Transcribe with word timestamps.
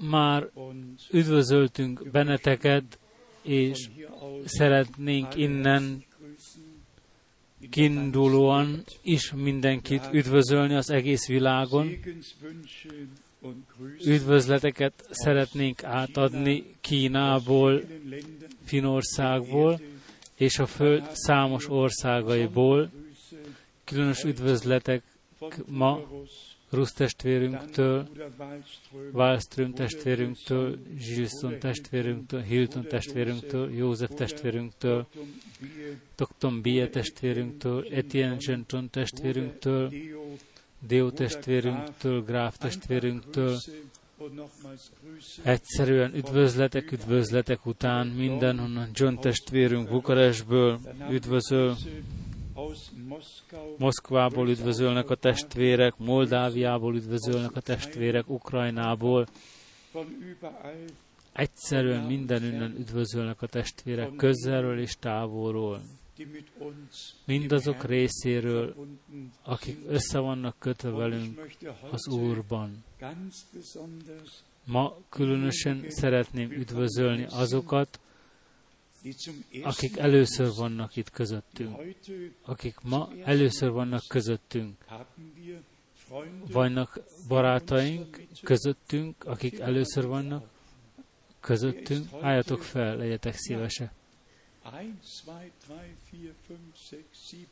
Már 0.00 0.50
üdvözöltünk 1.10 2.10
benneteket, 2.10 2.98
és 3.42 3.88
szeretnénk 4.44 5.36
innen 5.36 6.04
kiindulóan 7.70 8.84
is 9.02 9.32
mindenkit 9.32 10.08
üdvözölni 10.12 10.74
az 10.74 10.90
egész 10.90 11.26
világon. 11.26 11.98
Üdvözleteket 14.04 15.06
szeretnénk 15.10 15.84
átadni 15.84 16.64
Kínából, 16.80 17.82
Finországból 18.64 19.80
és 20.34 20.58
a 20.58 20.66
föld 20.66 21.04
számos 21.12 21.68
országaiból. 21.68 22.90
Különös 23.84 24.22
üdvözletek 24.22 25.02
ma 25.66 26.00
Rusz 26.70 26.92
testvérünktől, 26.92 28.08
Wallström, 29.12 29.72
testvérünktől, 29.72 30.78
Gilson 30.98 31.58
testvérünktől, 31.58 32.40
Hilton 32.40 32.86
testvérünktől, 32.88 33.74
József 33.74 34.10
testvérünktől, 34.14 35.06
Dr. 36.16 36.60
Bie 36.62 36.88
testvérünktől, 36.88 37.86
Etienne 37.90 38.36
Genton 38.46 38.90
testvérünktől, 38.90 39.92
Deo, 40.86 41.10
testvérünktől, 41.10 42.22
Gráf 42.22 42.56
testvérünktől, 42.56 43.58
Egyszerűen 45.42 46.14
üdvözletek, 46.14 46.92
üdvözletek 46.92 47.66
után 47.66 48.06
mindenhonnan 48.06 48.88
John 48.92 49.14
testvérünk 49.14 49.88
Bukarestből 49.88 50.78
üdvözöl, 51.10 51.76
Moszkvából 53.78 54.48
üdvözölnek 54.48 55.10
a 55.10 55.14
testvérek, 55.14 55.94
Moldáviából 55.96 56.94
üdvözölnek 56.94 57.56
a 57.56 57.60
testvérek, 57.60 58.28
Ukrajnából, 58.28 59.26
egyszerűen 61.32 62.04
mindenünnen 62.04 62.76
üdvözölnek 62.78 63.42
a 63.42 63.46
testvérek, 63.46 64.16
közelről 64.16 64.80
és 64.80 64.96
távolról. 65.00 65.80
Mindazok 67.24 67.84
részéről, 67.84 68.74
akik 69.42 69.78
össze 69.86 70.18
vannak 70.18 70.58
kötve 70.58 70.90
velünk 70.90 71.46
az 71.90 72.08
Úrban. 72.08 72.84
Ma 74.64 74.96
különösen 75.08 75.84
szeretném 75.88 76.50
üdvözölni 76.50 77.26
azokat, 77.30 78.00
akik 79.62 79.96
először 79.96 80.54
vannak 80.54 80.96
itt 80.96 81.10
közöttünk, 81.10 81.76
akik 82.42 82.80
ma 82.80 83.10
először 83.24 83.70
vannak 83.70 84.02
közöttünk. 84.08 84.84
Vannak 86.50 87.00
barátaink 87.28 88.26
közöttünk, 88.42 89.24
akik 89.24 89.58
először 89.58 90.06
vannak 90.06 90.48
közöttünk. 91.40 92.08
Álljatok 92.20 92.62
fel, 92.62 92.96
legyetek 92.96 93.34
szívesek. 93.36 93.92
1, 94.64 94.94
2, 95.26 95.50
3, 95.58 96.00
4, 96.18 96.28
5, 96.32 96.48
6, 96.72 96.88
7, 97.30 97.48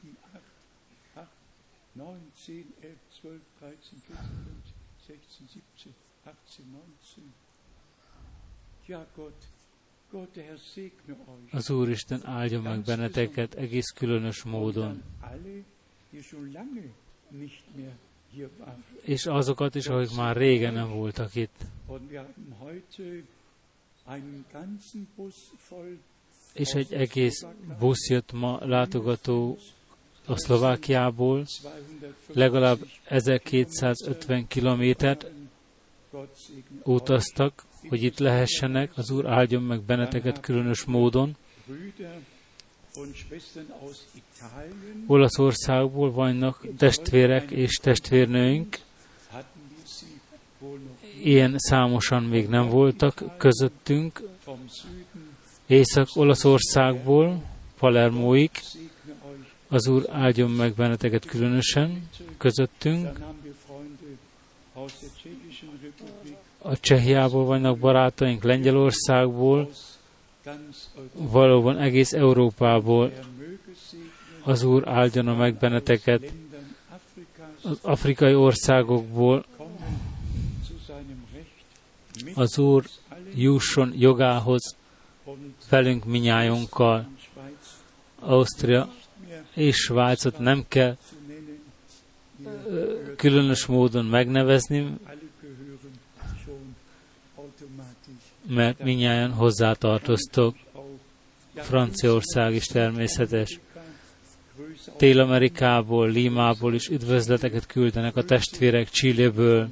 8, 1.93 2.23
8, 2.23 2.31
9, 2.39 2.63
10, 2.63 2.87
11, 3.03 3.03
12, 3.03 3.03
13, 3.03 3.03
14, 3.03 3.03
15, 3.09 3.41
16, 3.83 4.27
17, 5.07 5.95
18, 6.23 6.85
19. 7.15 7.53
Ja, 8.87 9.07
Gott, 9.15 9.52
Az 11.51 11.71
Úristen 11.71 12.27
áldja 12.27 12.61
meg 12.61 12.81
benneteket 12.81 13.55
egész 13.55 13.89
különös 13.91 14.43
módon. 14.43 15.03
És 19.03 19.27
azokat 19.27 19.75
is, 19.75 19.87
akik 19.87 20.17
már 20.17 20.37
régen 20.37 20.73
nem 20.73 20.91
voltak 20.91 21.35
itt. 21.35 21.57
És 26.53 26.73
egy 26.75 26.93
egész 26.93 27.45
busz 27.79 28.09
jött 28.09 28.33
ma 28.33 28.59
látogató 28.67 29.59
a 30.27 30.39
Szlovákiából, 30.39 31.45
250 31.45 32.13
legalább 32.33 32.79
1250 33.05 34.47
kilométert 34.47 35.27
utaztak, 36.83 37.65
hogy 37.89 38.03
itt 38.03 38.19
lehessenek. 38.19 38.91
Az 38.95 39.11
Úr 39.11 39.27
áldjon 39.27 39.63
meg 39.63 39.81
benneteket 39.81 40.41
különös 40.41 40.85
módon. 40.85 41.37
Olaszországból 45.07 46.13
vannak 46.13 46.67
testvérek 46.77 47.51
és 47.51 47.77
testvérnőink, 47.77 48.79
ilyen 51.23 51.55
számosan 51.59 52.23
még 52.23 52.49
nem 52.49 52.69
voltak 52.69 53.23
közöttünk. 53.37 54.23
Észak-Olaszországból, 55.67 57.43
euch. 57.81 58.77
az 59.69 59.87
Úr 59.87 60.05
áldjon 60.11 60.51
meg 60.51 60.75
benneteket 60.75 61.25
különösen 61.25 62.09
közöttünk. 62.39 63.19
A 66.63 66.81
Csehiából 66.81 67.45
vannak 67.45 67.79
barátaink, 67.79 68.43
Lengyelországból, 68.43 69.71
valóban 71.13 71.79
egész 71.79 72.13
Európából. 72.13 73.13
Az 74.43 74.63
Úr 74.63 74.89
áldjana 74.89 75.35
meg 75.35 75.55
benneteket 75.55 76.33
az 77.63 77.79
afrikai 77.83 78.35
országokból. 78.35 79.45
Az 82.35 82.59
Úr 82.59 82.85
jusson 83.35 83.93
jogához 83.97 84.77
velünk 85.69 86.05
minnyájunkkal. 86.05 87.09
Ausztria 88.19 88.89
és 89.55 89.77
Svájcot 89.77 90.39
nem 90.39 90.65
kell 90.69 90.97
különös 93.17 93.67
módon 93.67 94.05
megnevezni, 94.05 94.79
alle 94.79 94.97
gehören 95.41 95.99
schon 96.45 96.77
automatisch 97.35 98.32
mert 98.47 98.83
minnyáján 98.85 99.33
hozzátartoztok. 99.33 100.57
Franciaország 101.55 102.55
is 102.55 102.67
természetes. 102.67 103.61
Dél-Amerikából, 104.99 106.09
Límából 106.09 106.75
is 106.75 106.89
üdvözleteket 106.89 107.67
küldenek 107.67 108.17
a 108.17 108.25
testvérek 108.25 108.89
überall. 109.03 109.69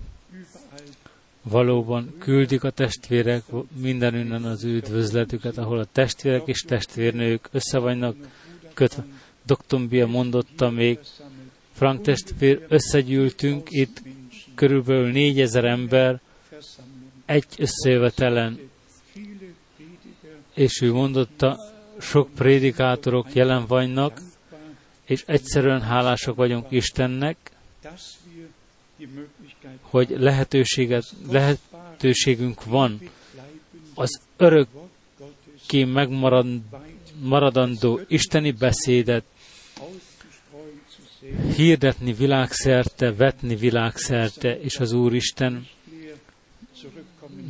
Valóban 1.43 2.15
küldik 2.19 2.65
a 2.65 2.71
testvérek 2.71 3.43
mindenünnen 3.77 4.45
az 4.45 4.65
üdvözletüket, 4.65 5.59
ahol 5.59 5.79
a 5.79 5.87
testvérek 5.93 6.43
és 6.47 6.61
testvérnők 6.61 7.49
össze 7.53 7.79
vannak 7.79 8.17
kötve. 8.75 9.05
Dr. 9.47 9.89
Bia 9.89 10.07
mondotta 10.07 10.71
még, 10.71 10.99
Frank 11.73 12.03
testvér, 12.03 12.67
összegyűltünk 12.69 13.71
itt 13.71 14.03
körülbelül 14.55 15.11
négyezer 15.11 15.65
ember 15.65 16.21
egy 17.31 17.47
összejövetelen, 17.59 18.71
és 20.55 20.81
ő 20.81 20.93
mondotta, 20.93 21.59
sok 22.01 22.35
prédikátorok 22.35 23.35
jelen 23.35 23.67
vannak, 23.67 24.21
és 25.05 25.23
egyszerűen 25.27 25.81
hálásak 25.81 26.35
vagyunk 26.37 26.67
Istennek, 26.69 27.37
hogy 29.81 30.11
lehetőséget, 30.11 31.05
lehetőségünk 31.31 32.65
van 32.65 33.01
az 33.95 34.21
örökké 34.37 34.71
Gottes 35.19 35.85
megmarad, 35.93 36.47
weit 36.47 37.13
maradandó 37.23 38.01
isteni 38.07 38.51
beszédet 38.51 39.25
hirdetni 41.57 42.13
világszerte, 42.13 43.15
vetni 43.15 43.57
világszerte, 43.57 44.61
és 44.61 44.79
az 44.79 44.93
Úristen 44.93 45.67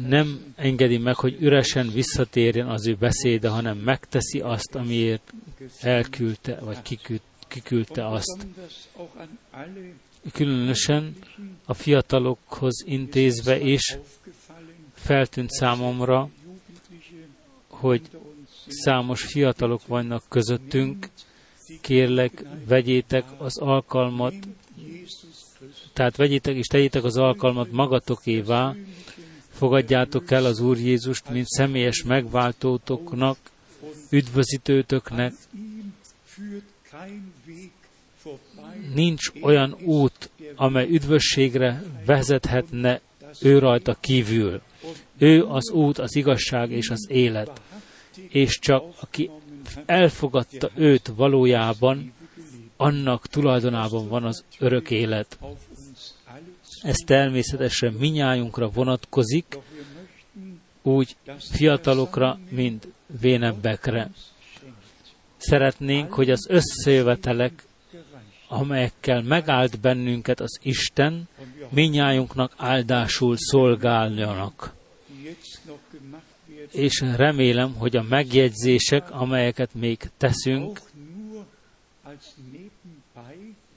nem 0.06 0.54
engedi 0.56 0.98
meg, 0.98 1.14
hogy 1.14 1.36
üresen 1.40 1.90
visszatérjen 1.92 2.68
az 2.68 2.86
ő 2.86 2.94
beszéde, 2.94 3.48
hanem 3.48 3.76
megteszi 3.76 4.40
azt, 4.40 4.74
amiért 4.74 5.32
elküldte, 5.80 6.58
vagy 6.60 6.82
kiküld, 6.82 7.20
kiküldte 7.48 8.06
azt. 8.06 8.46
Különösen 10.32 11.16
a 11.64 11.74
fiatalokhoz 11.74 12.82
intézve 12.86 13.60
is 13.60 13.98
feltűnt 14.94 15.50
számomra, 15.50 16.28
hogy 17.68 18.00
számos 18.68 19.22
fiatalok 19.22 19.86
vannak 19.86 20.22
közöttünk. 20.28 21.08
Kérlek, 21.80 22.44
vegyétek 22.66 23.24
az 23.38 23.58
alkalmat, 23.58 24.34
tehát 25.92 26.16
vegyétek 26.16 26.56
és 26.56 26.66
tegyétek 26.66 27.04
az 27.04 27.16
alkalmat 27.16 27.72
magatokévá, 27.72 28.74
fogadjátok 29.60 30.30
el 30.30 30.44
az 30.44 30.60
Úr 30.60 30.78
Jézust, 30.78 31.28
mint 31.28 31.46
személyes 31.46 32.02
megváltótoknak, 32.02 33.36
üdvözítőtöknek, 34.10 35.32
nincs 38.94 39.30
olyan 39.40 39.76
út, 39.84 40.30
amely 40.56 40.88
üdvösségre 40.90 41.82
vezethetne 42.06 43.00
ő 43.40 43.58
rajta 43.58 43.96
kívül. 44.00 44.60
Ő 45.18 45.44
az 45.44 45.70
út, 45.70 45.98
az 45.98 46.16
igazság 46.16 46.70
és 46.70 46.90
az 46.90 47.06
élet. 47.10 47.60
És 48.28 48.58
csak 48.58 48.84
aki 49.00 49.30
elfogadta 49.86 50.70
őt 50.74 51.12
valójában, 51.16 52.12
annak 52.76 53.26
tulajdonában 53.26 54.08
van 54.08 54.24
az 54.24 54.44
örök 54.58 54.90
élet. 54.90 55.38
Ez 56.82 56.96
természetesen 56.96 57.92
minnyájunkra 57.92 58.68
vonatkozik, 58.68 59.58
úgy 60.82 61.16
fiatalokra, 61.38 62.38
mint 62.48 62.88
vénebbekre. 63.20 64.10
Szeretnénk, 65.36 66.12
hogy 66.12 66.30
az 66.30 66.46
összejövetelek, 66.48 67.64
amelyekkel 68.48 69.22
megállt 69.22 69.80
bennünket 69.80 70.40
az 70.40 70.58
Isten, 70.62 71.28
minnyájunknak 71.68 72.52
áldásul 72.56 73.36
szolgáljanak. 73.36 74.74
És 76.72 77.04
remélem, 77.16 77.74
hogy 77.74 77.96
a 77.96 78.02
megjegyzések, 78.02 79.10
amelyeket 79.10 79.74
még 79.74 79.98
teszünk, 80.16 80.80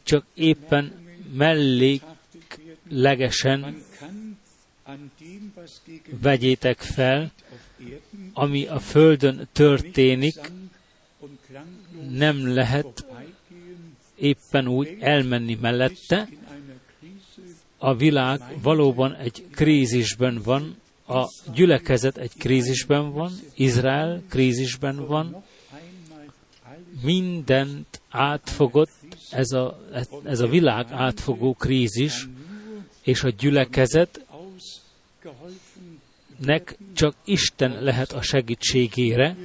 csak 0.04 0.26
éppen 0.34 0.94
melléklegesen 2.94 3.84
vegyétek 6.22 6.80
fel, 6.80 7.32
ami 8.34 8.66
a 8.66 8.80
Földön 8.80 9.48
történik, 9.52 10.40
nem 12.10 12.54
lehet 12.54 13.06
éppen 14.16 14.68
úgy 14.68 14.98
elmenni 15.00 15.58
mellette. 15.62 16.30
A 17.78 17.96
világ 17.96 18.42
valóban 18.62 19.16
egy 19.16 19.46
krízisben 19.52 20.42
van, 20.44 20.76
a 21.08 21.26
gyülekezet 21.54 22.18
egy 22.18 22.32
krízisben 22.38 23.12
van, 23.12 23.32
Izrael 23.56 24.24
krízisben 24.30 25.06
van, 25.06 25.44
mindent 27.02 28.02
átfogott 28.10 28.90
ez 29.30 29.52
a, 29.52 29.80
ez 30.24 30.40
a 30.40 30.48
világ 30.48 30.86
átfogó 30.92 31.54
krízis, 31.54 32.28
és 33.04 33.24
a 33.24 33.30
gyülekezet 33.30 34.26
nek 36.40 36.78
csak 36.94 37.16
Isten 37.26 37.84
lehet 37.84 38.12
a 38.12 38.22
segítségére, 38.22 39.36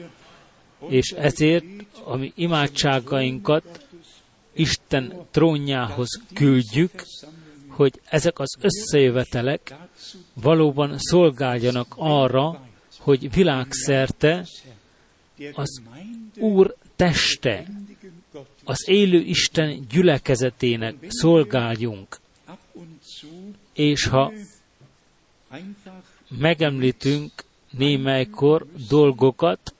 és 0.88 1.10
ezért 1.10 1.64
a 2.04 2.16
mi 2.16 2.32
imádságainkat 2.34 3.86
Isten 4.52 5.26
trónjához 5.30 6.20
küldjük, 6.34 7.04
hogy 7.68 8.00
ezek 8.04 8.38
az 8.38 8.56
összejövetelek 8.60 9.74
valóban 10.34 10.94
szolgáljanak 10.98 11.94
arra, 11.96 12.66
hogy 12.98 13.32
világszerte 13.32 14.46
az 15.52 15.82
Úr 16.36 16.74
teste, 16.96 17.66
az 18.64 18.88
élő 18.88 19.18
Isten 19.18 19.86
gyülekezetének 19.88 20.94
szolgáljunk. 21.08 22.18
És 23.78 24.06
ha 24.06 24.32
megemlítünk 26.28 27.32
némelykor 27.70 28.66
dolgokat, 28.88 29.74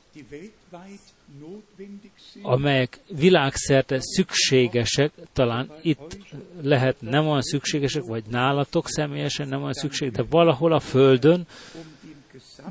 amelyek 2.43 3.01
világszerte 3.09 3.99
szükségesek, 4.01 5.13
talán 5.33 5.71
itt 5.83 6.19
lehet 6.63 7.01
nem 7.01 7.27
olyan 7.27 7.43
szükségesek, 7.43 8.03
vagy 8.03 8.25
nálatok 8.31 8.89
személyesen 8.89 9.49
nem 9.49 9.61
olyan 9.61 9.73
szükség, 9.73 10.11
de 10.11 10.23
valahol 10.23 10.73
a 10.73 10.81
Földön 10.81 11.47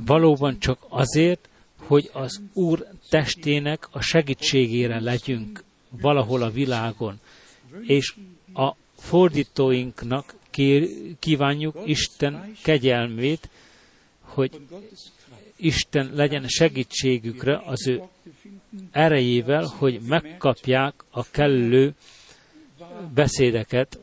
valóban 0.06 0.60
csak 0.60 0.80
azért, 0.90 1.50
hogy 1.78 2.10
az 2.14 2.42
Úr 2.54 2.88
testének 3.10 3.88
a 3.92 4.02
segítségére 4.02 5.00
legyünk 5.00 5.64
valahol 5.90 6.42
a 6.42 6.50
világon. 6.50 7.20
És 7.82 8.16
a 8.54 8.76
fordítóinknak 8.98 10.36
kívánjuk 11.20 11.76
Isten 11.86 12.56
kegyelmét, 12.64 13.50
hogy 14.22 14.60
Isten 15.56 16.12
legyen 16.14 16.48
segítségükre 16.48 17.62
az 17.66 17.88
ő 17.88 18.02
erejével, 18.92 19.66
hogy 19.66 20.02
megkapják 20.02 20.94
a 21.10 21.30
kellő 21.30 21.94
beszédeket, 23.14 24.00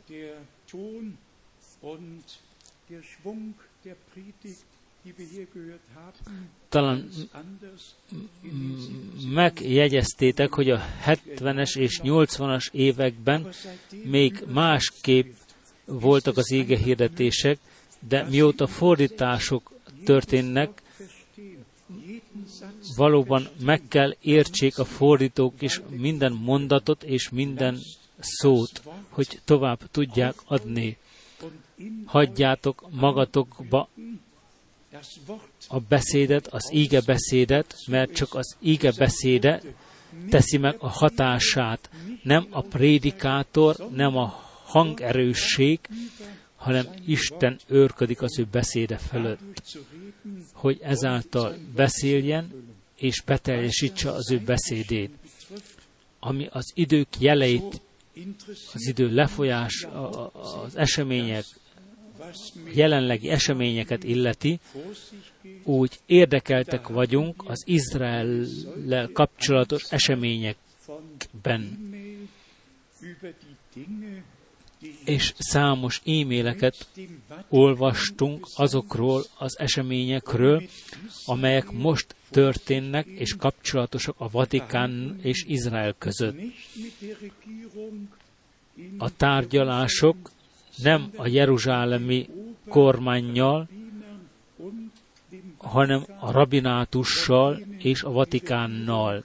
talán 6.68 7.08
megjegyeztétek, 9.28 10.54
hogy 10.54 10.70
a 10.70 10.80
70-es 11.04 11.78
és 11.78 12.00
80-as 12.02 12.72
években 12.72 13.48
még 14.04 14.44
másképp 14.52 15.32
voltak 15.84 16.36
az 16.36 16.50
ége 16.50 16.76
hirdetések, 16.76 17.58
de 18.08 18.22
mióta 18.22 18.66
fordítások 18.66 19.72
történnek, 20.04 20.82
valóban 22.96 23.48
meg 23.60 23.82
kell 23.88 24.16
értsék 24.20 24.78
a 24.78 24.84
fordítók 24.84 25.62
is 25.62 25.80
minden 25.88 26.32
mondatot 26.32 27.02
és 27.02 27.30
minden 27.30 27.78
szót, 28.18 28.82
hogy 29.08 29.40
tovább 29.44 29.90
tudják 29.90 30.34
adni. 30.44 30.96
Hagyjátok 32.04 32.86
magatokba 32.90 33.88
a 35.68 35.78
beszédet, 35.80 36.46
az 36.46 36.70
íge 36.72 37.00
beszédet, 37.00 37.76
mert 37.86 38.14
csak 38.14 38.34
az 38.34 38.56
íge 38.60 38.92
beszéde 38.98 39.62
teszi 40.30 40.58
meg 40.58 40.76
a 40.78 40.88
hatását. 40.88 41.90
Nem 42.22 42.46
a 42.50 42.60
prédikátor, 42.60 43.76
nem 43.94 44.16
a 44.16 44.42
hangerősség, 44.74 45.78
hanem 46.56 46.86
Isten 47.06 47.58
őrködik 47.66 48.22
az 48.22 48.38
ő 48.38 48.46
beszéde 48.50 48.96
fölött, 48.96 49.78
hogy 50.52 50.78
ezáltal 50.82 51.54
beszéljen 51.74 52.52
és 52.96 53.22
beteljesítse 53.22 54.10
az 54.10 54.30
ő 54.30 54.38
beszédét. 54.38 55.10
Ami 56.20 56.48
az 56.50 56.72
idők 56.74 57.08
jeleit, 57.18 57.80
az 58.72 58.86
idő 58.86 59.14
lefolyás, 59.14 59.86
az 60.32 60.76
események, 60.76 61.44
jelenlegi 62.74 63.28
eseményeket 63.28 64.04
illeti, 64.04 64.58
úgy 65.62 65.98
érdekeltek 66.06 66.88
vagyunk 66.88 67.42
az 67.46 67.62
Izrael 67.66 68.46
kapcsolatos 69.12 69.82
eseményekben 69.90 71.78
és 75.04 75.34
számos 75.38 76.00
e-maileket 76.04 76.86
olvastunk 77.48 78.46
azokról 78.54 79.24
az 79.38 79.58
eseményekről, 79.58 80.62
amelyek 81.24 81.70
most 81.70 82.14
történnek 82.30 83.06
és 83.06 83.36
kapcsolatosak 83.36 84.14
a 84.18 84.28
Vatikán 84.30 85.18
és 85.22 85.44
Izrael 85.48 85.94
között. 85.98 86.36
A 88.98 89.16
tárgyalások 89.16 90.30
nem 90.82 91.10
a 91.16 91.26
jeruzsálemi 91.26 92.28
kormányjal, 92.68 93.68
hanem 95.56 96.04
a 96.18 96.30
rabinátussal 96.30 97.60
és 97.78 98.02
a 98.02 98.10
Vatikánnal 98.10 99.24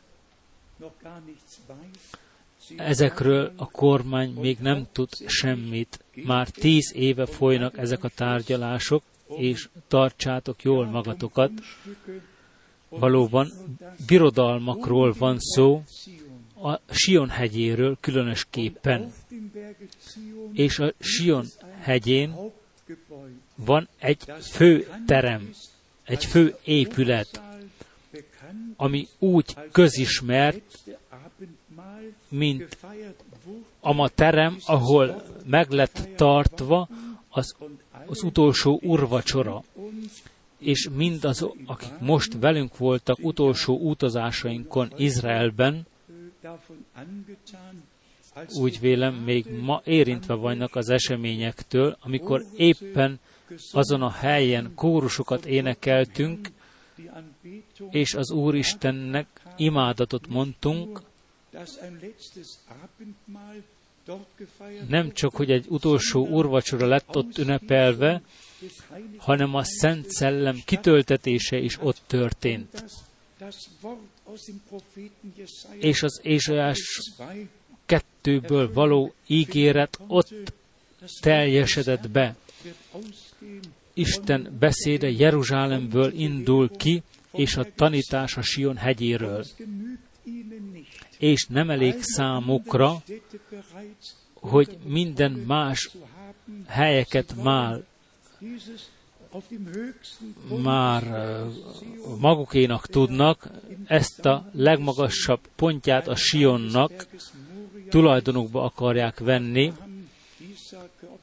Ezekről 2.78 3.54
a 3.56 3.72
kormány 3.72 4.34
még 4.34 4.58
nem 4.60 4.88
tud 4.92 5.10
semmit. 5.26 6.04
Már 6.26 6.50
tíz 6.50 6.94
éve 6.96 7.26
folynak 7.26 7.78
ezek 7.78 8.04
a 8.04 8.10
tárgyalások, 8.10 9.04
és 9.38 9.70
tartsátok 9.88 10.64
jól 10.64 10.86
magatokat. 10.86 11.52
Valóban 12.90 13.52
birodalmakról 14.08 15.14
van 15.18 15.40
szó, 15.40 15.84
a 16.62 16.80
Sion 16.90 17.30
hegyéről 17.30 17.98
különösképpen. 18.00 19.12
És 20.54 20.80
a 20.80 20.94
Sion 21.00 21.46
hegyén 21.80 22.36
van 23.56 23.88
egy 24.00 24.24
fő 24.42 24.88
terem, 25.06 25.50
egy 26.04 26.26
fő 26.26 26.56
épület, 26.64 27.42
ami 28.76 29.08
úgy 29.20 29.56
közismert, 29.72 30.80
mint 32.30 32.78
a 33.80 34.10
terem, 34.10 34.58
ahol 34.66 35.24
meg 35.46 35.70
lett 35.70 36.10
tartva 36.16 36.88
az, 37.30 37.56
az 38.06 38.24
utolsó 38.24 38.80
urvacsora. 38.84 39.64
És 40.58 40.90
mindazok, 40.96 41.56
akik 41.66 42.00
most 42.00 42.34
velünk 42.40 42.78
voltak 42.78 43.18
utolsó 43.22 43.78
utazásainkon 43.78 44.92
Izraelben, 44.98 45.88
úgy 48.56 48.80
vélem, 48.80 49.14
még 49.14 49.46
ma 49.62 49.82
érintve 49.86 50.34
vannak 50.34 50.76
az 50.76 50.90
eseményektől, 50.90 51.98
amikor 52.00 52.46
éppen 52.56 53.20
azon 53.72 54.02
a 54.02 54.12
helyen 54.12 54.72
kórusokat 54.76 55.46
énekeltünk, 55.46 56.50
és 57.90 58.14
az 58.14 58.32
Úristennek 58.32 59.28
imádatot 59.58 60.28
mondtunk, 60.28 61.02
nem 64.88 65.12
csak, 65.12 65.36
hogy 65.36 65.52
egy 65.52 65.66
utolsó 65.68 66.28
úrvacsora 66.28 66.88
lett 66.88 67.16
ott 67.16 67.38
ünnepelve, 67.38 68.22
hanem 69.18 69.56
a 69.56 69.64
Szent 69.64 70.10
Szellem 70.10 70.62
kitöltetése 70.66 71.58
is 71.58 71.78
ott 71.82 72.02
történt. 72.08 72.84
És 75.80 76.04
az 76.04 76.20
Ézsajás 76.24 76.80
kettőből 77.86 78.74
való 78.74 79.14
ígéret 79.28 80.00
ott 80.08 80.34
teljesedett 81.22 82.10
be. 82.10 82.36
Isten 83.94 84.56
beszéde 84.60 85.10
Jeruzsálemből 85.10 86.14
indul 86.14 86.70
ki, 86.78 87.04
és 87.32 87.56
a 87.56 87.66
tanítás 87.76 88.38
a 88.38 88.42
Sion 88.42 88.78
hegyéről. 88.78 89.46
És 91.20 91.46
nem 91.50 91.70
elég 91.70 91.96
számukra, 92.02 93.04
hogy 94.34 94.78
minden 94.84 95.32
más 95.32 95.90
helyeket 96.68 97.36
már 97.44 97.84
már 100.64 101.04
magukénak 102.20 102.88
tudnak, 102.88 103.50
ezt 103.86 104.26
a 104.26 104.50
legmagasabb 104.52 105.40
pontját 105.56 106.08
a 106.08 106.16
Sionnak 106.16 107.08
tulajdonukba 107.90 108.64
akarják 108.64 109.20
venni. 109.20 109.74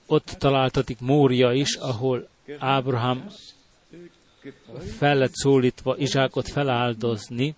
Ott 0.06 0.36
találtatik 0.38 1.00
Mória 1.00 1.52
is, 1.52 1.74
ahol 1.74 2.28
Ábrahám 2.58 3.26
fel 4.98 5.16
lett 5.16 5.34
szólítva 5.34 5.96
Izsákot 5.96 6.48
feláldozni, 6.48 7.54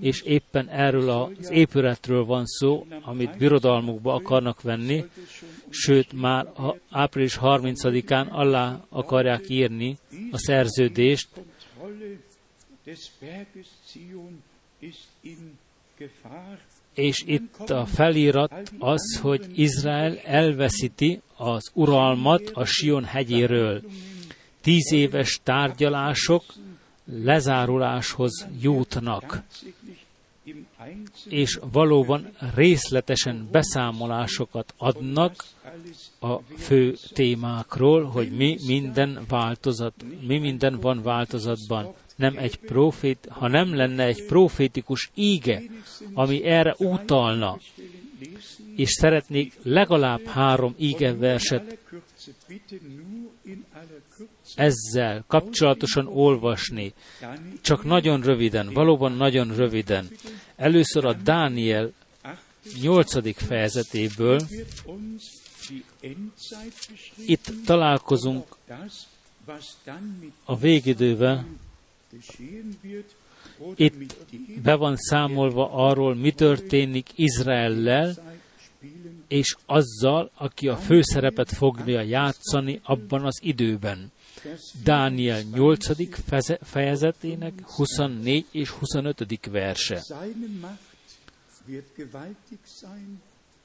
és 0.00 0.22
éppen 0.22 0.68
erről 0.68 1.10
az 1.10 1.50
épületről 1.50 2.24
van 2.24 2.46
szó, 2.46 2.86
amit 3.02 3.36
birodalmukba 3.38 4.14
akarnak 4.14 4.62
venni, 4.62 5.04
sőt 5.68 6.12
már 6.12 6.46
április 6.90 7.38
30-án 7.42 8.30
alá 8.30 8.84
akarják 8.88 9.48
írni 9.48 9.98
a 10.30 10.38
szerződést, 10.38 11.28
és 16.94 17.22
itt 17.26 17.70
a 17.70 17.86
felirat 17.86 18.72
az, 18.78 19.18
hogy 19.20 19.46
Izrael 19.54 20.18
elveszíti 20.18 21.20
az 21.36 21.70
uralmat 21.74 22.50
a 22.52 22.64
Sion 22.64 23.04
hegyéről 23.04 23.82
tíz 24.60 24.92
éves 24.92 25.40
tárgyalások 25.42 26.44
lezáruláshoz 27.04 28.46
jutnak, 28.60 29.42
és 31.28 31.58
valóban 31.72 32.30
részletesen 32.54 33.48
beszámolásokat 33.50 34.74
adnak 34.76 35.44
a 36.20 36.38
fő 36.38 36.96
témákról, 37.12 38.04
hogy 38.04 38.30
mi 38.30 38.58
minden 38.66 39.24
változat, 39.28 39.94
mi 40.26 40.38
minden 40.38 40.80
van 40.80 41.02
változatban. 41.02 41.94
Nem 42.16 42.36
egy 42.38 42.56
profét, 42.56 43.28
ha 43.30 43.48
nem 43.48 43.74
lenne 43.74 44.04
egy 44.04 44.26
profétikus 44.26 45.10
íge, 45.14 45.62
ami 46.14 46.44
erre 46.44 46.74
utalna, 46.78 47.58
és 48.76 48.90
szeretnék 48.90 49.52
legalább 49.62 50.24
három 50.24 50.74
verset 51.18 51.78
ezzel 54.54 55.24
kapcsolatosan 55.26 56.06
olvasni. 56.06 56.92
Csak 57.60 57.84
nagyon 57.84 58.22
röviden, 58.22 58.72
valóban 58.72 59.12
nagyon 59.12 59.54
röviden. 59.56 60.08
Először 60.56 61.04
a 61.04 61.12
Dániel 61.12 61.92
8. 62.80 63.44
fejezetéből 63.46 64.40
itt 67.26 67.52
találkozunk 67.64 68.56
a 70.44 70.56
végidővel, 70.56 71.46
itt 73.74 73.94
be 74.62 74.74
van 74.74 74.96
számolva 74.96 75.70
arról, 75.72 76.14
mi 76.14 76.32
történik 76.32 77.08
Izraellel, 77.14 78.14
és 79.28 79.56
azzal, 79.66 80.30
aki 80.34 80.68
a 80.68 80.76
főszerepet 80.76 81.52
fogja 81.52 82.00
játszani 82.00 82.80
abban 82.82 83.24
az 83.24 83.38
időben. 83.42 84.12
Dániel 84.84 85.42
8. 85.54 85.86
fejezetének 86.62 87.52
24 87.64 88.46
és 88.50 88.70
25. 88.70 89.46
verse. 89.50 90.02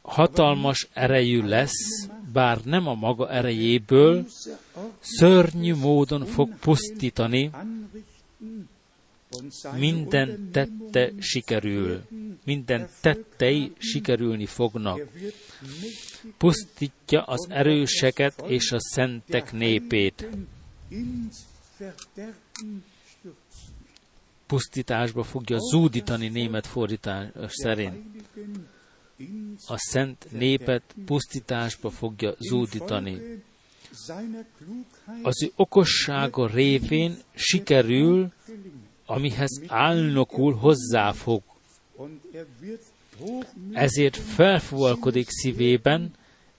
Hatalmas 0.02 0.88
erejű 0.94 1.42
lesz, 1.42 2.08
bár 2.34 2.64
nem 2.64 2.88
a 2.88 2.94
maga 2.94 3.30
erejéből, 3.30 4.26
szörnyű 5.00 5.76
módon 5.76 6.26
fog 6.26 6.56
pusztítani, 6.60 7.52
minden 9.78 10.50
tette 10.52 11.12
sikerül, 11.20 12.02
minden 12.46 12.90
tettei 13.02 13.74
sikerülni 13.78 14.46
fognak. 14.46 15.02
Pusztítja 16.38 17.24
az 17.24 17.48
erőseket 17.50 18.44
és 18.48 18.72
a 18.72 18.80
szentek 18.80 19.52
népét 19.52 20.28
pusztításba 24.46 25.24
fogja 25.24 25.58
zúdítani 25.60 26.28
német 26.28 26.68
fordítás 26.68 27.28
szerint. 27.48 27.96
A 29.68 29.78
szent 29.78 30.28
népet 30.32 30.84
pusztításba 31.06 31.90
fogja 31.90 32.36
zúdítani. 32.40 33.44
Az 35.22 35.44
ő 35.44 35.52
okossága 35.56 36.48
révén 36.48 37.18
sikerül, 37.36 38.32
amihez 39.06 39.62
álnokul 39.68 40.54
hozzáfog. 40.54 41.42
Ezért 43.72 44.18
felfúvalkodik 44.18 45.28
szívében, 45.30 46.12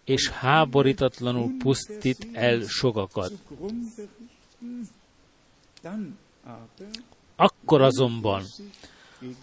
és 0.05 0.29
háborítatlanul 0.29 1.57
pusztít 1.59 2.29
el 2.33 2.61
sokakat. 2.61 3.33
Akkor 7.37 7.83
azonban, 7.83 8.43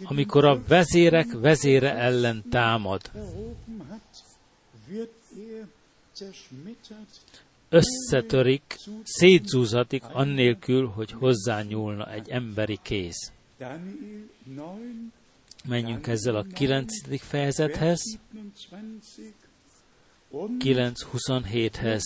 amikor 0.03 0.45
a 0.45 0.61
vezérek 0.67 1.31
vezére 1.31 1.95
ellen 1.95 2.43
támad, 2.49 3.11
összetörik, 7.69 8.77
szétzúzatik 9.03 10.03
annélkül, 10.03 10.87
hogy 10.87 11.11
hozzányúlna 11.11 12.11
egy 12.11 12.29
emberi 12.29 12.79
kéz. 12.81 13.31
Menjünk 15.67 16.07
ezzel 16.07 16.35
a 16.35 16.43
kilencedik 16.43 17.21
fejezethez, 17.21 18.19
9.27-hez. 20.33 22.03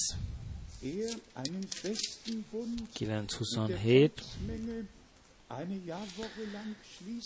9.27. 3.00 4.10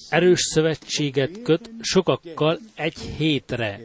Erős 0.10 0.40
szövetséget 0.40 1.42
köt 1.42 1.72
sokakkal 1.82 2.60
egy 2.76 2.98
hétre, 3.00 3.80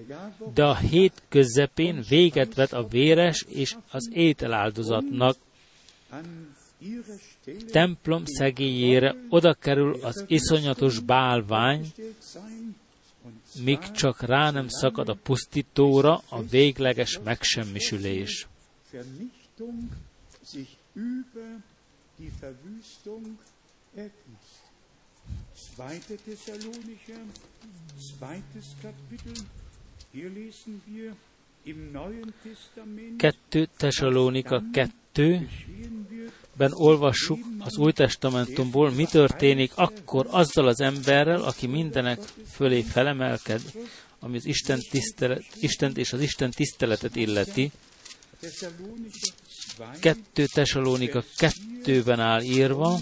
de 0.55 0.65
a 0.65 0.77
hét 0.77 1.23
közepén 1.29 2.05
véget 2.09 2.55
vet 2.55 2.73
a 2.73 2.87
véres 2.87 3.45
és 3.49 3.77
az 3.91 4.11
ételáldozatnak. 4.13 5.37
Templom 7.71 8.23
szegélyére 8.25 9.17
oda 9.29 9.55
kerül 9.55 9.99
az 10.03 10.25
iszonyatos 10.27 10.99
bálvány, 10.99 11.93
míg 13.65 13.79
csak 13.79 14.23
rá 14.23 14.51
nem 14.51 14.69
szakad 14.69 15.09
a 15.09 15.19
pusztítóra 15.23 16.23
a 16.29 16.43
végleges 16.43 17.19
megsemmisülés. 17.25 18.47
2 33.17 33.69
Thessalonika 33.77 34.63
2, 34.73 35.49
ben 36.57 36.73
olvassuk 36.73 37.39
az 37.59 37.77
Új 37.77 37.93
Testamentumból, 37.93 38.91
mi 38.91 39.05
történik 39.05 39.73
akkor 39.75 40.27
azzal 40.31 40.67
az 40.67 40.81
emberrel, 40.81 41.43
aki 41.43 41.67
mindenek 41.67 42.21
fölé 42.51 42.83
felemelked, 42.83 43.63
ami 44.19 44.37
az 44.37 44.47
Isten, 44.47 44.81
tisztelet, 44.91 45.45
Istent 45.61 45.97
és 45.97 46.13
az 46.13 46.21
Isten 46.21 46.51
tiszteletet 46.51 47.17
illeti. 47.17 47.71
Thessalonicher 49.75 49.83
2, 49.83 49.99
2 50.01 50.47
Tesalónika 50.49 51.23
2-ben 51.85 52.21
áll 52.21 52.43
írva, 52.43 52.99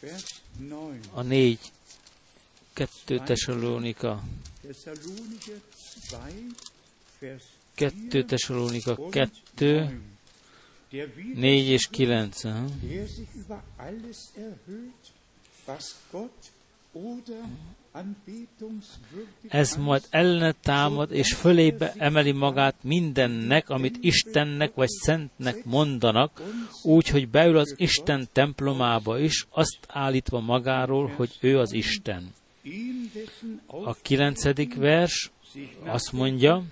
Vers 0.00 0.42
9. 0.58 1.00
a 1.14 1.22
4 1.22 1.58
2 2.74 3.24
Tesalónika 3.24 4.22
Thessalonicher 4.62 5.60
2, 6.08 6.18
Vers 7.18 7.44
2 7.74 8.24
Tesalónika 8.24 8.94
und 8.94 9.12
2, 9.12 9.30
9. 9.56 10.00
Der 10.90 11.08
4 11.08 11.72
és 11.72 11.88
9. 11.90 12.44
aha. 12.44 12.66
Ez 19.48 19.76
majd 19.76 20.02
ellene 20.10 20.52
támad, 20.52 21.12
és 21.12 21.34
fölébe 21.34 21.92
emeli 21.96 22.32
magát 22.32 22.74
mindennek, 22.82 23.70
amit 23.70 23.96
Istennek 24.00 24.74
vagy 24.74 24.88
Szentnek 24.88 25.64
mondanak, 25.64 26.42
úgy, 26.82 27.08
hogy 27.08 27.28
beül 27.28 27.56
az 27.56 27.74
Isten 27.76 28.28
templomába 28.32 29.18
is, 29.18 29.46
azt 29.50 29.78
állítva 29.88 30.40
magáról, 30.40 31.06
hogy 31.16 31.30
ő 31.40 31.58
az 31.58 31.72
Isten. 31.72 32.32
A 33.66 33.94
kilencedik 33.94 34.74
vers 34.74 35.30
azt 35.84 36.12
mondja, 36.12 36.64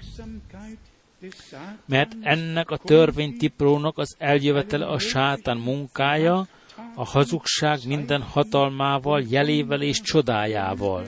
mert 1.87 2.16
ennek 2.21 2.71
a 2.71 2.76
törvénytiprónak 2.76 3.99
az 3.99 4.16
eljövetele 4.19 4.87
a 4.87 4.99
sátán 4.99 5.57
munkája, 5.57 6.47
a 6.95 7.04
hazugság 7.04 7.78
minden 7.87 8.23
hatalmával, 8.23 9.25
jelével 9.28 9.83
és 9.83 10.00
csodájával. 10.00 11.07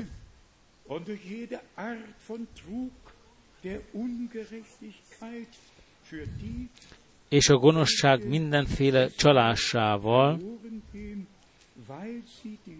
és 7.29 7.49
a 7.49 7.57
gonoszság 7.57 8.29
mindenféle 8.29 9.09
csalásával, 9.09 10.41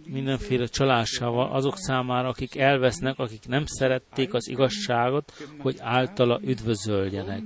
mindenféle 0.07 0.67
csalásával 0.67 1.53
azok 1.53 1.77
számára, 1.77 2.29
akik 2.29 2.57
elvesznek, 2.57 3.19
akik 3.19 3.47
nem 3.47 3.65
szerették 3.67 4.35
az 4.35 4.49
igazságot, 4.49 5.33
hogy 5.59 5.77
általa 5.81 6.41
üdvözöljenek. 6.43 7.43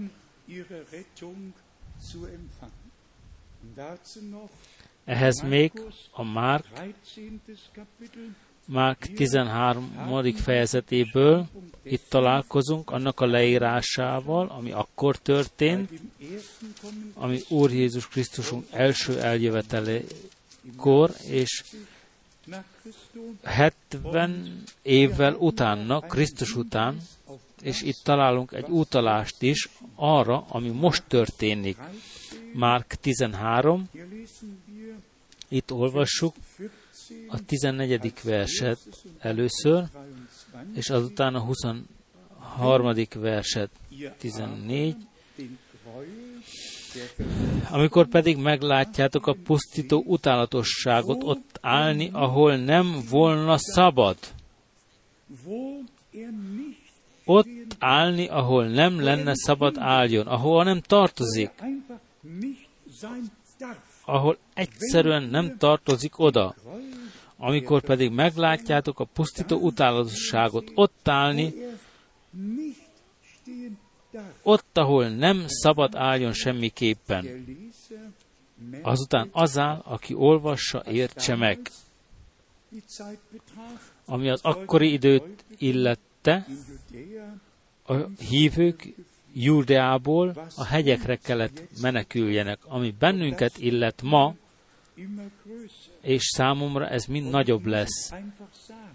Ehhez 5.11 5.41
még 5.41 5.73
a 6.11 6.23
Márk, 6.23 6.65
13. 6.73 7.41
Kapitel 7.75 8.23
Márk 8.65 9.13
13. 9.15 10.35
fejezetéből 10.35 11.47
itt 11.83 12.03
találkozunk 12.09 12.91
annak 12.91 13.21
a 13.21 13.27
leírásával, 13.27 14.49
ami 14.49 14.73
akkor 14.73 15.17
történt, 15.17 15.91
ami 17.15 17.41
Úr 17.49 17.73
Jézus 17.73 18.09
Krisztusunk 18.09 18.67
első 18.71 19.21
eljövetelekor, 19.21 21.11
és 21.29 21.65
nach 22.45 22.65
Christum 22.81 23.39
70 23.43 24.63
évvel 24.83 25.35
utána, 25.35 26.01
Krisztus 26.01 26.57
után, 26.57 27.01
és 27.63 27.83
itt 27.83 28.01
találunk 28.03 28.53
egy 28.53 28.69
utalást 28.69 29.43
is 29.43 29.69
arra, 29.95 30.45
ami 30.49 30.69
most 30.69 31.03
történik. 31.09 31.77
Márk 32.53 32.95
13, 32.95 33.89
Hier 33.93 34.07
lesen 34.11 34.49
wir 34.67 34.70
itt 35.51 35.73
olvassuk 35.73 36.35
14, 36.57 37.27
a 37.29 37.45
14. 37.45 38.13
verset 38.23 38.79
először, 39.19 39.85
23. 39.93 40.73
és 40.75 40.91
azután 40.91 41.35
a 41.35 41.41
23. 41.41 43.07
verset 43.15 43.71
Ihr 43.89 44.13
14. 44.19 44.97
den 45.37 45.59
Gräuel 45.83 46.41
der 46.95 47.27
Amikor 47.71 48.09
pedig 48.09 48.37
meglátjátok 48.37 49.27
a 49.27 49.37
pusztító 49.45 50.03
utálatosságot 50.07 51.23
ott 51.23 51.59
állni, 51.61 52.11
ahol 52.13 52.57
nem 52.57 53.03
volna 53.11 53.57
szabad, 53.59 54.17
ott 57.25 57.77
állni, 57.79 58.29
ahol 58.29 58.67
nem 58.67 59.01
lenne 59.01 59.33
szabad 59.35 59.77
álljon, 59.79 60.27
ahol 60.27 60.65
nem 60.65 60.81
tartozik, 60.81 61.51
ahol 64.11 64.39
egyszerűen 64.55 65.23
nem 65.23 65.57
tartozik 65.59 66.19
oda. 66.19 66.55
Amikor 67.37 67.83
pedig 67.83 68.11
meglátjátok 68.11 69.01
a 69.01 69.05
pusztító 69.05 69.57
utálatosságot 69.57 70.71
ott 70.75 71.09
állni, 71.09 71.55
ott, 74.43 74.79
ahol 74.79 75.09
nem 75.09 75.45
szabad 75.47 75.95
álljon 75.95 76.33
semmiképpen. 76.33 77.47
Azután 78.83 79.29
az 79.33 79.59
áll, 79.59 79.83
aki 79.85 80.15
olvassa, 80.15 80.83
értse 80.87 81.37
meg. 81.37 81.71
Ami 84.05 84.31
az 84.31 84.41
akkori 84.43 84.93
időt 84.93 85.45
illette, 85.59 86.47
a 87.87 87.95
hívők 88.29 88.95
Júdeából 89.33 90.49
a 90.57 90.65
hegyekre 90.65 91.17
kellett 91.17 91.63
meneküljenek, 91.81 92.59
ami 92.65 92.95
bennünket 92.99 93.59
illet 93.59 94.03
ma, 94.03 94.35
és 96.03 96.25
számomra 96.25 96.89
ez 96.89 97.05
mind 97.05 97.31
nagyobb 97.31 97.67
lesz. 97.67 98.13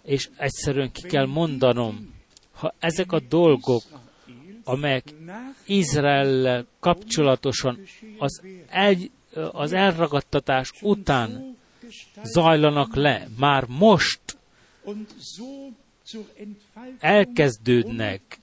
És 0.04 0.30
egyszerűen 0.38 0.92
ki 0.92 1.02
kell 1.02 1.26
mondanom, 1.26 2.14
ha 2.52 2.74
ezek 2.80 3.12
a 3.12 3.20
dolgok, 3.20 3.84
amelyek 4.64 5.14
Izraellel 5.66 6.66
kapcsolatosan 6.80 7.80
az, 8.18 8.42
el, 8.70 8.96
az 9.52 9.74
elragadtatás 9.74 10.72
után 10.82 11.58
zajlanak 12.24 12.96
le, 12.96 13.28
már 13.38 13.66
most 13.68 14.38
elkezdődnek, 17.00 18.40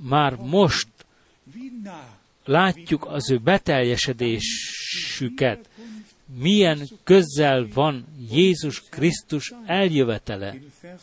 már 0.00 0.36
most 0.36 0.88
látjuk 2.44 3.06
az 3.06 3.30
ő 3.30 3.38
beteljesedésüket, 3.38 5.68
milyen 6.38 6.88
közel 7.04 7.68
van 7.74 8.04
Jézus 8.30 8.82
Krisztus 8.88 9.52
eljövetele. 9.66 10.54
in 10.54 10.72
Vers, 10.80 11.02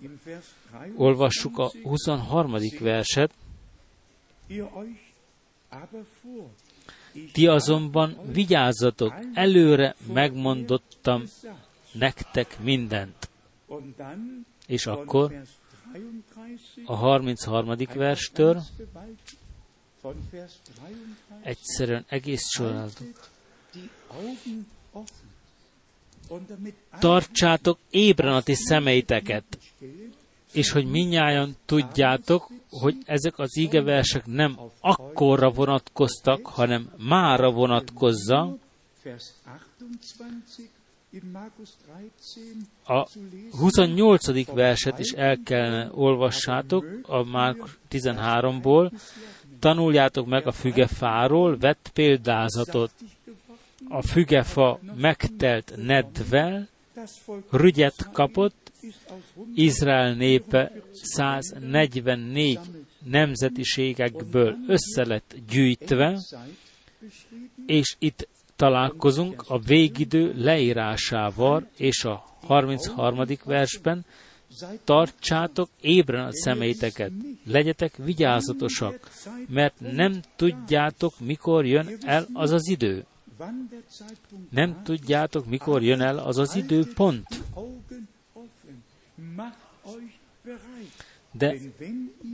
in 0.00 0.20
Vers 0.24 0.46
23 0.70 0.94
Olvassuk 0.96 1.58
a 1.58 1.70
23. 1.82 2.54
verset. 2.80 3.30
Ti 7.32 7.46
azonban 7.46 8.18
vigyázzatok, 8.32 9.14
előre 9.34 9.94
megmondottam 10.12 11.24
nektek 11.92 12.58
mindent. 12.60 13.28
És 14.66 14.86
akkor 14.86 15.30
Vers 15.30 15.48
33 15.92 16.84
a 16.86 16.94
33. 16.94 17.76
verstől 17.94 18.62
egyszerűen 21.42 22.04
egész 22.08 22.58
damit 26.48 26.74
Tartsátok 26.98 27.78
ébren 27.90 28.32
a 28.32 28.42
ti 28.42 28.54
szemeiteket, 28.54 29.58
és 30.52 30.70
hogy 30.70 30.86
minnyáján 30.86 31.56
tudjátok, 31.64 32.50
hogy 32.70 32.96
ezek 33.04 33.38
az 33.38 33.58
ígeversek 33.58 34.26
nem 34.26 34.58
akkorra 34.80 35.50
vonatkoztak, 35.50 36.46
hanem 36.46 36.92
mára 36.96 37.50
vonatkozza. 37.50 38.56
Vers 39.02 39.24
28 39.90 40.58
in 41.10 41.30
Markus 41.32 41.68
13 41.86 42.68
A 42.84 43.06
zu 43.08 43.20
lesen. 43.22 43.50
28. 43.50 44.54
verset 44.54 44.98
is 44.98 45.12
el 45.12 45.38
kellene 45.44 45.90
olvassátok 45.92 46.84
a 47.02 47.22
Márk 47.22 47.78
13-ból. 47.90 48.92
Tanuljátok 49.60 50.26
meg 50.26 50.46
a 50.46 50.52
fügefáról, 50.52 51.56
vett 51.58 51.90
példázatot. 51.94 52.90
A 53.88 54.02
fügefa 54.02 54.80
megtelt 54.96 55.74
nedvel, 55.76 56.68
rügyet 57.50 58.08
kapott, 58.12 58.72
Izrael 59.54 60.14
népe 60.14 60.72
144 60.92 62.58
nemzetiségekből 63.04 64.56
össze 64.66 65.06
lett 65.06 65.34
gyűjtve, 65.48 66.18
és 67.66 67.96
itt 67.98 68.28
találkozunk 68.56 69.44
a 69.48 69.58
végidő 69.58 70.34
leírásával, 70.36 71.68
és 71.76 72.04
a 72.04 72.24
33. 72.40 73.24
versben 73.44 74.04
tartsátok 74.84 75.68
ébren 75.80 76.24
a 76.24 76.32
szemeiteket, 76.32 77.12
legyetek 77.44 77.96
vigyázatosak, 77.96 79.10
mert 79.48 79.80
nem 79.80 80.20
tudjátok, 80.36 81.20
mikor 81.20 81.66
jön 81.66 81.98
el 82.00 82.26
az 82.32 82.50
az 82.50 82.68
idő. 82.68 83.04
Nem 84.50 84.82
tudjátok, 84.82 85.46
mikor 85.46 85.82
jön 85.82 86.00
el 86.00 86.18
az 86.18 86.38
az 86.38 86.54
időpont. 86.54 87.42
De 91.32 91.56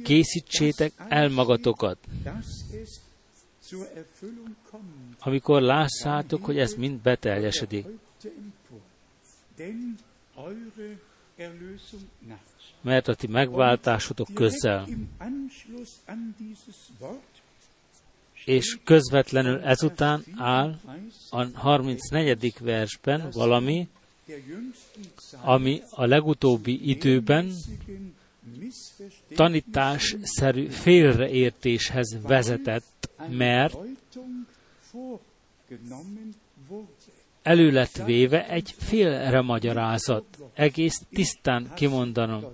készítsétek 0.02 0.92
el 1.08 1.28
magatokat. 1.28 1.98
Amikor 5.18 5.62
lássátok, 5.62 6.44
hogy 6.44 6.58
ez 6.58 6.74
mind 6.74 7.00
beteljesedik. 7.00 7.86
Mert 12.80 13.08
a 13.08 13.14
ti 13.14 13.26
megváltásotok 13.26 14.28
közel. 14.34 14.88
És 18.44 18.78
közvetlenül 18.84 19.60
ezután 19.60 20.24
áll 20.36 20.80
a 21.30 21.44
34. 21.44 22.54
versben 22.60 23.30
valami, 23.30 23.88
ami 25.42 25.82
a 25.90 26.06
legutóbbi 26.06 26.88
időben 26.90 27.52
tanításszerű 29.34 30.68
félreértéshez 30.68 32.18
vezetett, 32.22 33.10
mert 33.28 33.76
elő 37.44 37.70
lett 37.70 38.02
véve 38.04 38.48
egy 38.48 38.74
félre 38.78 39.40
magyarázat, 39.40 40.24
egész 40.54 41.02
tisztán 41.12 41.70
kimondanom. 41.74 42.44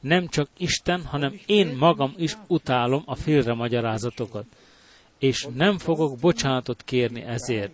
Nem 0.00 0.28
csak 0.28 0.48
Isten, 0.56 1.04
hanem 1.04 1.40
én 1.46 1.76
magam 1.76 2.14
is 2.16 2.36
utálom 2.46 3.02
a 3.06 3.14
félre 3.14 3.54
magyarázatokat, 3.54 4.44
és 5.18 5.48
nem 5.54 5.78
fogok 5.78 6.18
bocsánatot 6.18 6.82
kérni 6.82 7.22
ezért. 7.22 7.72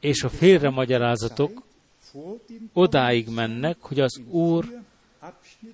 És 0.00 0.22
a 0.22 0.28
félre 0.28 0.70
magyarázatok 0.70 1.62
odáig 2.72 3.28
mennek, 3.28 3.76
hogy 3.80 4.00
az 4.00 4.20
Úr 4.30 4.82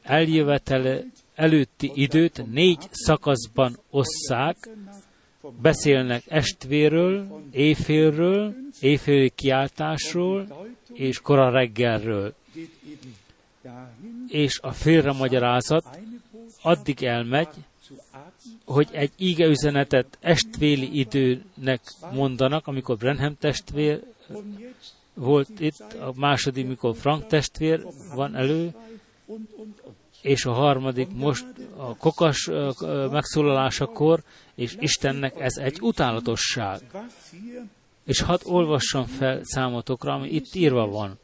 eljövetele 0.03 1.05
előtti 1.35 1.90
időt 1.94 2.46
négy 2.51 2.88
szakaszban 2.90 3.79
osszák, 3.90 4.68
beszélnek 5.61 6.22
estvéről, 6.28 7.42
éjfélről, 7.50 8.54
éjféli 8.80 9.32
kiáltásról 9.35 10.66
és 10.92 11.20
kora 11.20 11.50
reggelről. 11.50 12.35
És 14.28 14.59
a 14.62 14.72
félremagyarázat 14.72 15.98
addig 16.62 17.02
elmegy, 17.02 17.48
hogy 18.64 18.88
egy 18.92 19.12
íge 19.16 19.46
üzenetet 19.46 20.18
estvéli 20.20 20.98
időnek 20.98 21.80
mondanak, 22.12 22.66
amikor 22.66 22.96
Brenham 22.96 23.37
testvér 23.38 24.02
volt 25.14 25.61
itt, 25.61 25.80
a 26.00 26.12
második, 26.16 26.66
mikor 26.66 26.96
Frank 26.96 27.26
testvér 27.26 27.87
van 28.14 28.37
elő, 28.37 28.74
és 30.22 30.44
a 30.44 30.52
harmadik 30.52 31.09
most 31.14 31.44
a 31.76 31.96
kokas 31.96 32.50
megszólalásakor, 33.11 34.22
és 34.57 34.77
Istennek 34.81 35.40
ez 35.40 35.57
egy 35.57 35.79
utálatosság. 35.81 36.81
És 38.05 38.21
hadd 38.21 38.40
olvassam 38.45 39.05
fel 39.05 39.40
számotokra, 39.42 40.12
ami 40.12 40.29
itt 40.29 40.55
írva 40.55 40.87
van. 40.87 41.19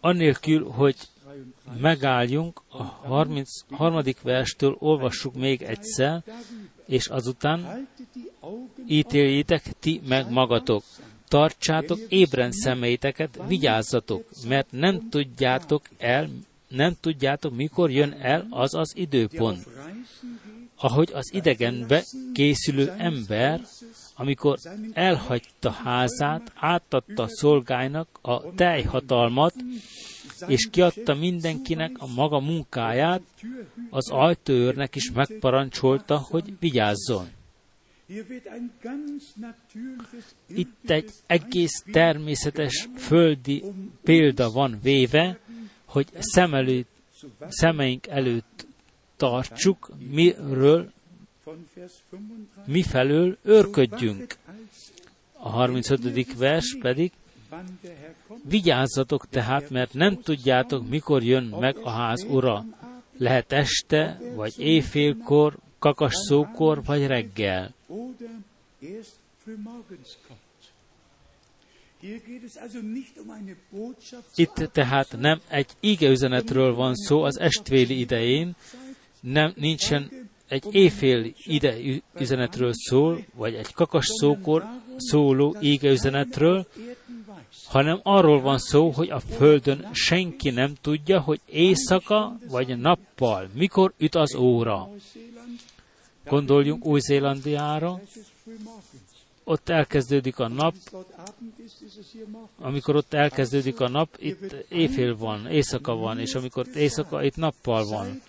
Annélkül, 0.00 0.68
hogy 0.68 0.96
megálljunk, 1.80 2.60
a 2.68 2.82
33. 2.82 4.02
verstől 4.22 4.76
olvassuk 4.78 5.34
még 5.34 5.62
egyszer, 5.62 6.22
és 6.86 7.06
azután 7.06 7.88
ítéljétek 8.86 9.62
ti 9.78 10.00
meg 10.08 10.30
magatok 10.30 10.82
tartsátok 11.28 11.98
ébren 12.08 12.52
szemeiteket, 12.52 13.42
vigyázzatok, 13.46 14.24
mert 14.48 14.70
nem 14.70 15.08
tudjátok 15.08 15.82
el, 15.98 16.28
nem 16.70 16.94
tudjátok, 17.00 17.54
mikor 17.54 17.90
jön 17.90 18.12
el 18.12 18.46
az 18.50 18.74
az 18.74 18.92
időpont. 18.96 19.66
Ahogy 20.76 21.10
az 21.12 21.34
idegenbe 21.34 22.04
készülő 22.32 22.90
ember, 22.98 23.60
amikor 24.14 24.58
elhagyta 24.92 25.70
házát, 25.70 26.52
átadta 26.54 27.26
szolgájnak 27.28 28.18
a 28.22 28.54
teljhatalmat, 28.54 29.54
és 30.46 30.68
kiadta 30.70 31.14
mindenkinek 31.14 31.96
a 31.98 32.06
maga 32.06 32.40
munkáját, 32.40 33.22
az 33.90 34.10
ajtóőrnek 34.10 34.94
is 34.94 35.10
megparancsolta, 35.10 36.18
hogy 36.18 36.54
vigyázzon. 36.60 37.28
Itt 40.46 40.90
egy 40.90 41.10
egész 41.26 41.84
természetes 41.92 42.88
földi 42.96 43.64
példa 44.02 44.50
van 44.50 44.78
véve, 44.82 45.38
hogy 45.90 46.08
szem 46.18 46.54
előtt, 46.54 46.88
szemeink 47.48 48.06
előtt 48.06 48.66
tartsuk, 49.16 49.90
miről, 50.10 50.92
mifelől 52.64 53.36
őrködjünk. 53.42 54.36
A 55.32 55.48
35. 55.48 56.36
vers 56.36 56.76
pedig, 56.80 57.12
vigyázzatok 58.48 59.28
tehát, 59.28 59.70
mert 59.70 59.94
nem 59.94 60.20
tudjátok, 60.20 60.88
mikor 60.88 61.22
jön 61.22 61.44
meg 61.44 61.76
a 61.76 61.90
ház 61.90 62.22
ura. 62.22 62.64
Lehet 63.16 63.52
este, 63.52 64.20
vagy 64.34 64.54
éjfélkor, 64.58 65.56
kakas 65.78 66.14
szókor, 66.14 66.84
vagy 66.84 67.06
reggel. 67.06 67.74
Itt 74.34 74.54
tehát 74.72 75.16
nem 75.18 75.40
egy 75.48 75.66
igeüzenetről 75.80 76.74
van 76.74 76.94
szó 76.94 77.22
az 77.22 77.38
estvéli 77.38 77.98
idején, 77.98 78.56
nem, 79.20 79.52
nincsen 79.56 80.28
egy 80.48 80.64
éjfél 80.70 81.32
ide 81.44 81.76
üzenetről 82.18 82.70
szól, 82.72 83.24
vagy 83.34 83.54
egy 83.54 83.72
kakas 83.72 84.06
szókor 84.06 84.64
szóló 84.96 85.56
égeüzenetről, 85.60 86.66
hanem 87.66 88.00
arról 88.02 88.40
van 88.40 88.58
szó, 88.58 88.90
hogy 88.90 89.10
a 89.10 89.20
Földön 89.20 89.88
senki 89.92 90.50
nem 90.50 90.74
tudja, 90.80 91.20
hogy 91.20 91.40
éjszaka 91.46 92.38
vagy 92.48 92.78
nappal, 92.78 93.48
mikor 93.54 93.92
üt 93.98 94.14
az 94.14 94.34
óra. 94.34 94.90
Gondoljunk 96.24 96.84
Új-Zélandiára, 96.84 98.00
ott 99.44 99.68
elkezdődik 99.68 100.38
a 100.38 100.48
nap, 100.48 100.74
amikor 102.58 102.96
ott 102.96 103.12
elkezdődik 103.12 103.80
a 103.80 103.88
nap, 103.88 104.16
itt 104.18 104.52
éjfél 104.68 105.16
van, 105.16 105.46
éjszaka 105.46 105.94
van, 105.94 106.18
és 106.18 106.34
amikor 106.34 106.66
éjszaka, 106.74 107.22
itt 107.22 107.36
nappal 107.36 107.84
van. 107.84 108.22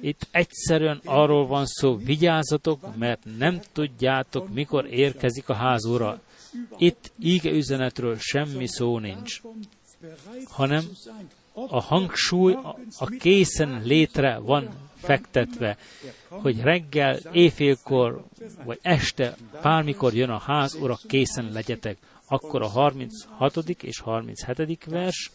Itt 0.00 0.26
egyszerűen 0.30 1.00
arról 1.04 1.46
van 1.46 1.66
szó, 1.66 1.96
vigyázzatok, 1.96 2.96
mert 2.96 3.24
nem 3.38 3.60
tudjátok, 3.72 4.52
mikor 4.52 4.86
érkezik 4.86 5.48
a 5.48 5.54
házúra. 5.54 6.20
Itt 6.78 7.12
íge 7.18 7.50
üzenetről 7.50 8.16
semmi 8.18 8.66
szó 8.68 8.98
nincs, 8.98 9.40
hanem 10.44 10.84
a 11.52 11.80
hangsúly 11.80 12.56
a 12.98 13.06
készen 13.06 13.82
létre 13.84 14.38
van 14.38 14.68
fektetve, 15.04 15.76
hogy 16.28 16.60
reggel, 16.60 17.18
éjfélkor, 17.32 18.24
vagy 18.64 18.78
este, 18.82 19.36
bármikor 19.62 20.14
jön 20.14 20.30
a 20.30 20.38
ház, 20.38 20.74
ura, 20.74 20.98
készen 21.06 21.52
legyetek. 21.52 21.96
Akkor 22.26 22.62
a 22.62 22.66
36. 22.66 23.56
és 23.68 23.98
37. 24.00 24.84
vers, 24.84 25.30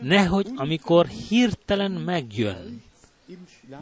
nehogy 0.00 0.50
amikor 0.54 1.06
hirtelen 1.06 1.92
megjön, 1.92 2.82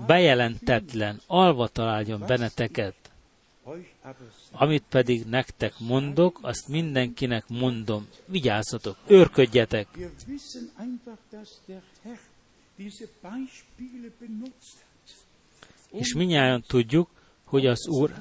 bejelentetlen, 0.06 1.20
alva 1.26 1.68
találjon 1.68 2.24
benneteket, 2.26 2.94
amit 4.52 4.84
pedig 4.88 5.24
nektek 5.24 5.74
mondok, 5.78 6.38
azt 6.42 6.68
mindenkinek 6.68 7.48
mondom. 7.48 8.08
Vigyázzatok, 8.26 8.96
őrködjetek! 9.06 9.88
És 15.90 16.14
minnyáján 16.14 16.64
tudjuk, 16.66 17.10
hogy 17.44 17.66
az 17.66 17.88
Úr 17.88 18.14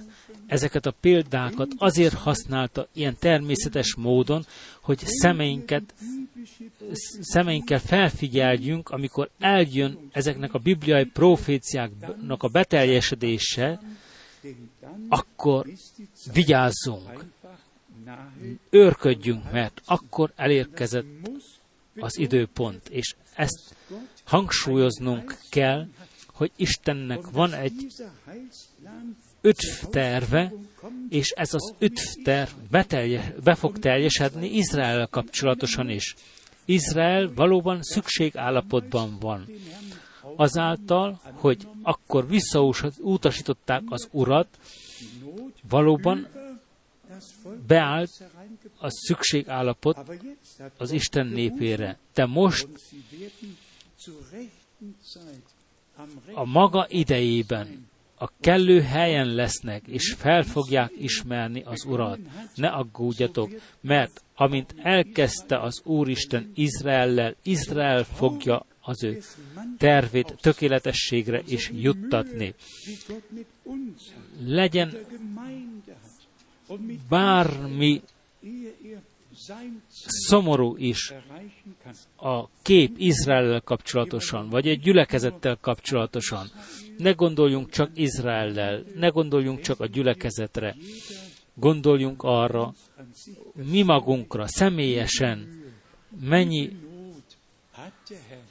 ezeket 0.46 0.86
a 0.86 0.96
példákat 1.00 1.72
azért 1.78 2.14
használta 2.14 2.88
ilyen 2.94 3.16
természetes 3.20 3.96
módon, 3.96 4.46
hogy 4.82 5.00
szemeinket, 5.06 5.94
szemeinkkel 7.22 7.80
felfigyeljünk, 7.80 8.90
amikor 8.90 9.30
eljön 9.40 10.10
ezeknek 10.12 10.54
a 10.54 10.60
bibliai 10.60 11.06
proféciáknak 11.06 12.44
a 12.44 12.48
beteljesedése, 12.48 13.82
akkor 15.10 15.68
vigyázzunk, 16.34 17.26
őrködjünk, 18.70 19.52
mert 19.52 19.82
akkor 19.86 20.32
elérkezett 20.36 21.06
az 22.00 22.18
időpont, 22.18 22.90
és 22.90 23.16
ezt 23.40 23.76
hangsúlyoznunk 24.24 25.38
kell, 25.50 25.88
hogy 26.28 26.52
Istennek 26.56 27.30
van 27.32 27.54
egy 27.54 27.88
terve, 29.90 30.54
és 31.10 31.30
ez 31.30 31.54
az 31.54 31.74
terv 32.24 32.50
betelje, 32.70 33.36
be 33.44 33.56
fog 33.56 33.80
teljesedni 33.80 34.48
Izrael 34.48 35.08
kapcsolatosan 35.08 35.90
is. 35.90 36.16
Izrael 36.66 37.34
valóban 37.34 37.82
szükségállapotban 37.82 39.18
van. 39.20 39.46
Azáltal, 40.36 41.22
hogy 41.34 41.68
akkor 41.84 42.28
visszautasították 42.28 43.82
az 43.86 44.08
urat, 44.12 44.48
valóban 45.70 46.28
beállt 47.68 48.10
a 48.80 48.90
szükségállapot 48.90 49.98
az 50.78 50.92
Isten 50.92 51.28
népére. 51.28 51.98
De 52.14 52.26
most 52.26 52.68
a 56.34 56.46
maga 56.46 56.86
idejében 56.90 57.88
a 58.22 58.30
kellő 58.40 58.82
helyen 58.82 59.28
lesznek, 59.28 59.88
és 59.88 60.16
fel 60.18 60.44
fogják 60.44 60.92
ismerni 60.98 61.62
az 61.66 61.86
Urat. 61.86 62.20
Ne 62.56 62.68
aggódjatok, 62.68 63.50
mert 63.82 64.24
amint 64.36 64.76
elkezdte 64.78 65.60
az 65.60 65.82
Úristen 65.84 66.52
Izraellel, 66.56 67.36
Izrael 67.44 68.04
fogja 68.04 68.66
az 68.82 69.04
ő 69.04 69.22
tervét 69.78 70.36
tökéletességre 70.42 71.42
is 71.48 71.72
juttatni. 71.74 72.54
Legyen 74.46 74.98
bármi 77.10 78.02
szomorú 80.08 80.76
is 80.78 81.14
a 82.16 82.48
kép 82.62 82.94
Izraellel 82.98 83.62
kapcsolatosan, 83.62 84.50
vagy 84.50 84.68
egy 84.68 84.80
gyülekezettel 84.80 85.58
kapcsolatosan. 85.62 86.48
Ne 86.98 87.12
gondoljunk 87.12 87.70
csak 87.70 87.90
Izraellel, 87.94 88.84
ne 88.96 89.08
gondoljunk 89.08 89.60
csak 89.60 89.80
a 89.80 89.86
gyülekezetre. 89.86 90.76
Gondoljunk 91.54 92.24
arra, 92.24 92.74
mi 93.54 93.82
magunkra, 93.82 94.48
személyesen, 94.48 95.64
mennyi 96.22 96.72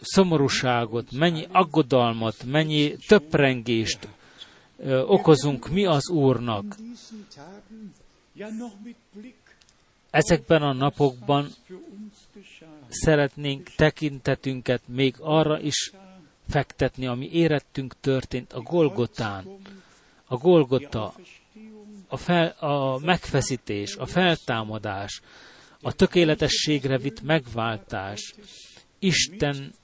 szomorúságot, 0.01 1.13
mennyi 1.13 1.47
aggodalmat, 1.53 2.45
mennyi 2.45 2.97
töprengést 3.07 4.09
okozunk 5.07 5.69
mi 5.69 5.85
az 5.85 6.11
Úrnak. 6.11 6.77
Ezekben 10.11 10.63
a 10.63 10.73
napokban 10.73 11.49
szeretnénk 12.89 13.69
tekintetünket 13.77 14.83
még 14.87 15.15
arra 15.19 15.61
is 15.61 15.93
fektetni, 16.49 17.07
ami 17.07 17.31
érettünk 17.33 17.95
történt 18.01 18.53
a 18.53 18.61
Golgotán. 18.61 19.47
A 20.27 20.37
Golgota, 20.37 21.15
a, 22.09 22.17
fel, 22.17 22.49
a 22.49 22.99
megfeszítés, 22.99 23.97
a 23.97 24.07
feltámadás, 24.07 25.21
a 25.83 25.93
tökéletességre 25.93 26.99
vitt 26.99 27.23
megváltás, 27.23 28.35
Isten 28.99 29.75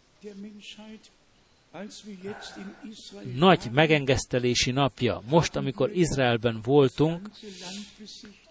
nagy 3.35 3.71
megengesztelési 3.73 4.71
napja. 4.71 5.23
Most, 5.29 5.57
amikor 5.57 5.91
Izraelben 5.97 6.61
voltunk, 6.63 7.31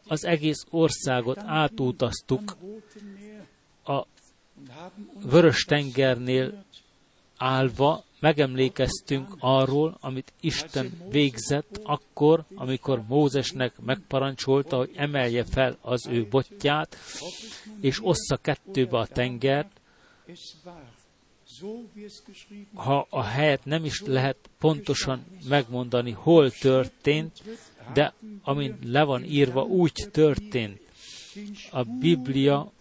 az 0.08 0.26
egész 0.26 0.66
országot 0.70 1.38
átutaztuk 1.38 2.58
a 3.86 4.06
Vörös 5.30 5.64
tengernél 5.64 6.64
állva, 7.38 8.04
megemlékeztünk 8.20 9.28
arról, 9.40 9.98
amit 10.00 10.34
Isten 10.40 10.92
végzett 11.10 11.80
akkor, 11.84 12.44
amikor 12.56 13.04
Mózesnek 13.08 13.80
megparancsolta, 13.80 14.78
hogy 14.78 14.92
emelje 14.96 15.44
fel 15.44 15.78
az 15.82 16.08
ő 16.08 16.28
botját, 16.30 16.98
és 17.82 18.00
ossza 18.04 18.38
kettőbe 18.38 18.98
a 18.98 19.08
tengert, 19.08 19.82
ha 22.74 23.08
a 23.10 23.24
helyet 23.24 23.66
nem 23.66 23.86
is 23.86 24.02
lehet 24.02 24.38
pontosan 24.60 25.26
megmondani, 25.50 26.12
hol 26.12 26.52
történt, 26.52 27.44
de 27.94 28.14
amint 28.42 28.84
le 28.84 29.04
van 29.04 29.24
írva, 29.24 29.62
úgy 29.62 30.08
történt. 30.12 30.82
A 31.72 31.84
Biblia 31.84 32.72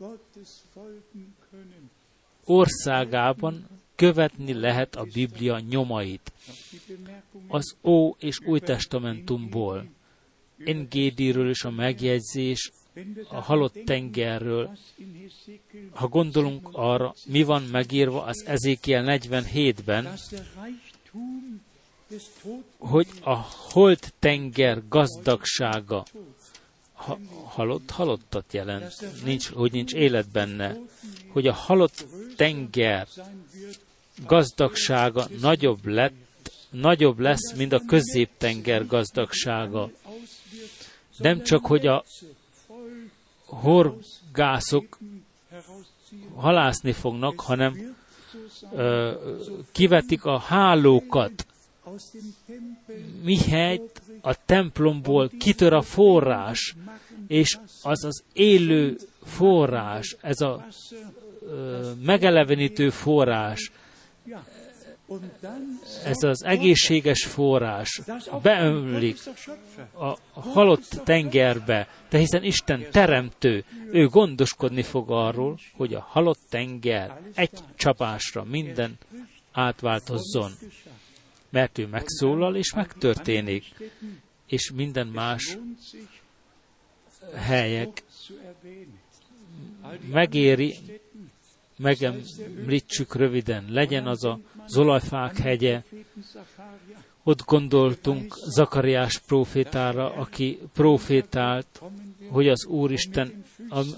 országában 2.45 3.67
követni 3.95 4.53
lehet 4.53 4.97
a 4.97 5.07
Biblia 5.13 5.59
nyomait. 5.59 6.33
Az 7.49 7.77
Ó 7.83 8.15
és 8.19 8.41
Új 8.45 8.61
Testamentumból, 8.61 9.85
Engédiről 10.65 11.51
is 11.51 11.65
a 11.65 11.71
megjegyzés, 11.71 12.73
a 13.29 13.41
halott 13.41 13.79
tengerről. 13.85 14.79
Ha 15.91 16.09
gondolunk 16.09 16.69
arra, 16.73 17.15
mi 17.27 17.43
van 17.43 17.63
megírva 17.63 18.23
az 18.23 18.45
Ezékiel 18.47 19.05
47-ben, 19.07 20.09
hogy 22.79 23.07
a 23.23 23.35
holt 23.73 24.13
tenger 24.19 24.83
gazdagsága 24.89 26.05
ha, 27.03 27.19
halott, 27.45 27.91
halottat 27.91 28.53
jelent, 28.53 28.95
nincs, 29.25 29.49
hogy 29.49 29.73
nincs 29.73 29.93
élet 29.93 30.31
benne, 30.31 30.77
hogy 31.29 31.47
a 31.47 31.53
halott 31.53 32.07
tenger 32.37 33.07
gazdagsága 34.27 35.27
nagyobb 35.41 35.87
lett, 35.87 36.51
nagyobb 36.71 37.19
lesz, 37.19 37.53
mint 37.57 37.73
a 37.73 37.83
középtenger 37.87 38.87
gazdagsága. 38.87 39.91
Nem 41.17 41.43
csak, 41.43 41.67
hogy 41.67 41.87
a 41.87 42.05
horgászok 43.45 44.99
halászni 46.35 46.93
fognak, 46.93 47.41
hanem 47.41 47.97
ö, 48.73 49.13
kivetik 49.73 50.25
a 50.25 50.39
hálókat, 50.39 51.47
mihelyt 53.23 54.03
a 54.21 54.45
templomból 54.45 55.31
kitör 55.39 55.73
a 55.73 55.83
forrás, 55.83 56.75
és 57.27 57.59
az 57.83 58.05
az 58.05 58.23
élő 58.33 58.97
forrás, 59.25 60.17
ez 60.21 60.41
a 60.41 60.67
ö, 61.41 61.91
megelevenítő 62.05 62.91
forrás, 62.91 63.71
ez 66.05 66.23
az 66.23 66.45
egészséges 66.45 67.25
forrás 67.25 68.01
beömlik 68.43 69.19
a 69.93 70.41
halott 70.41 71.01
tengerbe, 71.05 71.89
de 72.09 72.19
hiszen 72.19 72.45
Isten 72.45 72.87
teremtő, 72.91 73.65
ő 73.93 74.07
gondoskodni 74.07 74.83
fog 74.83 75.11
arról, 75.11 75.59
hogy 75.77 75.95
a 75.95 76.07
halott 76.09 76.41
tenger 76.49 77.21
egy 77.35 77.51
csapásra 77.77 78.45
minden 78.45 78.99
átváltozzon. 79.53 80.53
Mert 81.53 81.79
ő 81.79 81.87
megszólal 81.87 82.57
és 82.57 82.75
megtörténik, 82.75 83.65
és 84.47 84.71
minden 84.71 85.07
más 85.07 85.59
helyek 87.35 88.03
megéri, 90.11 90.77
megemlítsük 91.77 93.15
röviden, 93.15 93.65
legyen 93.69 94.07
az 94.07 94.25
a 94.25 94.39
Zolajfák 94.67 95.37
hegye, 95.37 95.83
ott 97.23 97.45
gondoltunk 97.45 98.35
Zakariás 98.35 99.19
profétára, 99.19 100.13
aki 100.15 100.59
profétált, 100.73 101.83
hogy 102.29 102.49
az 102.49 102.67
Úristen, 102.67 103.45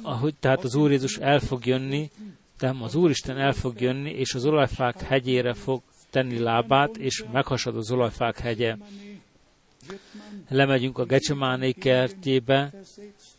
ahogy, 0.02 0.34
tehát 0.40 0.64
az 0.64 0.74
Úr 0.74 0.90
Jézus 0.90 1.16
el 1.16 1.40
fog 1.40 1.66
jönni, 1.66 2.10
de 2.58 2.74
az 2.80 2.94
Úristen 2.94 3.38
el 3.38 3.52
fog 3.52 3.80
jönni, 3.80 4.10
és 4.10 4.34
az 4.34 4.44
olajfák 4.44 5.00
hegyére 5.00 5.54
fog 5.54 5.82
tenni 6.14 6.38
lábát, 6.38 6.96
és 6.96 7.24
meghasad 7.32 7.76
az 7.76 7.90
olajfák 7.90 8.38
hegye. 8.38 8.76
Lemegyünk 10.48 10.98
a 10.98 11.04
Gecsemáné 11.04 11.72
kertjébe, 11.72 12.72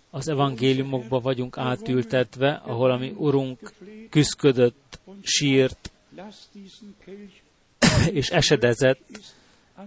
az 0.09 0.27
evangéliumokba 0.27 1.19
vagyunk 1.19 1.57
átültetve, 1.57 2.61
ahol 2.65 2.91
ami 2.91 3.13
Urunk 3.17 3.73
küzdködött, 4.09 4.99
sírt, 5.21 5.91
és 8.19 8.29
esedezett, 8.29 9.19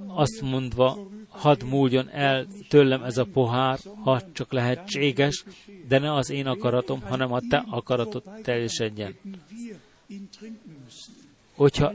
azt 0.06 0.40
mondva, 0.42 1.08
hadd 1.28 1.64
múljon 1.64 2.08
el 2.10 2.46
tőlem 2.68 3.02
ez 3.02 3.18
a 3.18 3.26
pohár, 3.32 3.78
ha 4.02 4.22
csak 4.32 4.52
lehetséges, 4.52 5.44
de 5.88 5.98
ne 5.98 6.14
az 6.14 6.30
én 6.30 6.46
akaratom, 6.46 7.00
hanem 7.00 7.32
a 7.32 7.40
te 7.48 7.64
akaratod 7.70 8.22
teljesedjen. 8.42 9.16
Hogyha 11.58 11.92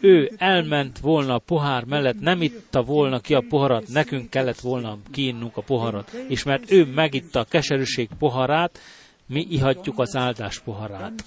ő 0.00 0.32
elment 0.36 0.98
volna 0.98 1.34
a 1.34 1.38
pohár 1.38 1.84
mellett, 1.84 2.20
nem 2.20 2.42
itta 2.42 2.82
volna 2.82 3.20
ki 3.20 3.34
a 3.34 3.44
poharat, 3.48 3.88
nekünk 3.88 4.30
kellett 4.30 4.60
volna 4.60 4.98
kiinnunk 5.10 5.56
a 5.56 5.62
poharat. 5.62 6.10
És 6.28 6.42
mert 6.42 6.70
ő 6.70 6.84
megitta 6.84 7.40
a 7.40 7.44
keserűség 7.44 8.08
poharát, 8.18 8.78
mi 9.26 9.46
ihatjuk 9.50 9.98
az 9.98 10.16
áldás 10.16 10.58
poharát. 10.60 11.24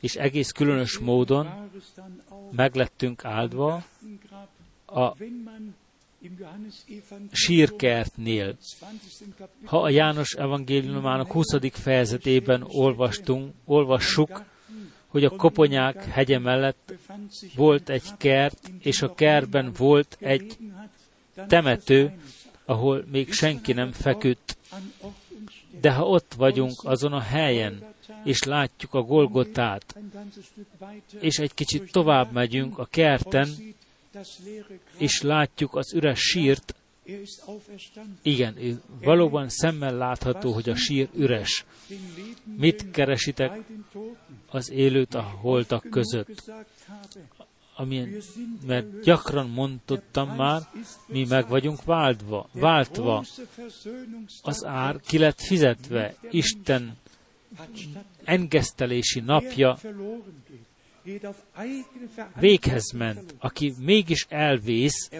És 0.00 0.14
egész 0.14 0.50
különös 0.50 0.98
módon 0.98 1.48
meglettünk 2.50 3.24
áldva 3.24 3.82
a 4.86 5.16
sírkertnél. 7.32 8.56
Ha 9.64 9.82
a 9.82 9.90
János 9.90 10.32
evangéliumának 10.32 11.32
20. 11.32 11.46
fejezetében 11.72 12.64
olvastunk, 12.68 13.54
olvassuk, 13.64 14.42
hogy 15.10 15.24
a 15.24 15.36
koponyák 15.36 16.04
hegye 16.04 16.38
mellett 16.38 16.94
volt 17.54 17.88
egy 17.88 18.16
kert, 18.16 18.70
és 18.80 19.02
a 19.02 19.14
kertben 19.14 19.72
volt 19.76 20.16
egy 20.20 20.56
temető, 21.46 22.12
ahol 22.64 23.04
még 23.10 23.32
senki 23.32 23.72
nem 23.72 23.92
feküdt. 23.92 24.56
De 25.80 25.92
ha 25.92 26.06
ott 26.06 26.34
vagyunk 26.36 26.80
azon 26.82 27.12
a 27.12 27.20
helyen, 27.20 27.82
és 28.24 28.42
látjuk 28.42 28.94
a 28.94 29.02
Golgotát, 29.02 29.96
és 31.20 31.38
egy 31.38 31.54
kicsit 31.54 31.92
tovább 31.92 32.32
megyünk 32.32 32.78
a 32.78 32.84
kerten, 32.90 33.48
és 34.96 35.22
látjuk 35.22 35.74
az 35.74 35.94
üres 35.94 36.20
sírt, 36.20 36.74
igen, 38.22 38.82
valóban 39.02 39.48
szemmel 39.48 39.96
látható, 39.96 40.52
hogy 40.52 40.68
a 40.68 40.74
sír 40.74 41.08
üres. 41.14 41.64
Mit 42.56 42.90
keresitek 42.90 43.58
az 44.50 44.70
élőt 44.70 45.14
a 45.14 45.22
holtak 45.22 45.86
között? 45.90 46.52
Amilyen, 47.74 48.16
mert 48.66 49.00
gyakran 49.00 49.48
mondottam 49.48 50.28
már, 50.28 50.60
mi 51.06 51.26
meg 51.28 51.48
vagyunk 51.48 51.84
váltva, 51.84 52.48
váltva. 52.52 53.24
Az 54.42 54.64
ár 54.64 55.00
ki 55.00 55.18
lett 55.18 55.40
fizetve, 55.40 56.14
Isten 56.30 56.96
engesztelési 58.24 59.20
napja 59.20 59.78
véghez 62.34 62.92
ment, 62.92 63.34
aki 63.38 63.74
mégis 63.78 64.26
elvész, 64.28 65.10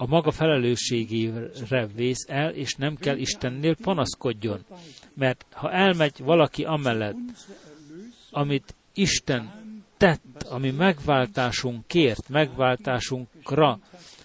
a 0.00 0.06
maga 0.06 0.30
felelősségére 0.30 1.86
vész 1.94 2.24
el, 2.28 2.50
és 2.50 2.74
nem 2.74 2.96
kell 2.96 3.16
Istennél 3.16 3.76
panaszkodjon. 3.76 4.64
Mert 5.14 5.46
ha 5.52 5.72
elmegy 5.72 6.18
valaki 6.18 6.64
amellett, 6.64 7.16
amit 8.30 8.74
Isten 8.94 9.50
tett, 9.96 10.42
ami 10.48 10.70
megváltásunkért, 10.70 12.28
megváltásunkra, 12.28 13.78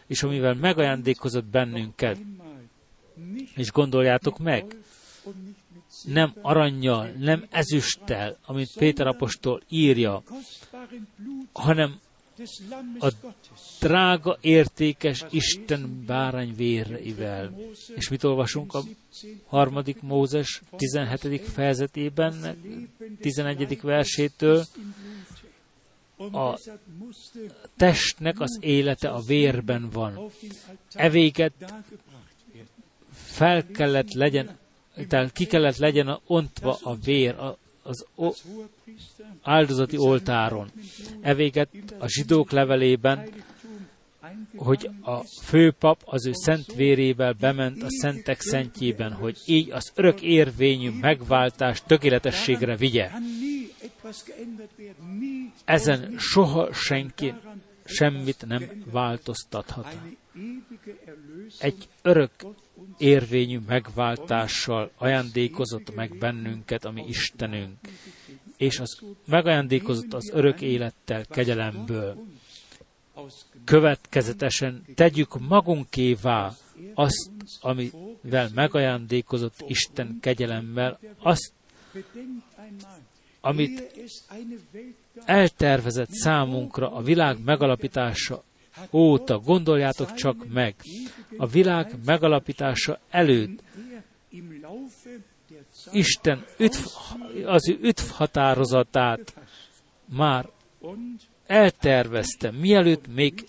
és 0.08 0.24
amivel 0.24 0.54
megajándékozott 0.54 1.46
bennünket, 1.46 2.18
és 3.56 3.72
gondoljátok 3.72 4.40
meg, 4.40 4.78
nem 6.04 6.34
aranyjal, 6.42 7.08
nem 7.08 7.46
ezüsttel, 7.50 8.38
amit 8.46 8.78
Péter 8.78 9.08
apostol 9.08 9.62
írja, 9.70 10.24
hanem 11.54 12.00
a 13.00 13.12
drága, 13.80 14.38
értékes 14.42 15.26
Isten 15.30 16.04
bárány 16.06 16.56
véreivel. 16.56 17.58
És 17.96 18.10
mit 18.10 18.24
olvasunk 18.24 18.74
a 18.74 18.84
harmadik 19.46 20.02
Mózes 20.02 20.62
17. 20.76 21.42
fejezetében, 21.42 22.58
11. 23.20 23.82
versétől? 23.82 24.66
A 26.18 26.60
testnek 27.78 28.40
az 28.40 28.58
élete 28.62 29.10
a 29.10 29.22
vérben 29.22 29.90
van. 29.90 30.32
Evéget 30.92 31.54
fel 33.14 33.68
kellett 33.68 34.14
legyen, 34.14 34.58
tehát 35.08 35.32
ki 35.32 35.46
kellett 35.46 35.78
legyen 35.78 36.20
ontva 36.26 36.78
a 36.84 36.96
vér, 36.96 37.36
az 37.84 38.06
áldozati 39.42 39.98
oltáron. 39.98 40.72
Evéget 41.22 41.70
a 42.00 42.08
zsidók 42.08 42.52
levelében, 42.52 43.30
hogy 44.56 44.90
a 45.02 45.18
főpap 45.44 46.02
az 46.06 46.26
ő 46.26 46.32
szent 46.34 46.74
vérével 46.74 47.34
bement 47.34 47.84
a 47.84 47.90
szentek 47.90 48.42
szentjében, 48.42 49.14
hogy 49.14 49.38
így 49.46 49.72
az 49.72 49.92
örök 49.96 50.22
érvényű 50.22 50.90
megváltás 50.90 51.84
tökéletességre 51.86 52.76
vigye. 52.76 53.10
Ezen 55.66 56.16
soha 56.18 56.74
senki 56.74 57.34
semmit 57.86 58.46
nem 58.46 58.84
változtathat. 58.92 59.98
Egy 61.60 61.88
örök 62.02 62.32
érvényű 62.98 63.60
megváltással 63.68 64.92
ajándékozott 64.98 65.96
meg 65.96 66.18
bennünket, 66.18 66.86
ami 66.86 67.04
Istenünk, 67.08 67.78
és 68.58 68.80
az 68.80 69.00
megajándékozott 69.26 70.14
az 70.14 70.30
örök 70.34 70.62
élettel, 70.62 71.26
kegyelemből. 71.26 72.26
Következetesen 73.64 74.86
tegyük 74.96 75.40
magunkévá 75.48 76.52
azt, 76.94 77.32
amivel 77.62 78.50
megajándékozott 78.54 79.64
Isten 79.68 80.18
kegyelemmel, 80.22 81.00
azt, 81.18 81.54
amit 83.42 83.92
eltervezett 85.26 86.12
számunkra 86.12 86.92
a 86.92 87.02
világ 87.02 87.44
megalapítása 87.44 88.44
óta, 88.92 89.40
gondoljátok 89.40 90.14
csak 90.14 90.54
meg, 90.54 90.76
a 91.38 91.48
világ 91.48 91.96
megalapítása 92.06 93.00
előtt 93.10 93.64
Isten 95.92 96.46
üdv, 96.58 96.86
az 97.46 97.70
ő 97.70 97.78
üdv 97.82 98.10
határozatát 98.10 99.36
már 100.06 100.50
eltervezte, 101.46 102.52
mielőtt 102.52 103.08
még 103.08 103.48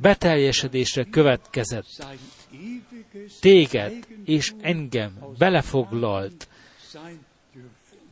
beteljesedésre 0.00 1.04
következett. 1.04 2.06
Téged 3.40 4.06
és 4.24 4.52
engem 4.60 5.18
belefoglalt, 5.38 6.48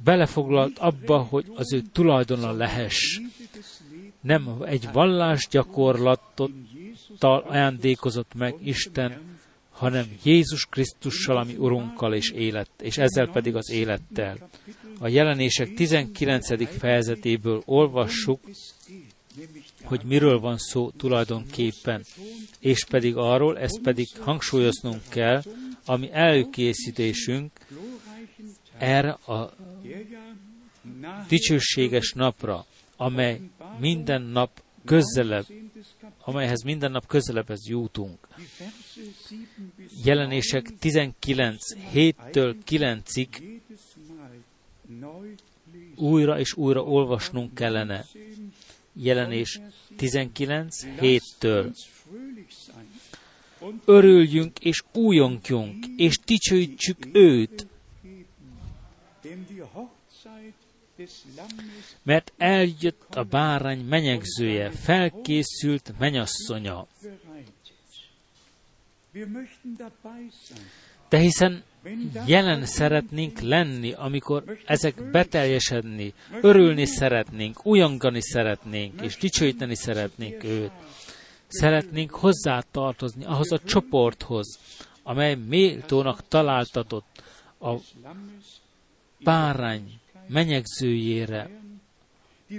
belefoglalt 0.05 0.79
abba, 0.79 1.19
hogy 1.19 1.53
az 1.55 1.73
ő 1.73 1.83
tulajdona 1.93 2.53
lehess 2.53 3.21
nem 4.21 4.63
egy 4.65 4.89
vallásgyakorlattal 4.93 6.51
ajándékozott 7.47 8.35
meg 8.35 8.55
Isten, 8.63 9.39
hanem 9.71 10.07
Jézus 10.23 10.67
Krisztussal, 10.67 11.37
ami 11.37 11.57
Urunkkal 11.57 12.15
és 12.15 12.31
élet, 12.31 12.71
és 12.83 12.99
ezzel 12.99 13.31
pedig 13.31 13.55
az 13.55 13.71
élettel. 13.71 14.49
A 14.99 15.09
jelenések 15.09 15.75
19. 15.75 16.79
fejezetéből 16.79 17.63
olvassuk, 17.65 18.41
hogy 19.83 20.01
miről 20.05 20.39
van 20.39 20.59
szó 20.59 20.91
tulajdonképpen, 20.91 22.05
és 22.59 22.85
pedig 22.85 23.17
arról, 23.17 23.59
ezt 23.59 23.81
pedig 23.83 24.09
hangsúlyoznunk 24.19 25.03
kell, 25.09 25.43
ami 25.85 26.09
előkészítésünk 26.13 27.51
erre 28.79 29.11
a 29.11 29.53
dicsőséges 31.29 32.13
napra, 32.13 32.65
amely 32.97 33.41
minden 33.81 34.23
nap 34.23 34.63
közelebb, 34.85 35.47
amelyhez 36.25 36.63
minden 36.63 36.91
nap 36.91 37.07
közelebb 37.07 37.53
jutunk. 37.65 38.29
Jelenések 40.05 40.79
19, 40.79 41.57
7-től 41.95 42.55
9-ig 42.71 43.61
újra 45.97 46.39
és 46.39 46.55
újra 46.55 46.83
olvasnunk 46.83 47.55
kellene. 47.55 48.05
Jelenés 48.93 49.61
19, 49.97 50.77
7-től. 51.01 51.77
Örüljünk 53.85 54.59
és 54.59 54.83
újonkjunk, 54.93 55.87
és 55.97 56.19
dicsőítsük 56.19 57.09
őt, 57.13 57.67
mert 62.03 62.33
eljött 62.37 63.15
a 63.15 63.23
bárány 63.23 63.85
menyegzője, 63.85 64.71
felkészült 64.71 65.93
menyasszonya. 65.99 66.87
De 71.09 71.19
hiszen 71.19 71.63
jelen 72.27 72.65
szeretnénk 72.65 73.41
lenni, 73.41 73.93
amikor 73.93 74.59
ezek 74.67 75.11
beteljesedni, 75.11 76.15
örülni 76.41 76.87
szeretnénk, 76.87 77.67
újongani 77.67 78.23
szeretnénk, 78.23 79.01
és 79.01 79.17
dicsőíteni 79.17 79.75
szeretnénk 79.75 80.45
őt. 80.45 80.73
Szeretnénk 81.49 82.11
hozzátartozni 82.11 83.25
ahhoz 83.25 83.53
a 83.53 83.59
csoporthoz, 83.59 84.59
amely 85.03 85.35
méltónak 85.35 86.29
találtatott 86.29 87.23
a 87.61 87.75
bárány 89.25 90.00
menyegzőjére 90.33 91.51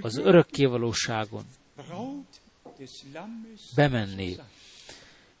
az 0.00 0.16
örökkévalóságon 0.16 1.44
bemenni, 3.74 4.36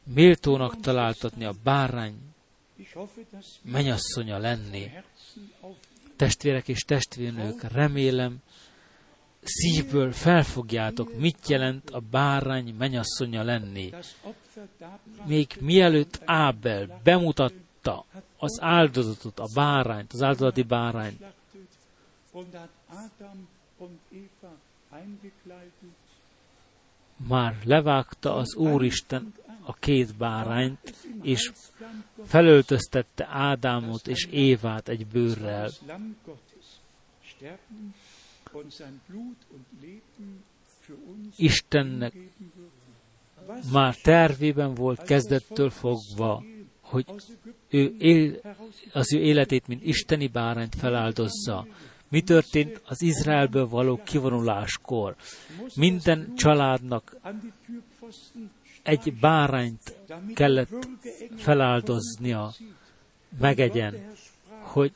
méltónak 0.04 0.80
találtatni 0.80 1.44
a 1.44 1.54
bárány 1.62 2.14
menyasszonya 3.62 4.38
lenni. 4.38 4.90
Testvérek 6.16 6.68
és 6.68 6.80
testvérnők, 6.80 7.62
remélem, 7.62 8.36
szívből 9.42 10.12
felfogjátok, 10.12 11.18
mit 11.18 11.48
jelent 11.48 11.90
a 11.90 12.00
bárány 12.10 12.74
menyasszonya 12.78 13.42
lenni. 13.42 13.92
Még 15.24 15.56
mielőtt 15.60 16.20
Ábel 16.24 17.00
bemutatta 17.02 18.04
az 18.36 18.58
áldozatot, 18.60 19.38
a 19.38 19.46
bárányt, 19.54 20.12
az 20.12 20.22
áldozati 20.22 20.62
bárányt, 20.62 21.24
Már 27.28 27.56
levágta 27.64 28.34
az 28.34 28.54
Úristen 28.54 29.34
a 29.62 29.74
két 29.74 30.16
bárányt, 30.16 30.94
és 31.22 31.52
felöltöztette 32.24 33.26
Ádámot 33.30 34.08
és 34.08 34.26
Évát 34.30 34.88
egy 34.88 35.06
bőrrel. 35.06 35.70
Istennek 41.36 42.14
már 43.72 43.96
tervében 43.96 44.74
volt 44.74 45.02
kezdettől 45.02 45.70
fogva, 45.70 46.44
hogy 46.80 47.04
ő 47.68 47.94
él, 47.98 48.40
az 48.92 49.12
ő 49.12 49.18
életét, 49.18 49.66
mint 49.66 49.84
isteni 49.84 50.26
bárányt 50.26 50.74
feláldozza. 50.74 51.66
Mi 52.12 52.20
történt 52.20 52.80
az 52.84 53.02
Izraelből 53.02 53.68
való 53.68 54.00
kivonuláskor? 54.04 55.16
Minden 55.74 56.32
családnak 56.36 57.16
egy 58.82 59.14
bárányt 59.20 59.96
kellett 60.34 60.88
feláldoznia, 61.36 62.52
megegyen, 63.38 63.94
hogy 64.60 64.92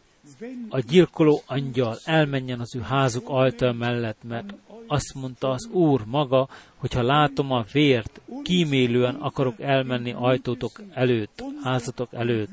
a 0.68 0.80
gyilkoló 0.80 1.42
angyal 1.46 1.98
elmenjen 2.04 2.60
az 2.60 2.74
ő 2.74 2.80
házuk 2.80 3.28
ajtaja 3.28 3.72
mellett, 3.72 4.22
mert 4.22 4.54
azt 4.86 5.14
mondta 5.14 5.50
az 5.50 5.66
Úr 5.66 6.04
maga, 6.06 6.48
hogyha 6.76 7.02
látom 7.02 7.52
a 7.52 7.64
vért, 7.72 8.20
kímélően 8.42 9.14
akarok 9.14 9.60
elmenni 9.60 10.12
ajtótok 10.12 10.82
előtt, 10.92 11.42
házatok 11.62 12.08
előtt. 12.12 12.50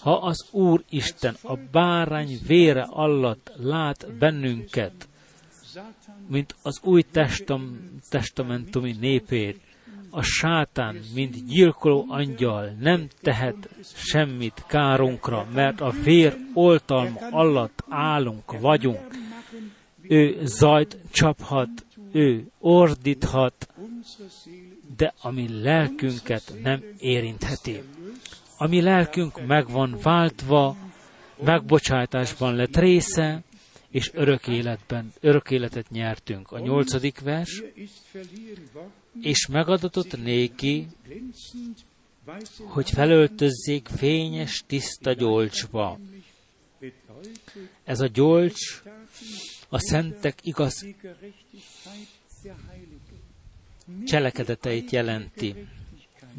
Ha 0.00 0.16
az 0.16 0.46
Úr 0.50 0.84
Isten 0.88 1.36
a 1.42 1.56
bárány 1.70 2.38
vére 2.46 2.86
alatt 2.90 3.52
lát 3.56 4.12
bennünket, 4.18 5.08
mint 6.28 6.54
az 6.62 6.80
új 6.82 7.02
testam, 7.02 7.78
testamentumi 8.08 8.96
népét, 9.00 9.60
a 10.10 10.22
sátán, 10.22 11.00
mint 11.14 11.46
gyilkoló 11.46 12.06
angyal 12.08 12.76
nem 12.80 13.08
tehet 13.20 13.68
semmit 13.94 14.64
kárunkra, 14.66 15.46
mert 15.54 15.80
a 15.80 15.90
vér 15.90 16.36
oltalma 16.54 17.20
alatt 17.30 17.84
állunk, 17.88 18.60
vagyunk. 18.60 19.18
Ő 20.02 20.38
zajt 20.42 20.98
csaphat, 21.10 21.86
ő 22.12 22.46
ordíthat, 22.58 23.68
de 24.96 25.14
ami 25.20 25.62
lelkünket 25.62 26.52
nem 26.62 26.82
érintheti. 26.98 27.82
A 28.62 28.66
mi 28.66 28.80
lelkünk 28.80 29.46
meg 29.46 29.68
van 29.68 29.98
váltva, 30.02 30.76
megbocsátásban 31.44 32.54
lett 32.54 32.76
része, 32.76 33.42
és 33.90 34.10
örök 34.14 34.48
életben, 34.48 35.12
örök 35.20 35.50
életet 35.50 35.90
nyertünk. 35.90 36.50
A 36.50 36.58
nyolcadik 36.58 37.20
vers, 37.20 37.62
és 39.20 39.46
megadatott 39.46 40.22
néki, 40.22 40.86
hogy 42.64 42.90
felöltözzék 42.90 43.88
fényes, 43.88 44.64
tiszta 44.66 45.12
gyolcsba. 45.12 45.98
Ez 47.84 48.00
a 48.00 48.06
gyolcs 48.06 48.82
a 49.68 49.78
szentek 49.78 50.38
igaz 50.42 50.86
cselekedeteit 54.04 54.90
jelenti. 54.90 55.54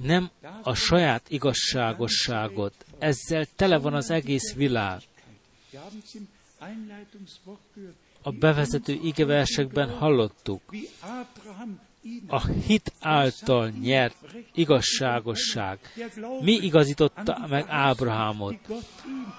Nem 0.03 0.29
a 0.63 0.73
saját 0.73 1.29
igazságosságot. 1.29 2.85
Ezzel 2.99 3.45
tele 3.55 3.77
van 3.77 3.93
az 3.93 4.09
egész 4.09 4.53
világ. 4.53 5.01
A 8.21 8.31
bevezető 8.31 8.99
igeversekben 9.03 9.89
hallottuk. 9.89 10.61
A 12.27 12.47
hit 12.47 12.93
által 12.99 13.69
nyert 13.69 14.15
igazságosság. 14.53 15.79
Mi 16.41 16.51
igazította 16.51 17.45
meg 17.49 17.65
Ábrahámot? 17.67 18.57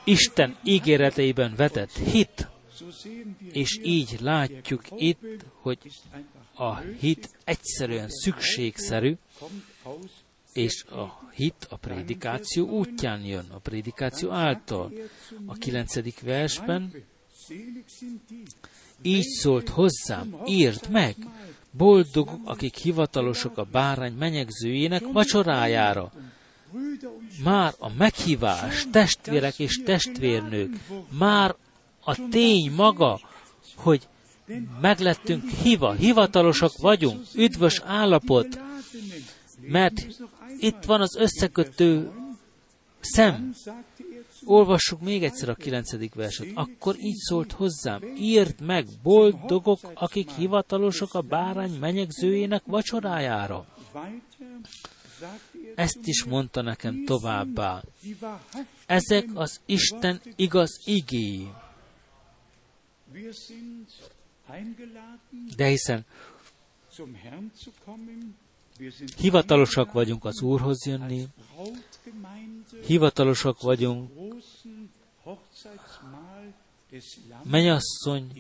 Isten 0.05 0.57
ígéreteiben 0.65 1.55
vetett 1.57 1.93
hit, 1.93 2.49
és 3.53 3.79
így 3.83 4.17
látjuk 4.21 4.85
itt, 4.97 5.21
hogy 5.61 5.79
a 6.55 6.77
hit 6.77 7.31
egyszerűen 7.45 8.09
szükségszerű, 8.09 9.15
és 10.53 10.85
a 10.85 11.31
hit 11.35 11.67
a 11.71 11.77
prédikáció 11.77 12.69
útján 12.69 13.25
jön, 13.25 13.47
a 13.51 13.59
prédikáció 13.59 14.31
által. 14.31 14.93
A 15.47 15.55
kilencedik 15.55 16.21
versben 16.21 16.93
így 19.03 19.27
szólt 19.27 19.69
hozzám, 19.69 20.37
írd 20.47 20.91
meg, 20.91 21.17
boldogok, 21.71 22.41
akik 22.45 22.77
hivatalosok 22.77 23.59
a 23.59 23.65
bárány 23.65 24.13
menyegzőjének 24.13 25.03
vacsorájára. 25.13 26.13
Már 27.45 27.75
a 27.79 27.89
meghívás, 27.95 28.87
testvérek 28.91 29.59
és 29.59 29.81
testvérnők, 29.85 30.71
már 31.19 31.55
a 32.05 32.29
tény 32.29 32.73
maga, 32.73 33.21
hogy 33.77 34.09
meglettünk 34.81 35.51
hiva, 35.51 35.93
hivatalosak 35.93 36.73
vagyunk, 36.77 37.21
üdvös 37.35 37.81
állapot, 37.85 38.61
mert 39.61 40.07
itt 40.63 40.85
van 40.85 41.01
az 41.01 41.17
összekötő 41.17 42.11
szem. 43.01 43.55
Olvassuk 44.45 45.01
még 45.01 45.25
egyszer 45.25 45.49
a 45.49 45.55
kilencedik 45.55 46.15
verset. 46.15 46.47
Akkor 46.55 46.97
így 46.99 47.17
szólt 47.17 47.53
hozzám, 47.53 48.03
írd 48.17 48.61
meg, 48.61 48.87
boldogok, 49.03 49.79
akik 49.95 50.31
hivatalosok 50.31 51.15
a 51.15 51.21
bárány 51.21 51.79
menyegzőjének 51.79 52.63
vacsorájára. 52.67 53.67
Ezt 55.75 56.01
is 56.05 56.25
mondta 56.25 56.63
nekem 56.63 57.05
továbbá. 57.05 57.83
Ezek 58.87 59.29
az 59.35 59.61
Isten 59.67 60.21
igaz 60.37 60.81
igéi. 60.85 61.51
De 65.57 65.67
hiszen 65.67 66.05
hivatalosak 69.17 69.93
vagyunk 69.93 70.25
az 70.25 70.43
Úrhoz 70.43 70.87
jönni, 70.87 71.27
hivatalosak 72.87 73.61
vagyunk 73.61 74.11
menyasszony 77.43 78.33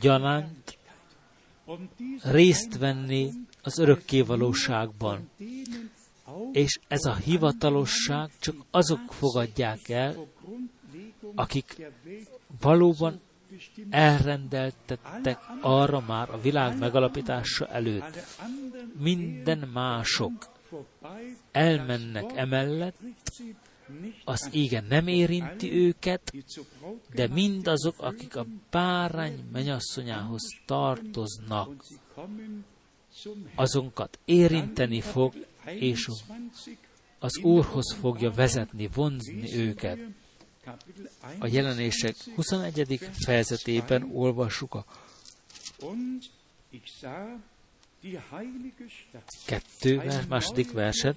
gyanánt 0.00 0.78
részt 2.22 2.78
venni 2.78 3.30
az 3.62 3.78
örökkévalóságban. 3.78 5.30
És 6.52 6.78
ez 6.88 7.04
a 7.04 7.14
hivatalosság 7.14 8.30
csak 8.38 8.56
azok 8.70 9.12
fogadják 9.12 9.88
el, 9.88 10.26
akik 11.34 11.86
valóban 12.60 13.20
elrendeltettek 13.90 15.38
arra 15.60 16.00
már 16.00 16.30
a 16.30 16.40
világ 16.40 16.78
megalapítása 16.78 17.66
előtt. 17.66 18.18
Minden 18.98 19.58
mások 19.72 20.56
elmennek 21.52 22.36
emellett, 22.36 22.96
az 24.24 24.48
igen 24.52 24.84
nem 24.88 25.06
érinti 25.06 25.72
őket, 25.72 26.32
de 27.14 27.28
mindazok, 27.28 27.94
akik 27.98 28.36
a 28.36 28.46
bárány 28.70 29.44
menyasszonyához 29.52 30.42
tartoznak, 30.66 31.84
azonkat 33.54 34.18
érinteni 34.24 35.00
fog, 35.00 35.34
és 35.64 36.04
21 36.06 36.78
az 37.18 37.38
Úrhoz 37.38 37.94
fogja 38.00 38.30
vezetni, 38.30 38.88
vonzni 38.94 39.54
őket. 39.54 39.98
A 41.38 41.46
jelenések 41.46 42.14
21. 42.34 43.10
fejezetében 43.12 44.10
olvassuk 44.12 44.74
a 44.74 44.84
kettő 49.46 50.02
második 50.28 50.72
verset, 50.72 51.16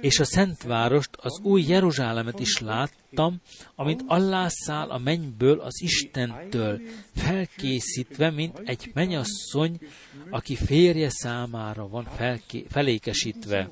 És 0.00 0.18
a 0.18 0.24
Szent 0.24 0.62
Várost, 0.62 1.10
az 1.16 1.40
új 1.42 1.62
Jeruzsálemet 1.62 2.40
is 2.40 2.58
láttam, 2.58 3.40
amint 3.74 4.02
allászál 4.06 4.90
a 4.90 4.98
mennyből 4.98 5.60
az 5.60 5.82
Istentől, 5.82 6.80
felkészítve, 7.14 8.30
mint 8.30 8.58
egy 8.64 8.90
menyasszony, 8.94 9.78
aki 10.30 10.56
férje 10.56 11.10
számára 11.10 11.88
van 11.88 12.04
felké- 12.04 12.66
felékesítve. 12.70 13.70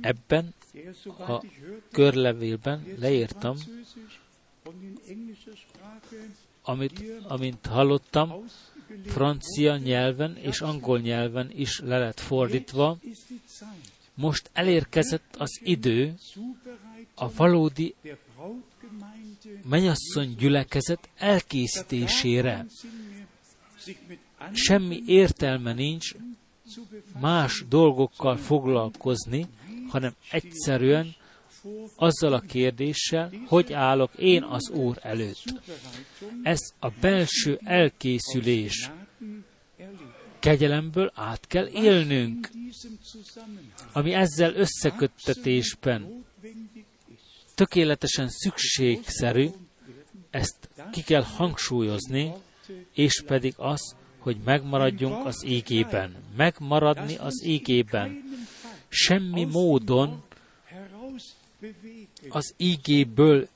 Ebben 0.00 0.54
a 1.18 1.44
körlevélben 1.92 2.86
leírtam, 2.98 3.56
amit, 6.62 7.02
amint 7.28 7.66
hallottam, 7.66 8.44
francia 9.06 9.76
nyelven 9.76 10.36
és 10.36 10.60
angol 10.60 10.98
nyelven 10.98 11.50
is 11.54 11.80
le 11.80 11.98
lett 11.98 12.20
fordítva. 12.20 12.98
Most 14.20 14.50
elérkezett 14.52 15.36
az 15.36 15.60
idő 15.62 16.14
a 17.14 17.34
valódi 17.34 17.94
menyasszony 19.68 20.34
gyülekezet 20.38 21.08
elkészítésére. 21.16 22.66
Semmi 24.52 25.02
értelme 25.06 25.72
nincs 25.72 26.14
más 27.20 27.64
dolgokkal 27.68 28.36
foglalkozni, 28.36 29.46
hanem 29.88 30.14
egyszerűen 30.30 31.14
azzal 31.96 32.32
a 32.32 32.40
kérdéssel, 32.40 33.30
hogy 33.46 33.72
állok 33.72 34.10
én 34.16 34.42
az 34.42 34.70
Úr 34.70 34.98
előtt. 35.02 35.44
Ez 36.42 36.60
a 36.78 36.88
belső 37.00 37.60
elkészülés. 37.64 38.90
Kegyelemből 40.38 41.12
át 41.14 41.46
kell 41.46 41.68
élnünk, 41.68 42.50
ami 43.92 44.12
ezzel 44.12 44.54
összeköttetésben 44.54 46.24
tökéletesen 47.54 48.28
szükségszerű, 48.28 49.48
ezt 50.30 50.68
ki 50.90 51.02
kell 51.02 51.22
hangsúlyozni, 51.22 52.32
és 52.92 53.22
pedig 53.26 53.54
az, 53.56 53.96
hogy 54.18 54.36
megmaradjunk 54.44 55.26
az 55.26 55.44
égében. 55.44 56.16
Megmaradni 56.36 57.16
az 57.16 57.42
égében. 57.44 58.22
Semmi 58.88 59.44
módon 59.44 60.22
az 62.28 62.54
ígéből 62.56 63.48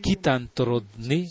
kitántorodni, 0.00 1.28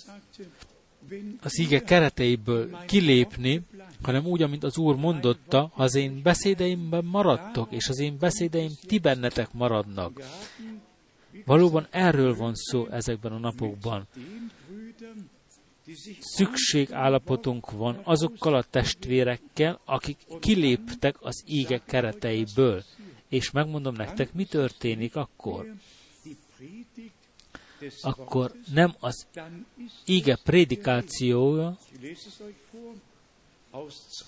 az 1.42 1.60
íge 1.60 1.82
kereteiből 1.82 2.78
kilépni, 2.86 3.62
hanem 4.02 4.26
úgy, 4.26 4.42
amint 4.42 4.64
az 4.64 4.78
Úr 4.78 4.96
mondotta, 4.96 5.72
az 5.76 5.96
én 5.96 6.22
beszédeimben 6.24 7.06
maradtok, 7.06 7.72
és 7.72 7.88
az 7.88 8.00
én 8.00 8.18
beszédeim 8.20 8.72
ti 8.88 9.00
bennetek 9.00 9.54
maradnak. 9.54 10.22
Valóban 11.46 11.88
erről 11.90 12.36
van 12.36 12.56
szó 12.56 12.88
ezekben 12.88 13.32
a 13.32 13.38
napokban. 13.38 14.08
Szükségállapotunk 16.20 17.72
van 17.72 18.00
azokkal 18.04 18.56
a 18.56 18.64
testvérekkel, 18.64 19.80
akik 19.86 20.18
kiléptek 20.40 21.16
az 21.20 21.44
íge 21.48 21.82
kereteiből. 21.86 22.84
És 23.30 23.52
megmondom 23.52 23.96
nektek, 23.96 24.34
mi 24.34 24.46
történik 24.46 25.16
akkor. 25.16 25.74
Akkor 28.02 28.52
nem 28.74 28.96
az 29.00 29.28
íge 30.06 30.38
prédikációja, 30.44 31.78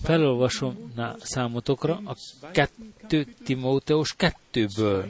felolvasom 0.02 0.92
számotokra 1.20 2.00
a 2.04 2.16
2 2.52 3.24
Timóteus 3.44 4.14
2-ből. 4.18 5.06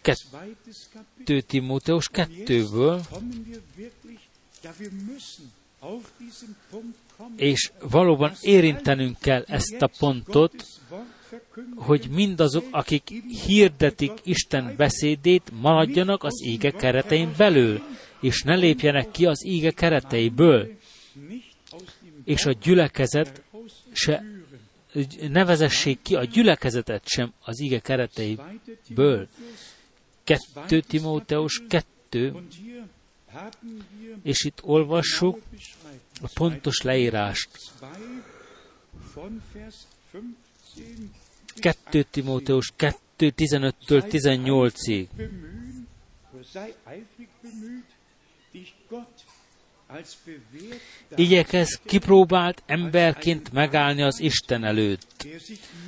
2 0.00 1.40
Timóteus 1.40 2.10
2-ből, 2.12 3.00
és 7.36 7.72
valóban 7.80 8.32
érintenünk 8.40 9.18
kell 9.18 9.44
ezt 9.46 9.82
a 9.82 9.90
pontot, 9.98 10.64
hogy 11.76 12.08
mindazok, 12.10 12.64
akik 12.70 13.08
hirdetik 13.46 14.12
Isten 14.22 14.74
beszédét, 14.76 15.50
maradjanak 15.60 16.24
az 16.24 16.42
ége 16.44 16.70
keretein 16.70 17.34
belül, 17.36 17.82
és 18.20 18.42
ne 18.42 18.54
lépjenek 18.54 19.10
ki 19.10 19.26
az 19.26 19.44
ége 19.44 19.70
kereteiből, 19.70 20.70
és 22.24 22.44
a 22.44 22.52
gyülekezet 22.52 23.42
se 23.92 24.24
nevezessék 25.28 26.02
ki 26.02 26.14
a 26.14 26.24
gyülekezetet 26.24 27.08
sem 27.08 27.32
az 27.40 27.60
ige 27.60 27.80
kereteiből. 27.80 29.28
2 30.24 30.80
Timóteus 30.80 31.62
2, 31.68 32.34
és 34.22 34.44
itt 34.44 34.58
olvassuk 34.62 35.40
a 36.22 36.28
pontos 36.34 36.80
leírást. 36.82 37.48
2 41.60 42.02
Timóteus 42.10 42.72
2, 42.76 43.32
15-től 43.36 44.02
18-ig. 44.10 45.06
Igyekez 51.14 51.80
kipróbált 51.84 52.62
emberként 52.66 53.52
megállni 53.52 54.02
az 54.02 54.20
Isten 54.20 54.64
előtt, 54.64 55.26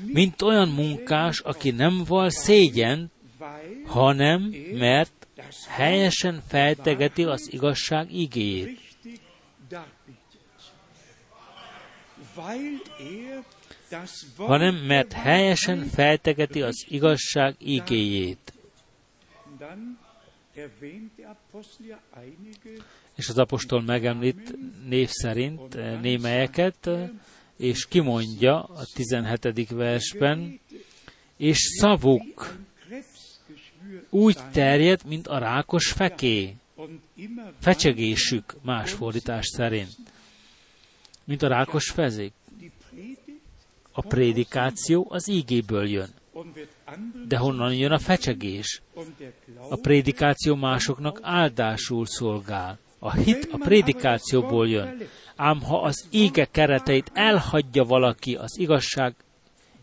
mint 0.04 0.42
olyan 0.42 0.68
munkás, 0.68 1.40
aki 1.40 1.70
nem 1.70 2.04
val 2.06 2.30
szégyen, 2.30 3.10
hanem 3.86 4.54
mert 4.72 5.26
helyesen 5.68 6.42
fejtegeti 6.48 7.24
az 7.24 7.52
igazság 7.52 8.12
igéjét. 8.12 8.80
Hanem 14.36 14.74
mert 14.74 15.12
helyesen 15.12 15.84
feltegeti 15.84 16.62
az 16.62 16.84
igazság 16.88 17.54
igéjét. 17.58 18.52
És 23.14 23.28
az 23.28 23.38
apostol 23.38 23.82
megemlít 23.82 24.56
név 24.88 25.08
szerint 25.08 25.74
eh, 25.74 26.00
némelyeket, 26.00 26.86
eh, 26.86 27.10
és 27.56 27.86
kimondja 27.86 28.62
a 28.62 28.84
17. 28.94 29.70
versben, 29.70 30.60
és 31.36 31.58
szavuk 31.80 32.56
úgy 34.10 34.38
terjed, 34.52 35.04
mint 35.04 35.26
a 35.26 35.38
rákos 35.38 35.92
feké, 35.92 36.54
fecsegésük 37.58 38.54
más 38.62 38.92
fordítás 38.92 39.46
szerint, 39.46 39.96
mint 41.24 41.42
a 41.42 41.48
rákos 41.48 41.90
fezék. 41.90 42.32
A 43.98 44.00
prédikáció 44.00 45.06
az 45.08 45.28
ígéből 45.28 45.88
jön. 45.88 46.08
De 47.28 47.36
honnan 47.36 47.74
jön 47.74 47.92
a 47.92 47.98
fecsegés? 47.98 48.82
A 49.68 49.76
prédikáció 49.76 50.54
másoknak 50.54 51.18
áldásul 51.22 52.06
szolgál. 52.06 52.78
A 52.98 53.12
hit 53.12 53.48
a 53.52 53.56
prédikációból 53.56 54.68
jön. 54.68 55.02
Ám 55.36 55.62
ha 55.62 55.82
az 55.82 56.06
íge 56.10 56.44
kereteit 56.44 57.10
elhagyja 57.14 57.84
valaki, 57.84 58.34
az 58.34 58.58
igazság 58.58 59.14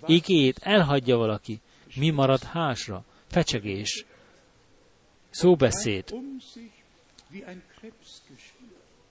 igéjét 0.06 0.60
elhagyja 0.62 1.18
valaki, 1.18 1.60
mi 1.96 2.10
marad 2.10 2.44
hásra? 2.44 3.04
Fecsegés. 3.28 4.06
Szóbeszéd, 5.30 6.16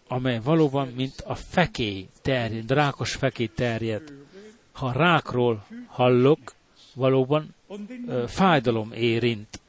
amely 0.09 0.41
valóban, 0.41 0.89
mint 0.89 1.21
a 1.21 1.35
fekély 1.35 2.09
terjed, 2.23 2.71
rákos 2.71 3.15
fekély 3.15 3.51
terjed. 3.55 4.24
Ha 4.75 4.93
rákról 4.93 5.67
hallok, 5.87 6.55
valóban 6.95 7.55
ö, 8.07 8.25
fájdalom 8.27 8.93
érint. 8.93 9.61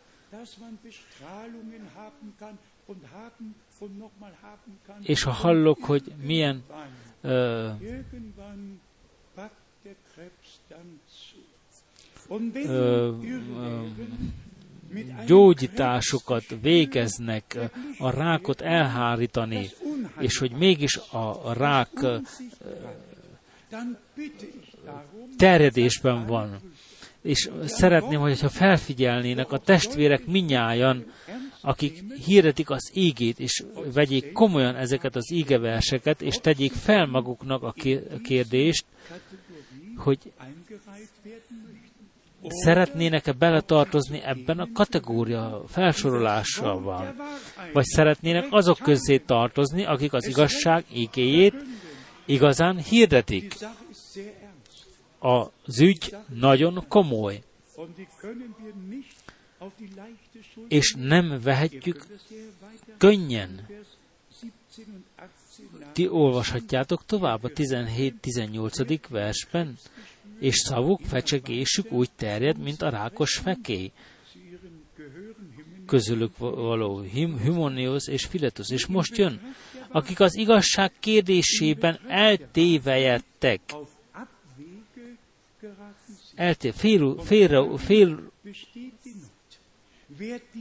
És 5.01 5.23
ha 5.23 5.31
hallok, 5.31 5.83
hogy 5.83 6.03
milyen 6.21 6.63
ö, 7.21 7.69
ö, 12.51 12.51
ö, 12.53 13.11
gyógyításokat 15.25 16.43
végeznek 16.61 17.57
a 17.99 18.09
rákot 18.09 18.61
elhárítani, 18.61 19.69
és 20.19 20.37
hogy 20.37 20.51
mégis 20.51 20.97
a 20.97 21.53
rák 21.53 21.91
terjedésben 25.37 26.25
van. 26.25 26.59
És 27.21 27.49
szeretném, 27.65 28.19
hogyha 28.19 28.49
felfigyelnének 28.49 29.51
a 29.51 29.57
testvérek 29.57 30.25
minnyájan, 30.25 31.05
akik 31.61 32.03
hirdetik 32.25 32.69
az 32.69 32.91
ígét, 32.93 33.39
és 33.39 33.63
vegyék 33.93 34.31
komolyan 34.31 34.75
ezeket 34.75 35.15
az 35.15 35.31
ígeverseket, 35.31 36.21
és 36.21 36.35
tegyék 36.35 36.71
fel 36.71 37.05
maguknak 37.05 37.63
a 37.63 37.73
kérdést, 38.23 38.85
hogy 39.97 40.17
szeretnének-e 42.47 43.31
beletartozni 43.31 44.21
ebben 44.23 44.59
a 44.59 44.69
kategória 44.73 45.63
felsorolással 45.67 46.81
Vagy 47.73 47.85
szeretnének 47.85 48.45
azok 48.49 48.77
közé 48.77 49.17
tartozni, 49.17 49.85
akik 49.85 50.13
az 50.13 50.27
igazság 50.27 50.83
igéjét 50.93 51.55
igazán 52.25 52.77
hirdetik. 52.77 53.53
Az 55.25 55.79
ügy 55.79 56.15
nagyon 56.33 56.85
komoly. 56.87 57.43
És 60.67 60.95
nem 60.97 61.39
vehetjük 61.43 62.05
könnyen. 62.97 63.67
Ti 65.91 66.07
olvashatjátok 66.07 67.05
tovább 67.05 67.43
a 67.43 67.49
17-18. 67.49 68.99
versben 69.09 69.77
és 70.39 70.55
szavuk, 70.55 71.01
fecsegésük 71.01 71.91
úgy 71.91 72.09
terjed, 72.15 72.57
mint 72.57 72.81
a 72.81 72.89
rákos 72.89 73.37
fekély. 73.37 73.91
közülük 75.85 76.37
való 76.37 77.03
Humonius 77.43 78.07
és 78.07 78.25
Filetus, 78.25 78.69
és 78.69 78.85
most 78.85 79.17
jön, 79.17 79.55
akik 79.89 80.19
az 80.19 80.35
igazság 80.35 80.91
kérdésében 80.99 81.99
eltévejettek, 82.07 83.61
elté, 86.35 86.71
fél, 86.71 87.15
fél, 87.23 87.77
fél 87.77 88.31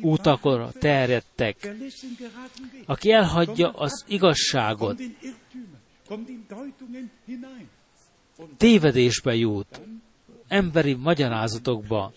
utakra 0.01 0.73
terjedtek. 0.79 1.75
Aki 2.87 3.13
elhagyja 3.13 3.71
az 3.71 4.05
igazságot, 4.09 5.03
tévedésbe 8.57 9.35
jut, 9.35 9.81
emberi 10.49 10.95
magyarázatokba, 10.95 12.13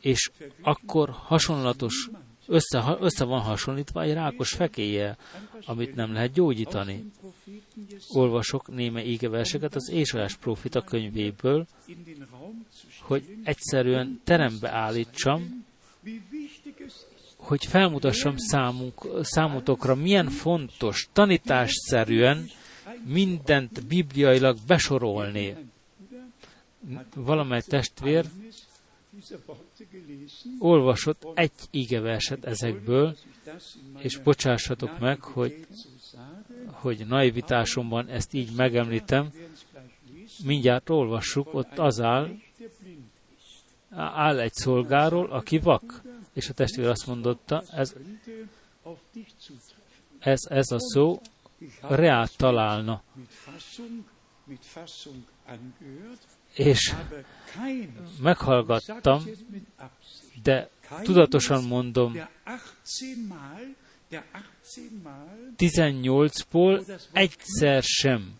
és 0.00 0.30
akkor 0.62 1.08
hasonlatos, 1.10 2.10
össze, 2.46 2.96
össze 3.00 3.24
van 3.24 3.40
hasonlítva 3.40 4.02
egy 4.02 4.12
rákos 4.12 4.52
fekéje, 4.52 5.16
amit 5.66 5.94
nem 5.94 6.12
lehet 6.12 6.32
gyógyítani. 6.32 7.04
Olvasok 8.08 8.68
néme 8.68 9.04
égeverseket 9.04 9.74
az 9.74 9.90
Ézsaiás 9.90 10.36
profita 10.36 10.82
könyvéből, 10.82 11.66
hogy 13.08 13.36
egyszerűen 13.44 14.20
terembe 14.24 14.70
állítsam, 14.70 15.66
hogy 17.36 17.64
felmutassam 17.64 18.36
számunk, 18.36 19.06
számotokra, 19.22 19.94
milyen 19.94 20.28
fontos 20.28 21.08
tanításszerűen 21.12 22.48
mindent 23.04 23.86
bibliailag 23.86 24.56
besorolni. 24.66 25.56
Valamely 27.14 27.62
testvér 27.66 28.24
olvasott 30.58 31.26
egy 31.34 31.52
igeverset 31.70 32.44
ezekből, 32.44 33.16
és 33.98 34.16
bocsássatok 34.16 34.98
meg, 34.98 35.20
hogy, 35.22 35.66
hogy 36.70 37.06
naivitásomban 37.06 38.08
ezt 38.08 38.34
így 38.34 38.50
megemlítem, 38.56 39.30
mindjárt 40.44 40.90
olvassuk, 40.90 41.54
ott 41.54 41.78
az 41.78 42.00
áll, 42.00 42.30
áll 43.96 44.38
egy 44.38 44.54
szolgáról, 44.54 45.30
aki 45.30 45.58
vak. 45.58 46.02
És 46.32 46.48
a 46.48 46.52
testvér 46.52 46.86
azt 46.86 47.06
mondotta, 47.06 47.64
ez, 47.70 47.94
ez, 50.18 50.40
ez 50.48 50.70
a 50.70 50.78
szó 50.78 51.20
reát 51.80 52.36
találna. 52.36 53.02
És 56.54 56.94
meghallgattam, 58.20 59.24
de 60.42 60.70
tudatosan 61.02 61.64
mondom, 61.64 62.16
18-ból 65.56 67.00
egyszer 67.12 67.82
sem, 67.82 68.38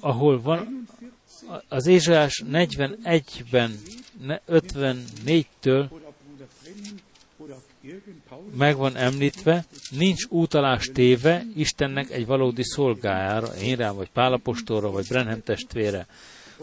ahol 0.00 0.40
van 0.40 0.88
az 1.68 1.86
Ézsás 1.86 2.42
41-ben, 2.52 3.72
54-től 4.48 5.88
meg 8.56 8.76
van 8.76 8.96
említve, 8.96 9.64
nincs 9.90 10.24
útalás 10.28 10.90
téve 10.92 11.44
Istennek 11.56 12.10
egy 12.10 12.26
valódi 12.26 12.62
szolgájára, 12.64 13.46
én 13.46 13.76
rám, 13.76 13.94
vagy 13.94 14.10
Pálapostóra, 14.10 14.90
vagy 14.90 15.06
Brenhem 15.08 15.42
testvére. 15.42 16.06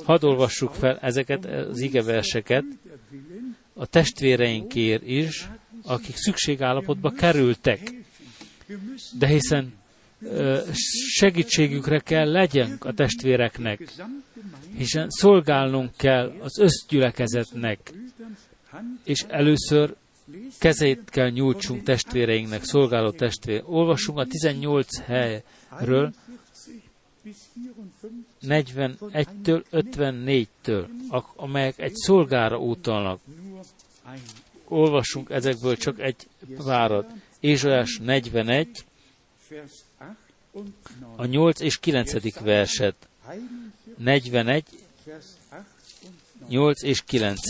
Hadd 0.04 0.26
olvassuk 0.26 0.74
fel 0.74 0.98
ezeket 1.02 1.46
az 1.46 1.80
igeverseket 1.80 2.64
a 3.74 3.86
testvéreinkért 3.86 5.08
is, 5.08 5.50
akik 5.84 6.16
szükségállapotba 6.16 7.12
kerültek. 7.12 7.94
De 9.20 9.28
hiszen 9.28 9.74
segítségükre 11.08 12.00
kell 12.00 12.32
legyen 12.32 12.78
a 12.80 12.94
testvéreknek, 12.94 13.82
hiszen 14.78 15.10
szolgálnunk 15.10 15.92
kell 15.98 16.34
az 16.40 16.60
összgyülekezetnek, 16.60 17.94
és 19.04 19.26
először 19.28 19.96
kezét 20.60 21.10
kell 21.10 21.30
nyújtsunk 21.30 21.84
testvéreinknek, 21.84 22.64
szolgáló 22.64 23.12
testvér. 23.12 23.64
Olvassunk 23.66 24.18
a 24.18 24.26
18 24.26 25.00
helyről, 25.00 26.14
41-től 28.42 29.64
54-től, 29.72 30.88
amelyek 31.36 31.80
egy 31.80 31.94
szolgára 31.94 32.58
utalnak. 32.58 33.20
Olvassunk 34.68 35.30
ezekből 35.30 35.78
csak 35.78 36.00
egy 36.00 36.28
várat. 36.58 37.12
Ézsajás 37.40 38.00
41, 38.04 38.86
a 41.16 41.26
8 41.26 41.60
és 41.60 41.78
9. 41.78 42.40
verset. 42.40 42.96
41, 43.98 44.64
8 46.48 46.84
és 46.84 47.02
9. 47.02 47.42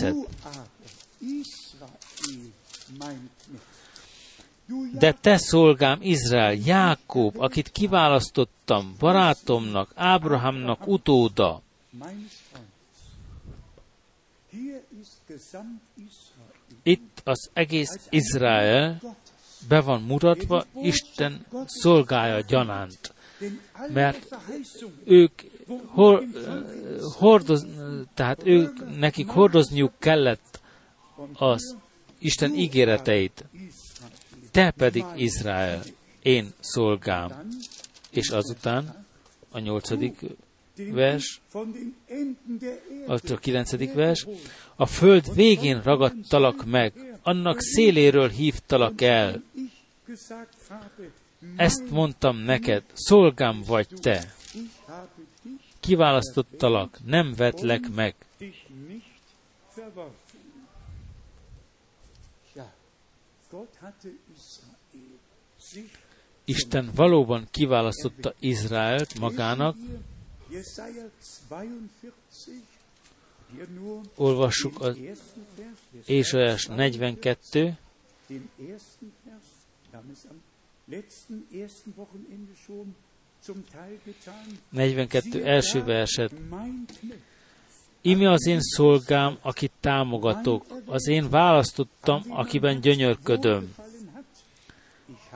De 4.92 5.12
te 5.12 5.36
szolgám 5.36 5.98
Izrael, 6.02 6.54
Jákob, 6.54 7.40
akit 7.40 7.70
kiválasztottam 7.70 8.94
barátomnak, 8.98 9.90
Ábrahamnak 9.94 10.86
utóda. 10.86 11.62
Itt 16.82 17.20
az 17.24 17.50
egész 17.52 18.06
Izrael 18.10 19.00
be 19.68 19.80
van 19.80 20.02
mutatva 20.02 20.64
Isten 20.82 21.46
szolgája 21.66 22.40
gyanánt. 22.40 23.14
Mert 23.92 24.36
ők 25.04 25.32
hor, 25.84 26.24
hordoz, 27.00 27.66
tehát 28.14 28.40
ők, 28.44 28.98
nekik 28.98 29.28
hordozniuk 29.28 29.92
kellett 29.98 30.60
az 31.32 31.76
Isten 32.18 32.54
ígéreteit. 32.54 33.44
Te 34.50 34.70
pedig 34.70 35.04
Izrael, 35.16 35.82
én 36.22 36.52
szolgám. 36.60 37.48
És 38.10 38.28
azután 38.28 39.06
a 39.50 39.58
nyolcadik 39.58 40.20
vers, 40.76 41.40
a 43.06 43.36
kilencedik 43.38 43.92
vers, 43.92 44.26
a 44.76 44.86
föld 44.86 45.34
végén 45.34 45.82
ragadtalak 45.82 46.64
meg, 46.64 47.15
annak 47.26 47.60
széléről 47.60 48.28
hívtalak 48.28 49.00
el. 49.00 49.42
Ezt 51.56 51.90
mondtam 51.90 52.36
neked, 52.36 52.82
szolgám 52.92 53.62
vagy 53.66 53.88
te. 54.00 54.34
Kiválasztottalak, 55.80 56.98
nem 57.04 57.34
vetlek 57.36 57.88
meg. 57.94 58.14
Isten 66.44 66.90
valóban 66.94 67.48
kiválasztotta 67.50 68.34
Izraelt 68.38 69.18
magának. 69.18 69.76
Olvassuk 74.16 74.80
az 74.80 74.98
Ézsaiás 76.06 76.66
42, 76.66 77.76
42 84.70 85.44
első 85.44 85.84
verset. 85.84 86.32
Imi 88.00 88.26
az 88.26 88.46
én 88.46 88.60
szolgám, 88.60 89.38
akit 89.42 89.72
támogatok, 89.80 90.64
az 90.86 91.08
én 91.08 91.30
választottam, 91.30 92.22
akiben 92.28 92.80
gyönyörködöm. 92.80 93.74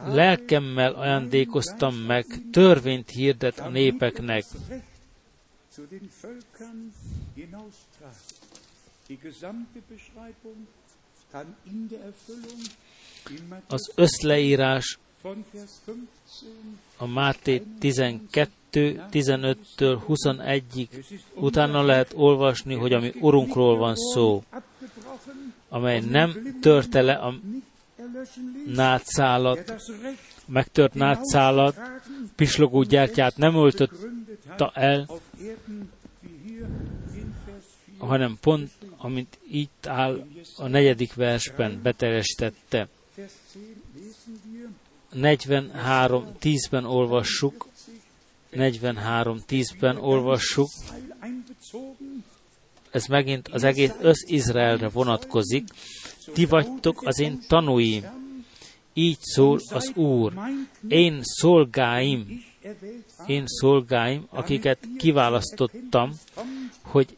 Lelkemmel 0.07 0.93
ajándékoztam 0.93 1.95
meg, 1.95 2.27
törvényt 2.53 3.11
hirdet 3.11 3.59
a 3.59 3.69
népeknek. 3.69 4.45
Az 13.67 13.93
összleírás 13.95 14.99
a 16.97 17.07
Máté 17.07 17.63
12, 17.79 19.05
15-től 19.11 20.01
21-ig 20.09 20.89
utána 21.35 21.83
lehet 21.83 22.13
olvasni, 22.15 22.75
hogy 22.75 22.93
ami 22.93 23.13
Urunkról 23.21 23.77
van 23.77 23.97
szó, 23.97 24.43
amely 25.69 26.01
nem 26.01 26.59
törte 26.61 27.03
le 27.03 27.13
a 27.13 27.35
nátszálat, 28.67 29.75
megtört 30.51 30.95
nátszálat, 30.95 31.81
pislogó 32.37 32.83
gyertyát 32.83 33.37
nem 33.37 33.55
öltötte 33.55 34.71
el, 34.75 35.09
hanem 37.99 38.39
pont 38.41 38.71
amint 38.97 39.39
itt 39.51 39.87
áll 39.87 40.27
a 40.57 40.67
negyedik 40.67 41.15
versben 41.15 41.81
beteljesítette. 41.83 42.89
43.10-ben 45.15 46.85
olvassuk, 46.85 47.69
43.10-ben 48.53 49.97
olvassuk, 49.97 50.71
ez 52.91 53.07
megint 53.07 53.49
az 53.49 53.65
egész 53.65 53.95
össz-Izraelre 54.01 54.89
vonatkozik, 54.89 55.69
ti 56.33 56.45
vagytok 56.45 57.07
az 57.07 57.21
én 57.21 57.41
tanúim, 57.49 58.20
így 59.01 59.19
szól 59.21 59.61
az 59.71 59.93
Úr, 59.95 60.33
én 60.89 61.19
szolgáim, 61.23 62.45
én 63.27 63.43
szolgáim, 63.47 64.27
akiket 64.29 64.79
kiválasztottam, 64.99 66.13
hogy 66.83 67.17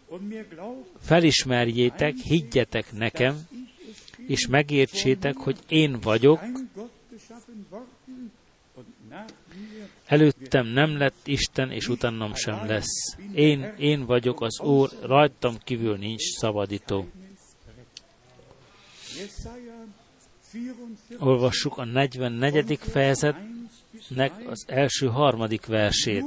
felismerjétek, 1.00 2.14
higgyetek 2.14 2.92
nekem, 2.92 3.40
és 4.26 4.46
megértsétek, 4.46 5.36
hogy 5.36 5.58
én 5.68 5.98
vagyok, 6.00 6.40
Előttem 10.06 10.66
nem 10.66 10.98
lett 10.98 11.20
Isten, 11.24 11.70
és 11.70 11.88
utánam 11.88 12.34
sem 12.34 12.66
lesz. 12.66 13.16
Én, 13.34 13.74
én 13.78 14.06
vagyok 14.06 14.40
az 14.40 14.60
Úr, 14.60 14.90
rajtam 15.02 15.56
kívül 15.64 15.96
nincs 15.96 16.22
szabadító. 16.22 17.06
Olvassuk 21.18 21.78
a 21.78 21.84
44. 21.84 22.78
fejezetnek 22.80 24.32
az 24.46 24.64
első 24.68 25.06
harmadik 25.06 25.66
versét. 25.66 26.24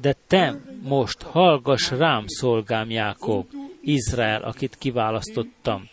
De 0.00 0.14
te 0.26 0.60
most 0.82 1.22
hallgass 1.22 1.90
rám, 1.90 2.24
szolgám 2.26 2.90
Jákob, 2.90 3.46
Izrael, 3.80 4.42
akit 4.42 4.76
kiválasztottam. 4.76 5.88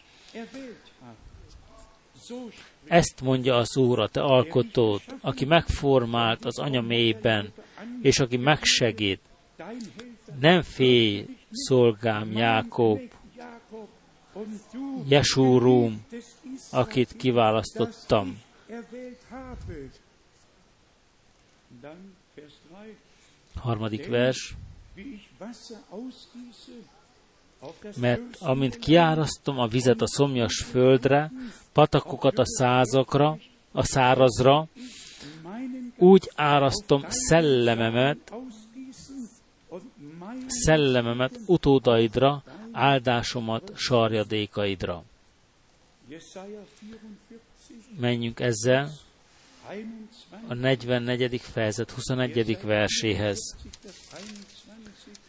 Ezt 2.88 3.22
mondja 3.22 3.56
az 3.56 3.78
Úr, 3.78 4.00
a 4.00 4.08
te 4.08 4.22
alkotód, 4.22 5.02
aki 5.22 5.46
megformált 5.46 6.46
az 6.46 6.60
anya 6.60 6.82
mélyben, 6.82 7.52
és 8.02 8.20
aki 8.20 8.38
megsegít. 8.38 9.22
Nem 10.40 10.62
félj, 10.62 11.26
szolgám 11.52 12.32
Jákob, 12.32 13.00
Jesúrum, 15.08 16.06
akit 16.72 17.16
kiválasztottam. 17.16 18.42
Harmadik 23.56 24.08
vers. 24.08 24.56
Mert 28.00 28.36
amint 28.40 28.78
kiárasztom 28.78 29.60
a 29.60 29.68
vizet 29.68 30.02
a 30.02 30.08
szomjas 30.08 30.64
földre, 30.64 31.32
patakokat 31.74 32.40
a 32.40 32.46
százakra, 32.46 33.38
a 33.72 33.84
szárazra, 33.84 34.68
úgy 35.98 36.32
árasztom 36.36 37.06
szellememet, 37.10 38.34
szellememet 40.48 41.40
utódaidra, 41.46 42.44
áldásomat 42.76 43.72
sarjadékaidra. 43.76 45.04
Menjünk 48.00 48.40
ezzel 48.40 48.92
a 50.48 50.54
44. 50.54 51.42
fejezet 51.42 51.92
21. 51.92 52.58
verséhez. 52.62 53.56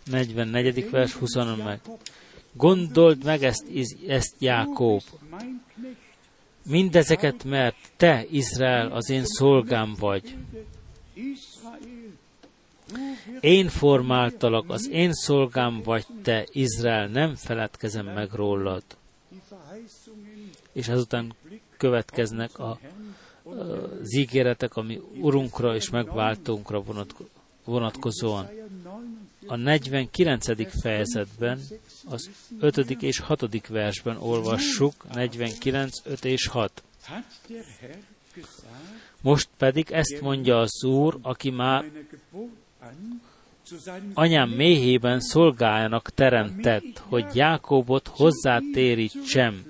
44. 0.04 0.90
vers 0.90 1.12
20 1.12 1.34
meg. 1.34 1.80
Gondold 2.52 3.24
meg 3.24 3.42
ezt, 3.42 3.64
ezt 4.06 4.34
Jákob. 4.38 5.02
Mindezeket, 6.62 7.44
mert 7.44 7.76
te, 7.96 8.24
Izrael, 8.30 8.92
az 8.92 9.10
én 9.10 9.24
szolgám 9.24 9.94
vagy. 9.98 10.36
Én 13.40 13.68
formáltalak, 13.68 14.70
az 14.70 14.88
én 14.88 15.12
szolgám 15.12 15.82
vagy 15.82 16.06
te, 16.22 16.46
Izrael, 16.52 17.06
nem 17.06 17.34
feledkezem 17.34 18.06
meg 18.06 18.32
rólad. 18.32 18.82
És 20.72 20.88
azután 20.88 21.34
következnek 21.76 22.58
a, 22.58 22.78
az 23.42 24.14
ígéretek, 24.16 24.76
ami 24.76 25.00
Urunkra 25.20 25.74
és 25.74 25.90
megváltónkra 25.90 26.82
vonatkozóan. 27.64 28.48
A 29.46 29.56
49. 29.56 30.80
fejezetben, 30.80 31.60
az 32.08 32.30
5. 32.60 32.76
és 33.02 33.18
6. 33.18 33.68
versben 33.68 34.16
olvassuk, 34.16 34.94
49, 35.12 35.92
5 36.04 36.24
és 36.24 36.46
6. 36.46 36.82
Most 39.20 39.48
pedig 39.56 39.90
ezt 39.90 40.20
mondja 40.20 40.58
az 40.58 40.84
Úr, 40.84 41.18
aki 41.22 41.50
már 41.50 41.84
anyám 44.14 44.48
méhében 44.48 45.20
szolgájának 45.20 46.10
teremtett, 46.10 46.98
hogy 46.98 47.34
Jákobot 47.34 48.08
hozzátérítsem. 48.08 49.64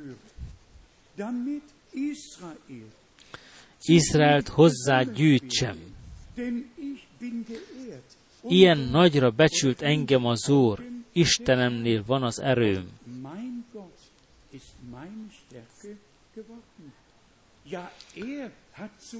Izraelt 3.83 4.49
hozzá 4.49 5.03
gyűjtsem. 5.03 5.77
Ilyen 8.49 8.79
nagyra 8.79 9.31
becsült 9.31 9.83
engem 9.83 10.27
az 10.27 10.49
Úr, 10.49 10.85
Istenemnél 11.13 12.03
van 12.07 12.23
az 12.23 12.41
erőm. 12.41 12.89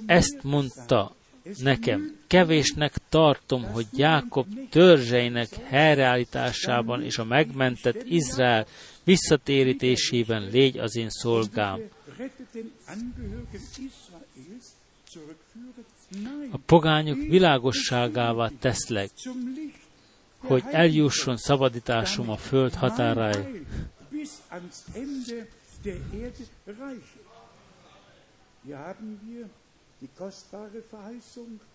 Ezt 0.05 0.43
mondta 0.43 1.15
nekem, 1.55 2.15
kevésnek 2.27 2.93
tartom, 3.09 3.63
hogy 3.63 3.85
Jákob 3.93 4.47
törzseinek 4.69 5.49
helyreállításában 5.63 7.03
és 7.03 7.17
a 7.17 7.23
megmentett 7.23 8.03
Izrael 8.03 8.65
visszatérítésében 9.03 10.49
légy 10.51 10.77
az 10.77 10.95
én 10.95 11.09
szolgám. 11.09 11.79
A 16.51 16.57
pogányok 16.65 17.17
világosságává 17.17 18.51
teszlek, 18.59 19.09
hogy 20.37 20.63
eljusson 20.71 21.37
szabadításom 21.37 22.29
a 22.29 22.37
föld 22.37 22.73
határáig. 22.73 23.65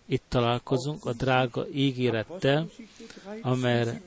Itt 0.06 0.22
találkozunk 0.28 1.04
a 1.04 1.12
drága 1.12 1.68
ígérettel, 1.68 2.68
amely 3.42 4.00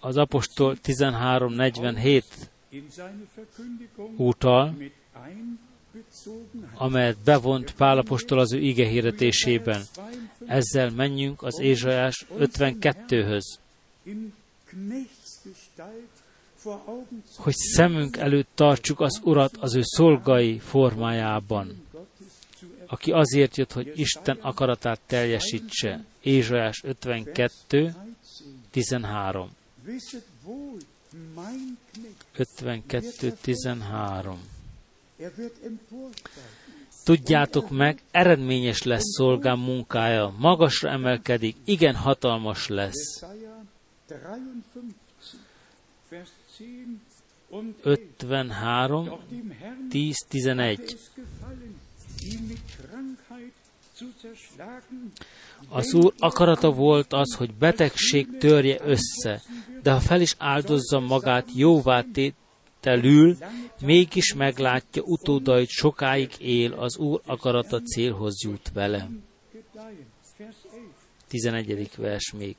az 0.00 0.16
apostol 0.16 0.76
1347 0.82 2.24
utal, 4.16 4.76
amelyet 6.74 7.18
bevont 7.24 7.74
Pálapostól 7.74 8.38
az 8.38 8.52
ő 8.52 8.58
ige 8.58 8.86
hirdetésében. 8.86 9.82
Ezzel 10.46 10.90
menjünk 10.90 11.42
az 11.42 11.58
Ézsajás 11.58 12.26
52-höz. 12.38 13.58
Hogy 17.36 17.54
szemünk 17.54 18.16
előtt 18.16 18.48
tartsuk 18.54 19.00
az 19.00 19.20
Urat 19.24 19.56
az 19.56 19.74
ő 19.74 19.80
szolgai 19.82 20.58
formájában, 20.58 21.81
aki 22.92 23.12
azért 23.12 23.56
jött, 23.56 23.72
hogy 23.72 23.92
Isten 23.94 24.38
akaratát 24.40 25.00
teljesítse. 25.06 26.04
Ézsajás 26.20 26.82
52, 26.84 27.94
13. 28.70 29.50
52, 32.36 33.32
13. 33.40 34.40
Tudjátok 37.04 37.70
meg, 37.70 38.02
eredményes 38.10 38.82
lesz 38.82 39.14
szolgám 39.16 39.58
munkája, 39.58 40.34
magasra 40.38 40.90
emelkedik, 40.90 41.56
igen 41.64 41.94
hatalmas 41.94 42.68
lesz. 42.68 43.24
53, 47.82 49.18
10, 49.88 50.16
11. 50.28 50.98
Az 55.68 55.94
Úr 55.94 56.12
akarata 56.18 56.70
volt 56.70 57.12
az, 57.12 57.34
hogy 57.34 57.54
betegség 57.54 58.36
törje 58.38 58.78
össze, 58.84 59.42
de 59.82 59.92
ha 59.92 60.00
fel 60.00 60.20
is 60.20 60.34
áldozza 60.38 61.00
magát 61.00 61.48
jóvá 61.54 62.04
tételül, 62.12 63.36
mégis 63.80 64.34
meglátja 64.34 65.02
utódait, 65.02 65.68
sokáig 65.68 66.30
él, 66.38 66.72
az 66.72 66.96
Úr 66.96 67.20
akarata 67.26 67.80
célhoz 67.80 68.42
jut 68.42 68.70
vele. 68.72 69.08
11. 71.28 71.90
vers 71.96 72.32
még. 72.38 72.56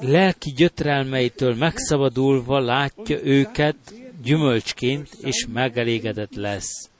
lelki 0.00 0.50
gyötrelmeitől 0.50 1.54
megszabadulva 1.54 2.58
látja 2.58 3.24
őket 3.24 3.76
gyümölcsként, 4.22 5.08
és 5.20 5.46
megelégedett 5.52 6.34
lesz. 6.34 6.90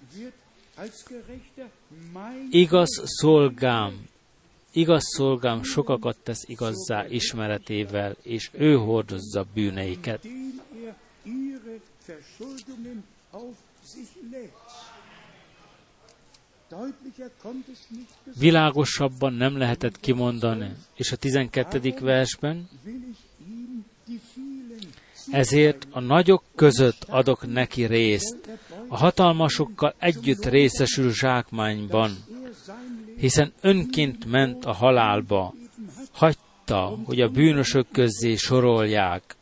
Igaz 2.50 3.02
szolgám, 3.04 4.08
igaz 4.72 5.02
szolgám 5.04 5.62
sokakat 5.62 6.16
tesz 6.22 6.48
igazzá 6.48 7.06
ismeretével, 7.08 8.16
és 8.22 8.50
ő 8.52 8.74
hordozza 8.74 9.46
bűneiket. 9.54 10.26
Világosabban 18.38 19.32
nem 19.32 19.56
lehetett 19.56 20.00
kimondani. 20.00 20.74
És 20.94 21.12
a 21.12 21.16
12. 21.16 21.94
versben, 22.00 22.68
ezért 25.30 25.86
a 25.90 26.00
nagyok 26.00 26.42
között 26.54 27.04
adok 27.08 27.52
neki 27.52 27.84
részt, 27.84 28.36
a 28.88 28.96
hatalmasokkal 28.96 29.94
együtt 29.98 30.44
részesül 30.44 31.12
zsákmányban, 31.12 32.10
hiszen 33.16 33.52
önként 33.60 34.24
ment 34.24 34.64
a 34.64 34.72
halálba, 34.72 35.54
hagyta, 36.12 36.98
hogy 37.04 37.20
a 37.20 37.28
bűnösök 37.28 37.86
közzé 37.92 38.36
sorolják, 38.36 39.36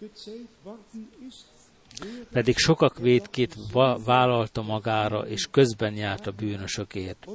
pedig 2.33 2.57
sokak 2.57 2.99
védkét 2.99 3.57
vállalta 4.05 4.63
magára, 4.63 5.29
és 5.29 5.47
közben 5.51 5.95
járt 5.95 6.27
a 6.27 6.31
bűnösökért. 6.31 7.27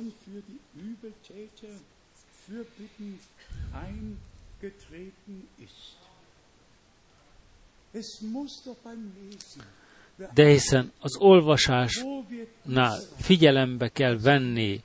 De 10.33 10.47
hiszen 10.47 10.91
az 10.99 11.17
olvasásnál 11.17 12.99
figyelembe 13.17 13.87
kell 13.89 14.17
venni, 14.17 14.83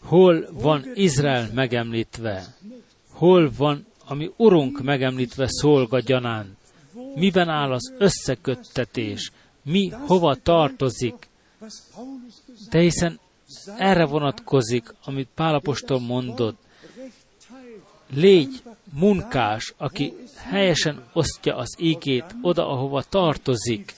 hol 0.00 0.48
van 0.52 0.84
Izrael 0.94 1.48
megemlítve, 1.52 2.56
hol 3.10 3.50
van, 3.56 3.86
ami 4.04 4.30
Urunk 4.36 4.82
megemlítve 4.82 5.46
szolga 5.48 6.00
gyanánt, 6.00 6.56
miben 7.14 7.48
áll 7.48 7.72
az 7.72 7.92
összeköttetés, 7.98 9.32
mi 9.62 9.88
hova 9.88 10.34
tartozik. 10.34 11.28
De 12.70 12.78
hiszen 12.78 13.20
erre 13.76 14.06
vonatkozik, 14.06 14.94
amit 15.04 15.28
Pálapostól 15.34 16.00
mondott, 16.00 16.58
légy 18.10 18.62
munkás, 18.92 19.74
aki 19.76 20.12
helyesen 20.36 21.02
osztja 21.12 21.56
az 21.56 21.76
ígét 21.78 22.24
oda, 22.42 22.68
ahova 22.68 23.02
tartozik. 23.02 23.94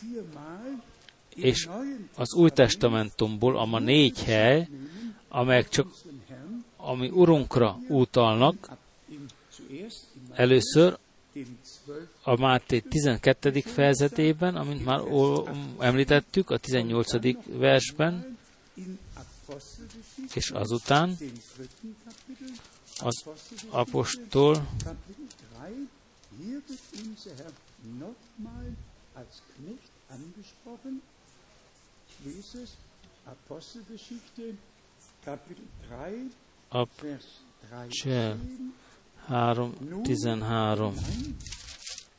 És 1.34 1.68
az 2.16 2.34
Új 2.34 2.50
Testamentumból, 2.50 3.58
ama 3.58 3.78
négy 3.78 4.22
hely, 4.22 4.68
amelyek 5.28 5.68
csak 5.68 5.86
ami 6.76 7.08
Urunkra 7.08 7.78
utalnak, 7.88 8.70
először 10.32 10.98
a 12.22 12.36
Máté 12.36 12.78
12. 12.78 13.60
fejezetében, 13.60 14.56
amint 14.56 14.84
már 14.84 15.00
említettük, 15.78 16.50
a 16.50 16.56
18. 16.56 17.12
versben, 17.46 18.36
és 20.34 20.50
azután 20.50 21.16
az 23.04 23.22
apostol. 23.70 23.70
Apostol 23.70 24.66
3.13 39.28 40.94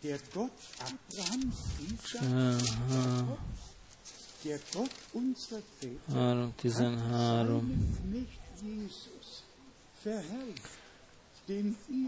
der 0.06 0.20
Gott 0.34 0.52
Abrahams, 0.80 1.56
Isaac, 1.94 2.64
der 4.44 4.60
Gott 4.74 4.92
unserer 5.14 5.62
Väter, 5.82 6.52
13. 6.58 7.76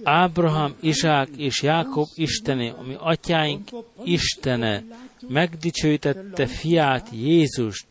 Ábrahám, 0.03 0.75
Izsák 0.81 1.29
és 1.37 1.61
Jákob 1.61 2.07
Istene, 2.15 2.71
ami 2.71 2.95
atyáink 2.99 3.69
Istene, 4.03 4.83
megdicsőítette 5.27 6.47
fiát 6.47 7.09
Jézust, 7.11 7.87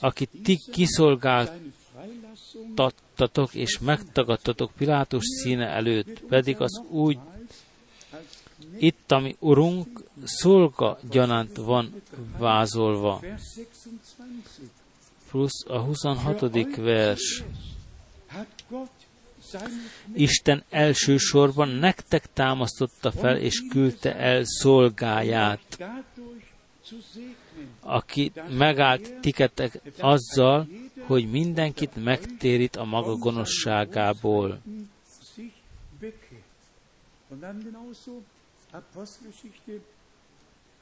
akit 0.00 0.30
ti 0.42 0.58
kiszolgáltattatok 0.72 3.54
és 3.54 3.78
megtagadtatok 3.78 4.72
Pilátus 4.76 5.24
színe 5.24 5.66
előtt, 5.66 6.20
pedig 6.20 6.60
az 6.60 6.82
úgy 6.90 7.18
itt, 8.78 9.12
ami 9.12 9.36
Urunk 9.38 10.04
szolga 10.24 10.98
gyanánt 11.10 11.56
van 11.56 12.02
vázolva. 12.38 13.20
Plusz 15.30 15.64
a 15.66 15.78
26. 15.78 16.76
vers. 16.76 17.42
Isten 20.14 20.64
elsősorban 20.70 21.68
nektek 21.68 22.32
támasztotta 22.32 23.10
fel 23.12 23.36
és 23.36 23.62
küldte 23.70 24.16
el 24.16 24.44
szolgáját, 24.44 25.78
aki 27.80 28.32
megállt 28.50 29.20
tiketek 29.20 29.80
azzal, 29.98 30.68
hogy 31.06 31.30
mindenkit 31.30 32.04
megtérít 32.04 32.76
a 32.76 32.84
maga 32.84 33.14
gonoszságából. 33.16 34.60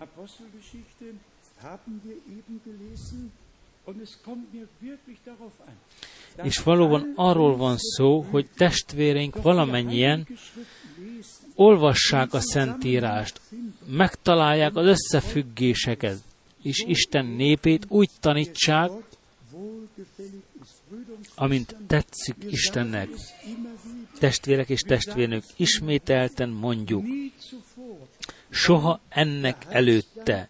Apostelgeschichte, 0.02 1.12
haben 1.62 2.00
wir 2.04 2.16
eben 2.26 2.60
gelesen 2.64 3.30
És 6.42 6.58
valóban 6.58 7.12
arról 7.14 7.56
van 7.56 7.76
szó, 7.78 8.20
hogy 8.20 8.48
testvéreink 8.56 9.42
valamennyien 9.42 10.26
olvassák 11.54 12.32
a 12.32 12.40
Szentírást, 12.40 13.40
megtalálják 13.86 14.76
az 14.76 14.86
összefüggéseket, 14.86 16.18
és 16.62 16.84
Isten 16.86 17.26
népét 17.26 17.84
úgy 17.88 18.10
tanítsák, 18.20 18.90
amint 21.34 21.76
tetszik 21.86 22.36
Istennek. 22.50 23.08
Testvérek 24.18 24.68
és 24.68 24.80
testvérnök, 24.80 25.42
ismételten 25.56 26.48
mondjuk, 26.48 27.04
soha 28.50 29.00
ennek 29.08 29.66
előtte 29.68 30.48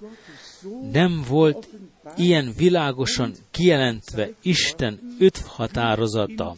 nem 0.93 1.25
volt 1.29 1.69
ilyen 2.17 2.53
világosan 2.57 3.35
kijelentve 3.51 4.31
Isten 4.43 5.17
öt 5.19 5.39
határozata, 5.39 6.57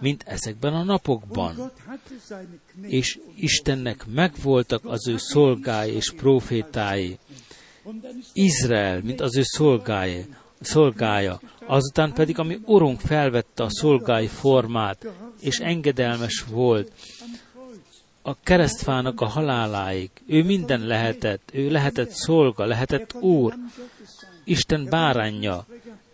mint 0.00 0.22
ezekben 0.26 0.74
a 0.74 0.82
napokban. 0.82 1.72
És 2.82 3.18
Istennek 3.36 4.06
megvoltak 4.06 4.84
az 4.84 5.08
ő 5.08 5.16
szolgái 5.16 5.92
és 5.92 6.12
profétái. 6.16 7.18
Izrael, 8.32 9.00
mint 9.02 9.20
az 9.20 9.36
ő 9.36 9.42
szolgája, 9.42 10.24
szolgája. 10.60 11.40
Azután 11.66 12.12
pedig, 12.12 12.38
ami 12.38 12.58
Urunk 12.64 13.00
felvette 13.00 13.62
a 13.62 13.70
szolgái 13.70 14.26
formát, 14.26 15.06
és 15.40 15.58
engedelmes 15.58 16.44
volt, 16.50 16.92
a 18.22 18.40
keresztfának 18.40 19.20
a 19.20 19.26
haláláig. 19.26 20.10
Ő 20.26 20.44
minden 20.44 20.86
lehetett, 20.86 21.50
ő 21.52 21.70
lehetett 21.70 22.10
szolga, 22.10 22.64
lehetett 22.64 23.14
úr, 23.14 23.54
Isten 24.50 24.84
bárányja, 24.84 25.66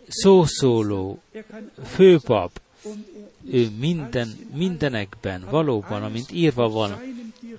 szószóló, 0.07 1.19
főpap, 1.83 2.61
ő 3.51 3.69
minden, 3.79 4.27
mindenekben 4.53 5.45
valóban, 5.49 6.03
amint 6.03 6.31
írva 6.31 6.69
van, 6.69 7.01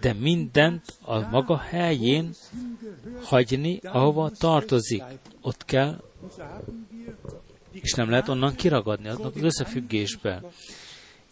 de 0.01 0.13
mindent 0.13 0.99
a 1.01 1.29
maga 1.31 1.57
helyén 1.57 2.35
hagyni, 3.23 3.81
ahova 3.83 4.31
tartozik. 4.31 5.03
Ott 5.41 5.65
kell, 5.65 6.03
és 7.73 7.93
nem 7.93 8.11
lehet 8.11 8.29
onnan 8.29 8.55
kiragadni 8.55 9.09
az 9.09 9.19
összefüggésbe. 9.41 10.43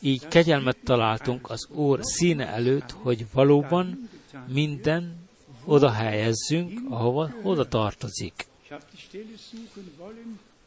Így 0.00 0.28
kegyelmet 0.28 0.76
találtunk 0.84 1.50
az 1.50 1.68
Úr 1.70 1.98
színe 2.02 2.46
előtt, 2.46 2.90
hogy 2.90 3.26
valóban 3.32 4.08
minden 4.48 5.28
oda 5.64 5.90
helyezzünk, 5.90 6.80
ahova 6.88 7.30
oda 7.42 7.68
tartozik. 7.68 8.46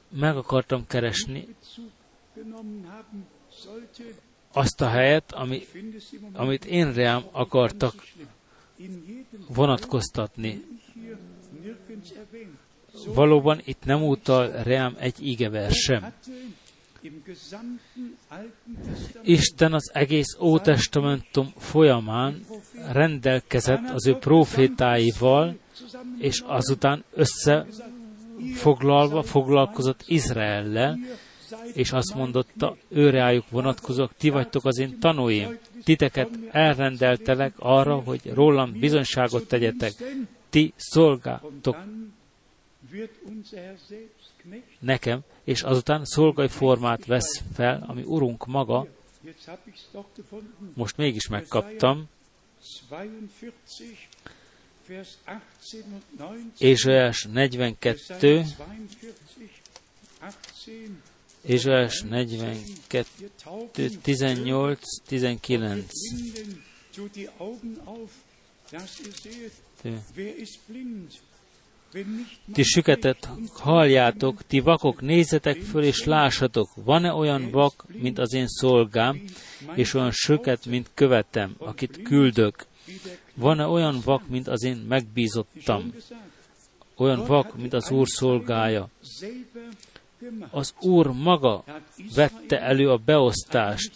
Meg 0.10 0.38
akartam 0.38 0.88
keresni 0.88 1.48
azt 4.54 4.82
a 4.82 4.88
helyet, 4.88 5.32
ami, 5.32 5.68
amit 6.34 6.66
én 6.66 6.94
rám 6.94 7.24
akartak 7.32 7.94
vonatkoztatni. 9.48 10.64
Valóban 13.06 13.62
itt 13.64 13.84
nem 13.86 14.04
utal 14.04 14.52
rám 14.64 14.96
egy 15.00 15.16
igevers 15.28 15.78
sem. 15.78 16.14
Isten 19.24 19.74
az 19.74 19.92
egész 19.94 20.38
Ótestamentum 20.40 21.54
folyamán 21.58 22.46
rendelkezett 22.92 23.90
az 23.90 24.08
ő 24.08 24.16
profétáival, 24.16 25.58
és 26.18 26.44
azután 26.46 27.04
összefoglalva 28.40 29.24
foglalkozott 29.24 30.04
Izraellel, 30.08 31.00
és 31.74 31.92
azt 31.92 32.14
mondotta, 32.16 32.76
őreájuk 32.88 33.50
vonatkozok, 33.50 34.12
ti 34.18 34.30
vagytok 34.30 34.66
az 34.66 34.78
én 34.78 35.00
tanúim. 35.00 35.58
Titeket 35.84 36.30
elrendeltelek 36.52 37.54
arra, 37.58 37.96
hogy 37.96 38.22
rólam 38.34 38.80
bizonyságot 38.80 39.48
tegyetek. 39.48 39.94
Ti 40.50 40.74
szolgáltok 40.76 41.78
nekem, 44.80 45.20
és 45.44 45.62
azután 45.62 46.06
szolgai 46.06 46.48
formát 46.48 47.06
vesz 47.06 47.42
fel, 47.54 47.84
ami 47.88 48.04
Urunk 48.06 48.46
maga, 48.46 48.88
most 50.76 50.98
mégis 50.98 51.28
megkaptam, 51.28 52.08
Ézsaiás 56.58 57.28
42, 57.32 58.46
Ézsaiás 61.42 62.02
42, 62.02 63.06
18, 64.02 64.80
19. 65.08 65.86
Ti 72.54 72.64
süketet 72.64 73.30
halljátok, 73.54 74.42
ti 74.48 74.60
vakok, 74.60 75.02
nézzetek 75.02 75.62
föl 75.62 75.84
és 75.84 76.04
lássatok, 76.04 76.70
van-e 76.76 77.14
olyan 77.14 77.50
vak, 77.52 77.86
mint 77.88 78.18
az 78.18 78.34
én 78.34 78.48
szolgám, 78.48 79.24
és 79.76 79.94
olyan 79.94 80.12
süket, 80.12 80.66
mint 80.66 80.90
követem, 80.94 81.56
akit 81.58 82.02
küldök? 82.02 82.68
Van-e 83.40 83.66
olyan 83.66 84.00
vak, 84.04 84.28
mint 84.28 84.48
az 84.48 84.64
én 84.64 84.86
megbízottam? 84.88 85.94
Olyan 86.96 87.26
vak, 87.26 87.58
mint 87.58 87.74
az 87.74 87.92
Úr 87.92 88.08
szolgája? 88.08 88.88
Az 90.52 90.74
Úr 90.82 91.08
maga 91.08 91.64
vette 92.16 92.62
elő 92.62 92.90
a 92.90 92.98
beosztást, 92.98 93.92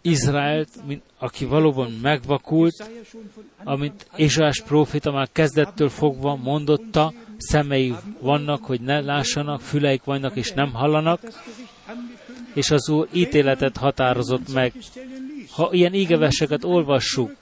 Izraelt, 0.00 0.68
mint 0.86 1.02
aki 1.18 1.44
valóban 1.44 1.90
megvakult, 2.02 2.90
amint 3.64 4.06
Ézsás 4.16 4.60
prófita 4.60 5.12
már 5.12 5.28
kezdettől 5.32 5.88
fogva 5.88 6.36
mondotta, 6.36 7.12
szemei 7.36 7.94
vannak, 8.20 8.64
hogy 8.64 8.80
ne 8.80 9.00
lássanak, 9.00 9.60
füleik 9.60 10.04
vannak 10.04 10.36
és 10.36 10.52
nem 10.52 10.72
hallanak, 10.72 11.20
és 12.54 12.70
az 12.70 12.88
Úr 12.88 13.08
ítéletet 13.12 13.76
határozott 13.76 14.52
meg. 14.52 14.72
Ha 15.50 15.68
ilyen 15.72 15.94
ígeveseket 15.94 16.64
olvassuk, 16.64 17.36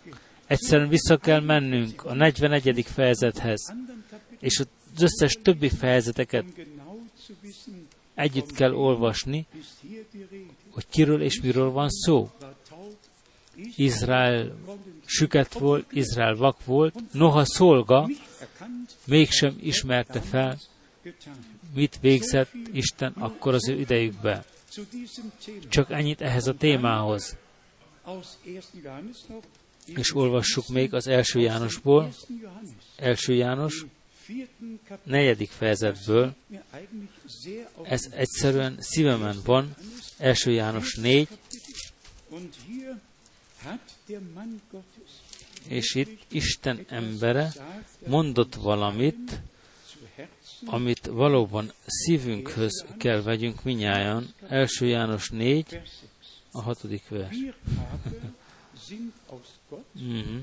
egyszerűen 0.51 0.89
vissza 0.89 1.17
kell 1.17 1.41
mennünk 1.41 2.05
a 2.05 2.15
41. 2.15 2.85
fejezethez, 2.87 3.75
és 4.39 4.59
az 4.59 5.03
összes 5.03 5.39
többi 5.43 5.69
fejezeteket 5.69 6.45
együtt 8.15 8.53
kell 8.53 8.75
olvasni, 8.75 9.47
hogy 10.71 10.87
kiről 10.89 11.23
és 11.23 11.41
miről 11.41 11.71
van 11.71 11.89
szó. 11.89 12.31
Izrael 13.77 14.57
süket 15.05 15.53
volt, 15.53 15.93
Izrael 15.93 16.35
vak 16.35 16.65
volt, 16.65 16.95
noha 17.13 17.45
szolga, 17.45 18.09
mégsem 19.07 19.57
ismerte 19.61 20.21
fel, 20.21 20.59
mit 21.75 21.99
végzett 22.01 22.53
Isten 22.73 23.13
akkor 23.13 23.55
az 23.55 23.69
ő 23.69 23.79
idejükben. 23.79 24.45
Csak 25.69 25.91
ennyit 25.91 26.21
ehhez 26.21 26.47
a 26.47 26.55
témához. 26.55 27.37
És 29.97 30.15
olvassuk 30.15 30.69
még 30.69 30.95
az 30.95 31.07
első 31.07 31.41
Jánosból, 31.41 32.15
első 32.97 33.35
János, 33.35 33.85
negyedik 35.03 35.51
fejezetből. 35.51 36.35
Ez 37.83 38.01
egyszerűen 38.11 38.77
szívemen 38.79 39.37
van, 39.45 39.75
első 40.19 40.53
János 40.53 40.95
4, 40.95 41.29
és 45.69 45.95
itt 45.95 46.33
Isten 46.33 46.85
embere 46.89 47.53
mondott 48.07 48.55
valamit, 48.55 49.41
amit 50.65 51.07
valóban 51.07 51.73
szívünkhöz 51.87 52.85
kell 52.99 53.23
vegyünk 53.23 53.63
minnyáján. 53.63 54.35
Első 54.49 54.87
János 54.87 55.29
4, 55.29 55.81
a 56.53 56.63
hatodik 56.63 57.09
vers. 57.09 57.37
Mm-hmm. 60.03 60.39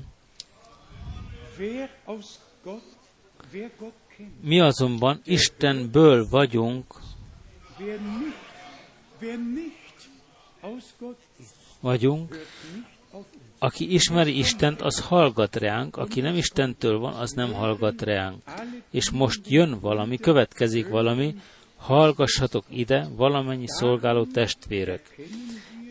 Mi 4.40 4.60
azonban 4.60 5.20
Istenből 5.24 6.28
vagyunk, 6.28 6.94
vagyunk, 11.80 12.46
aki 13.58 13.92
ismeri 13.92 14.38
Istent, 14.38 14.80
az 14.82 15.00
hallgat 15.00 15.56
ránk, 15.56 15.96
aki 15.96 16.20
nem 16.20 16.36
Istentől 16.36 16.98
van, 16.98 17.14
az 17.14 17.30
nem 17.30 17.52
hallgat 17.52 18.02
ránk. 18.02 18.42
És 18.90 19.10
most 19.10 19.40
jön 19.48 19.80
valami, 19.80 20.16
következik 20.16 20.88
valami, 20.88 21.34
hallgassatok 21.76 22.64
ide 22.68 23.08
valamennyi 23.16 23.68
szolgáló 23.68 24.24
testvérek. 24.24 25.18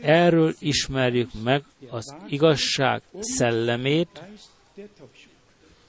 Erről 0.01 0.55
ismerjük 0.59 1.29
meg 1.43 1.63
az 1.89 2.15
igazság 2.27 3.01
szellemét 3.19 4.21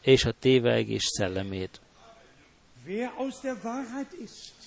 és 0.01 0.25
a 0.25 0.33
tévegés 0.33 1.05
szellemét. 1.05 1.81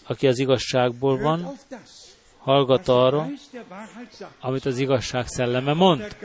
Aki 0.04 0.28
az 0.28 0.40
igazságból 0.40 1.18
van, 1.18 1.58
hallgat 2.38 2.88
arra, 2.88 3.28
amit 4.40 4.66
az 4.66 4.78
igazság 4.78 5.28
szelleme 5.28 5.74
mond. 5.74 6.16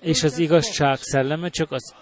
És 0.00 0.22
az 0.22 0.38
igazság 0.38 0.98
szelleme 1.00 1.48
csak 1.48 1.72
az 1.72 1.94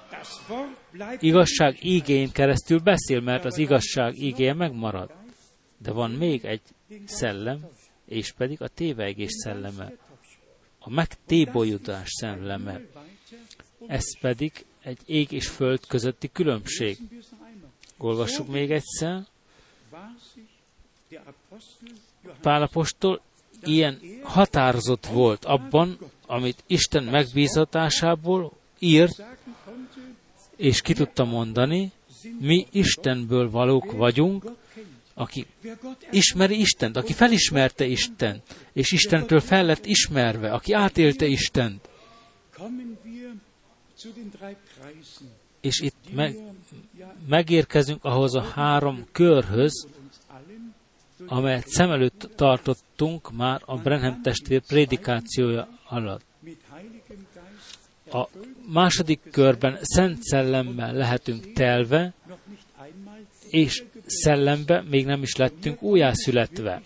igazság 1.19 1.85
ígén 1.85 2.33
keresztül 2.33 2.79
beszél, 2.79 3.21
mert 3.21 3.45
az 3.45 3.59
igazság 3.59 4.19
ígéje 4.19 4.55
megmarad. 4.55 5.11
De 5.79 5.93
van 5.93 6.11
még 6.11 6.45
egy 6.45 6.63
szellem, 7.05 7.67
és 8.13 8.33
pedig 8.33 8.63
a 8.63 8.69
tévegés 8.69 9.31
szelleme, 9.33 9.93
a 10.79 10.91
megtébolyudás 10.91 12.09
szelleme. 12.11 12.81
Ez 13.87 14.19
pedig 14.21 14.65
egy 14.83 14.99
ég 15.07 15.33
és 15.33 15.49
föld 15.49 15.87
közötti 15.87 16.31
különbség. 16.33 16.99
Olvassuk 17.99 18.49
még 18.49 18.71
egyszer. 18.71 19.27
Pálapostól 22.41 23.21
ilyen 23.63 24.01
határozott 24.23 25.07
volt 25.07 25.45
abban, 25.45 25.99
amit 26.27 26.65
Isten 26.67 27.05
megbízatásából 27.05 28.53
írt, 28.79 29.23
és 30.57 30.81
ki 30.81 30.95
tudta 30.95 31.25
mondani, 31.25 31.93
mi 32.39 32.67
Istenből 32.71 33.51
valók 33.51 33.93
vagyunk, 33.93 34.45
aki 35.15 35.47
ismeri 36.11 36.61
Istent, 36.61 36.97
aki 36.97 37.13
felismerte 37.13 37.85
Istent, 37.85 38.43
és 38.73 38.93
Istentől 38.93 39.41
fel 39.41 39.65
lett 39.65 39.87
ismerve, 39.87 40.53
aki 40.53 40.73
átélte 40.73 41.27
Istent. 41.27 41.89
És 45.61 45.81
itt 45.81 46.15
meg, 46.15 46.37
megérkezünk 47.29 48.05
ahhoz 48.05 48.35
a 48.35 48.43
három 48.43 49.07
körhöz, 49.13 49.87
amelyet 51.27 51.69
szem 51.69 51.91
előtt 51.91 52.31
tartottunk 52.37 53.33
már 53.33 53.63
a 53.65 53.77
Brenham 53.77 54.23
testvér 54.23 54.61
prédikációja 54.61 55.69
alatt. 55.89 56.25
A 58.13 58.29
második 58.67 59.21
körben 59.31 59.79
Szent 59.81 60.23
Szellemmel 60.23 60.93
lehetünk 60.93 61.53
telve, 61.53 62.13
és 63.49 63.85
szellembe 64.13 64.85
még 64.91 65.07
nem 65.07 65.23
is 65.23 65.37
lettünk 65.37 65.83
újjászületve. 65.83 66.83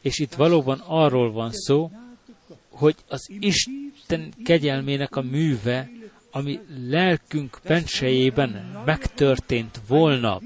És 0.00 0.18
itt 0.18 0.34
valóban 0.34 0.82
arról 0.86 1.32
van 1.32 1.50
szó, 1.52 1.90
hogy 2.70 2.94
az 3.08 3.30
Isten 3.40 4.32
kegyelmének 4.44 5.16
a 5.16 5.22
műve, 5.22 5.90
ami 6.30 6.60
lelkünk 6.88 7.58
pensejében 7.62 8.82
megtörtént 8.84 9.80
volna, 9.88 10.40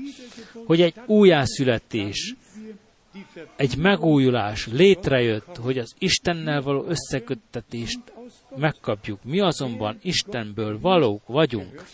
hogy 0.67 0.81
egy 0.81 0.95
újjászületés, 1.07 2.35
egy 3.57 3.77
megújulás 3.77 4.67
létrejött, 4.67 5.57
hogy 5.57 5.79
az 5.79 5.95
Istennel 5.99 6.63
való 6.63 6.85
összeköttetést 6.85 8.01
megkapjuk. 8.57 9.25
Mi 9.25 9.41
azonban 9.41 9.99
Istenből 10.03 10.81
valók 10.81 11.27
vagyunk. 11.27 11.85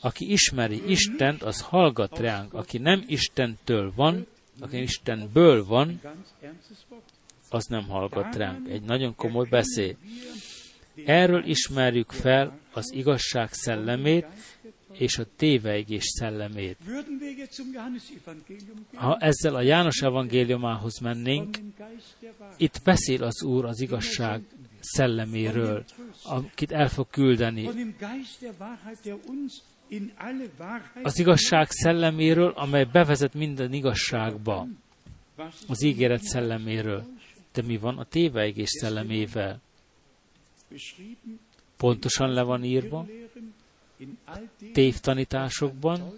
Aki 0.00 0.32
ismeri 0.32 0.90
Istent, 0.90 1.42
az 1.42 1.60
hallgat 1.60 2.18
ránk. 2.18 2.54
Aki 2.54 2.78
nem 2.78 3.04
Istentől 3.06 3.92
van, 3.94 4.26
aki 4.60 4.82
Istenből 4.82 5.64
van, 5.64 6.00
az 7.48 7.64
nem 7.64 7.88
hallgat 7.88 8.36
ránk. 8.36 8.68
Egy 8.68 8.82
nagyon 8.82 9.14
komoly 9.14 9.46
beszéd. 9.48 9.96
Erről 11.04 11.44
ismerjük 11.44 12.10
fel 12.10 12.58
az 12.72 12.92
igazság 12.92 13.52
szellemét 13.52 14.26
és 14.92 15.18
a 15.18 15.26
téveigés 15.36 16.04
szellemét. 16.04 16.78
Ha 18.94 19.16
ezzel 19.20 19.54
a 19.54 19.60
János 19.60 20.00
evangéliumához 20.00 20.98
mennénk, 20.98 21.58
itt 22.56 22.80
beszél 22.84 23.22
az 23.22 23.42
Úr 23.42 23.64
az 23.64 23.80
igazság 23.80 24.42
szelleméről, 24.80 25.84
akit 26.24 26.72
el 26.72 26.88
fog 26.88 27.06
küldeni. 27.10 27.70
Az 31.02 31.18
igazság 31.18 31.70
szelleméről, 31.70 32.50
amely 32.50 32.84
bevezet 32.84 33.34
minden 33.34 33.72
igazságba. 33.72 34.66
Az 35.68 35.82
ígéret 35.82 36.22
szelleméről. 36.22 37.04
De 37.52 37.62
mi 37.62 37.76
van 37.76 37.98
a 37.98 38.04
téveigés 38.04 38.70
szellemével? 38.70 39.60
Pontosan 41.76 42.32
le 42.32 42.42
van 42.42 42.64
írva, 42.64 43.06
tévtanításokban, 44.72 46.12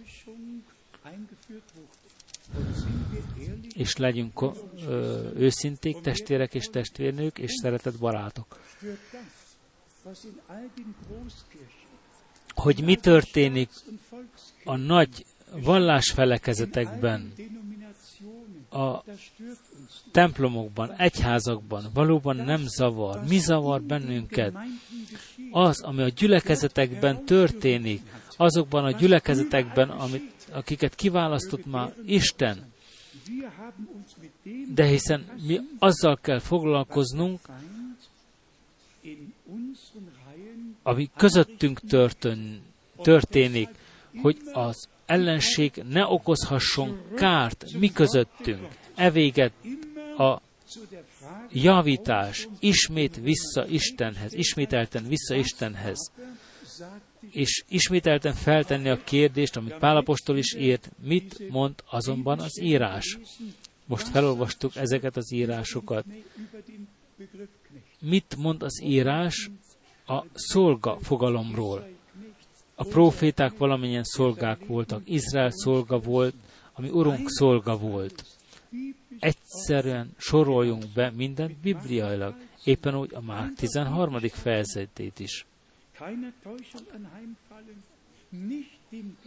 és 3.74 3.96
legyünk 3.96 4.40
ö, 4.86 5.30
őszinték, 5.36 6.00
testvérek 6.00 6.54
és 6.54 6.66
testvérnők, 6.66 7.38
és 7.38 7.50
szeretett 7.62 7.98
barátok. 7.98 8.60
Hogy 12.58 12.84
mi 12.84 12.96
történik 12.96 13.70
a 14.64 14.76
nagy 14.76 15.24
vallásfelekezetekben, 15.62 17.32
a 18.70 19.04
templomokban, 20.12 20.92
egyházakban 20.92 21.84
valóban 21.94 22.36
nem 22.36 22.62
zavar. 22.66 23.24
Mi 23.28 23.38
zavar 23.38 23.82
bennünket? 23.82 24.54
Az, 25.50 25.82
ami 25.82 26.02
a 26.02 26.08
gyülekezetekben 26.08 27.24
történik, 27.24 28.02
azokban 28.36 28.84
a 28.84 28.90
gyülekezetekben, 28.90 29.90
amit, 29.90 30.32
akiket 30.52 30.94
kiválasztott 30.94 31.66
már 31.66 31.94
Isten. 32.06 32.72
De 34.74 34.84
hiszen 34.84 35.26
mi 35.46 35.60
azzal 35.78 36.18
kell 36.22 36.38
foglalkoznunk, 36.38 37.40
ami 40.88 41.10
közöttünk 41.16 41.80
történ, 41.80 42.62
történik, 43.02 43.68
hogy 44.22 44.36
az 44.52 44.88
ellenség 45.06 45.82
ne 45.88 46.06
okozhasson 46.06 47.00
kárt 47.14 47.64
mi 47.78 47.92
közöttünk. 47.92 48.68
Evéget 48.94 49.52
a 50.18 50.40
javítás 51.52 52.48
ismét 52.58 53.16
vissza 53.16 53.66
Istenhez, 53.66 54.32
ismételten 54.32 55.08
vissza 55.08 55.34
Istenhez. 55.34 56.12
És 57.30 57.64
ismételten 57.68 58.34
feltenni 58.34 58.88
a 58.88 59.02
kérdést, 59.04 59.56
amit 59.56 59.74
Pálapostól 59.74 60.36
is 60.36 60.54
írt, 60.54 60.90
mit 61.02 61.50
mond 61.50 61.74
azonban 61.90 62.40
az 62.40 62.60
írás. 62.60 63.18
Most 63.86 64.08
felolvastuk 64.08 64.76
ezeket 64.76 65.16
az 65.16 65.32
írásokat. 65.32 66.04
Mit 68.00 68.36
mond 68.36 68.62
az 68.62 68.82
írás 68.82 69.50
a 70.08 70.24
szolga 70.34 70.98
fogalomról? 71.00 71.88
A 72.74 72.84
proféták 72.84 73.56
valamennyien 73.56 74.04
szolgák 74.04 74.66
voltak. 74.66 75.02
Izrael 75.04 75.50
szolga 75.50 75.98
volt, 75.98 76.34
ami 76.72 76.88
Urunk 76.88 77.30
szolga 77.30 77.78
volt. 77.78 78.24
Egyszerűen 79.18 80.14
soroljunk 80.16 80.84
be 80.94 81.10
mindent 81.16 81.56
bibliailag, 81.56 82.34
éppen 82.64 82.94
úgy 82.94 83.14
a 83.14 83.20
Márk 83.20 83.54
13. 83.54 84.18
fejezetét 84.18 85.18
is. 85.18 85.46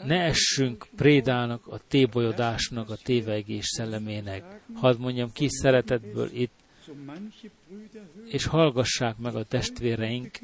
Ne 0.04 0.24
essünk 0.24 0.88
prédának, 0.96 1.68
a 1.68 1.80
tébolyodásnak, 1.88 2.90
a 2.90 2.96
tévegés 2.96 3.66
szellemének. 3.66 4.62
Hadd 4.74 5.00
mondjam 5.00 5.32
ki 5.32 5.48
szeretetből 5.50 6.30
itt, 6.34 6.54
és 8.26 8.46
hallgassák 8.46 9.18
meg 9.18 9.36
a 9.36 9.44
testvéreink, 9.44 10.40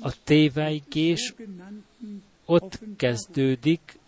a 0.00 0.22
téveigés 0.24 1.34
ott 2.44 2.80
kezdődik, 2.96 3.98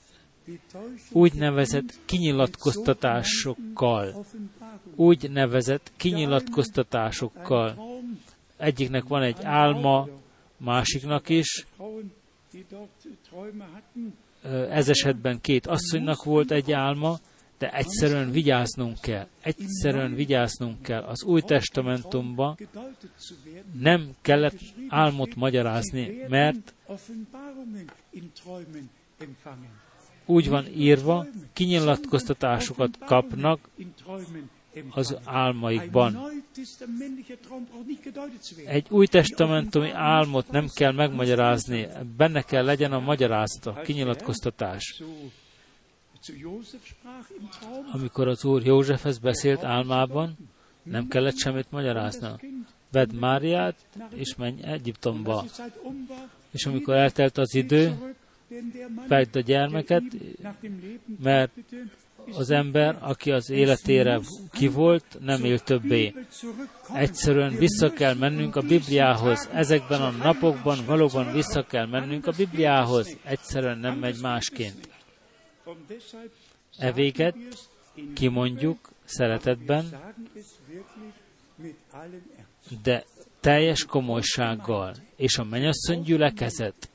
úgynevezett 1.12 1.98
kinyilatkoztatásokkal. 2.04 4.24
Úgynevezett 4.94 5.92
kinyilatkoztatásokkal. 5.96 7.76
Egyiknek 8.56 9.04
van 9.04 9.22
egy 9.22 9.38
álma, 9.42 10.08
másiknak 10.56 11.28
is. 11.28 11.66
Ez 14.70 14.88
esetben 14.88 15.40
két 15.40 15.66
asszonynak 15.66 16.24
volt 16.24 16.50
egy 16.50 16.72
álma, 16.72 17.18
de 17.60 17.70
egyszerűen 17.72 18.30
vigyáznunk 18.30 19.00
kell. 19.00 19.26
Egyszerűen 19.42 20.14
vigyáznunk 20.14 20.82
kell. 20.82 21.02
Az 21.02 21.22
Új 21.22 21.40
Testamentumban 21.40 22.58
nem 23.80 24.10
kellett 24.22 24.58
álmot 24.88 25.34
magyarázni, 25.34 26.24
mert 26.28 26.74
úgy 30.26 30.48
van 30.48 30.66
írva, 30.76 31.26
kinyilatkoztatásokat 31.52 32.98
kapnak 32.98 33.68
az 34.90 35.16
álmaikban. 35.24 36.18
Egy 38.66 38.86
új 38.90 39.06
testamentumi 39.06 39.90
álmot 39.90 40.50
nem 40.50 40.66
kell 40.74 40.92
megmagyarázni, 40.92 41.88
benne 42.16 42.42
kell 42.42 42.64
legyen 42.64 42.92
a 42.92 43.00
magyarázat, 43.00 43.66
a 43.66 43.80
kinyilatkoztatás. 43.80 45.02
Amikor 47.92 48.28
az 48.28 48.44
Úr 48.44 48.62
Józsefhez 48.66 49.18
beszélt 49.18 49.64
álmában, 49.64 50.36
nem 50.82 51.08
kellett 51.08 51.36
semmit 51.36 51.70
magyarázna. 51.70 52.38
Vedd 52.92 53.14
Máriát, 53.14 53.76
és 54.14 54.34
menj 54.36 54.62
Egyiptomba. 54.62 55.44
És 56.50 56.66
amikor 56.66 56.94
eltelt 56.94 57.38
az 57.38 57.54
idő, 57.54 58.14
vedd 59.08 59.28
a 59.32 59.40
gyermeket, 59.40 60.02
mert 61.22 61.52
az 62.32 62.50
ember, 62.50 62.96
aki 63.00 63.30
az 63.30 63.50
életére 63.50 64.20
ki 64.52 64.68
volt, 64.68 65.04
nem 65.20 65.44
él 65.44 65.58
többé. 65.58 66.14
Egyszerűen 66.94 67.56
vissza 67.56 67.92
kell 67.92 68.14
mennünk 68.14 68.56
a 68.56 68.60
Bibliához. 68.60 69.48
Ezekben 69.52 70.00
a 70.00 70.10
napokban 70.10 70.78
valóban 70.86 71.32
vissza 71.32 71.62
kell 71.62 71.86
mennünk 71.86 72.26
a 72.26 72.32
Bibliához. 72.36 73.16
Egyszerűen 73.24 73.78
nem 73.78 73.98
megy 73.98 74.18
másként. 74.20 74.88
E 76.78 76.92
véget 76.92 77.36
kimondjuk 78.14 78.90
szeretetben, 79.04 79.84
de 82.82 83.04
teljes 83.40 83.84
komolysággal, 83.84 84.94
és 85.16 85.38
a 85.38 85.44
mennyasszony 85.44 86.02
gyülekezet 86.02 86.90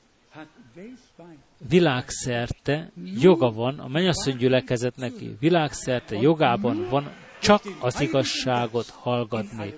világszerte 1.68 2.92
joga 3.20 3.52
van, 3.52 3.78
a 3.78 3.88
mennyasszony 3.88 4.36
gyülekezetnek 4.36 5.12
világszerte 5.38 6.16
jogában 6.16 6.88
van 6.88 7.14
csak 7.40 7.62
az 7.80 8.00
igazságot 8.00 8.88
hallgatni, 8.88 9.74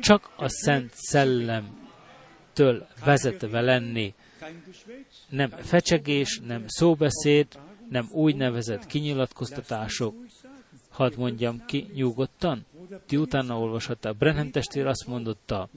csak 0.00 0.30
a 0.36 0.48
Szent 0.48 0.92
Szellemtől 0.94 2.86
vezetve 3.04 3.60
lenni. 3.60 4.14
Nem 5.28 5.50
fecsegés, 5.50 6.40
nem 6.46 6.64
szóbeszéd, 6.66 7.46
nem 7.90 8.08
úgynevezett 8.12 8.86
kinyilatkoztatások. 8.86 10.14
Hadd 10.88 11.12
mondjam 11.16 11.64
ki 11.66 11.90
nyugodtan, 11.94 12.64
ti 13.06 13.16
utána 13.16 13.58
olvashatta. 13.58 14.12
Brenham 14.12 14.50
testvér 14.50 14.86
azt 14.86 15.06
mondotta, 15.06 15.68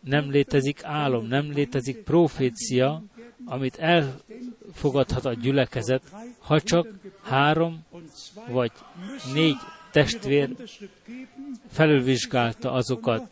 nem 0.00 0.30
létezik 0.30 0.84
álom, 0.84 1.26
nem 1.26 1.52
létezik 1.52 2.02
profécia, 2.02 3.02
amit 3.44 3.76
elfogadhat 3.78 5.24
a 5.24 5.34
gyülekezet, 5.34 6.02
ha 6.38 6.60
csak 6.60 6.88
három 7.22 7.84
vagy 8.48 8.72
négy 9.34 9.56
testvér 9.92 10.56
felülvizsgálta 11.68 12.72
azokat, 12.72 13.30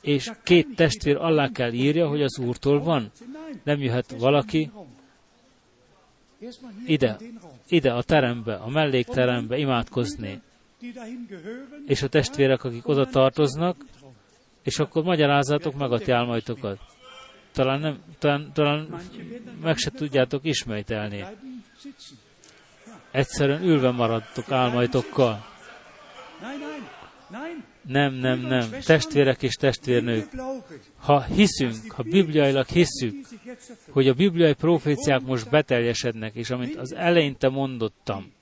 és 0.00 0.30
két 0.42 0.74
testvér 0.76 1.16
alá 1.16 1.48
kell 1.48 1.72
írja, 1.72 2.08
hogy 2.08 2.22
az 2.22 2.38
Úrtól 2.38 2.82
van. 2.82 3.10
Nem 3.62 3.80
jöhet 3.80 4.14
valaki 4.18 4.70
ide, 6.86 7.16
ide 7.68 7.90
a 7.92 8.02
terembe, 8.02 8.54
a 8.54 8.68
mellékterembe 8.68 9.58
imádkozni. 9.58 10.42
és 11.86 12.02
a 12.02 12.08
testvérek, 12.08 12.64
akik 12.64 12.88
oda 12.88 13.06
tartoznak, 13.06 13.76
és 14.62 14.78
akkor 14.78 15.02
magyarázzátok 15.02 15.74
meg 15.74 15.92
a 15.92 15.98
ti 15.98 16.10
álmaitokat. 16.10 16.78
Talán, 17.52 17.80
nem, 17.80 18.02
talán, 18.18 18.52
talán 18.52 19.00
meg 19.62 19.76
se 19.76 19.90
tudjátok 19.90 20.44
ismételni. 20.44 21.24
Egyszerűen 23.10 23.62
ülve 23.62 23.90
maradtok 23.90 24.50
álmaitokkal. 24.50 25.44
Nem, 27.88 28.14
nem, 28.14 28.40
nem. 28.40 28.70
Testvérek 28.84 29.42
és 29.42 29.54
testvérnők. 29.54 30.28
Ha 30.96 31.22
hiszünk, 31.22 31.92
ha 31.92 32.02
bibliailag 32.02 32.66
hiszük, 32.66 33.26
hogy 33.90 34.08
a 34.08 34.14
bibliai 34.14 34.54
proféciák 34.54 35.20
most 35.20 35.50
beteljesednek, 35.50 36.34
és 36.34 36.50
amit 36.50 36.76
az 36.76 36.94
eleinte 36.94 37.48
mondottam, 37.48 38.32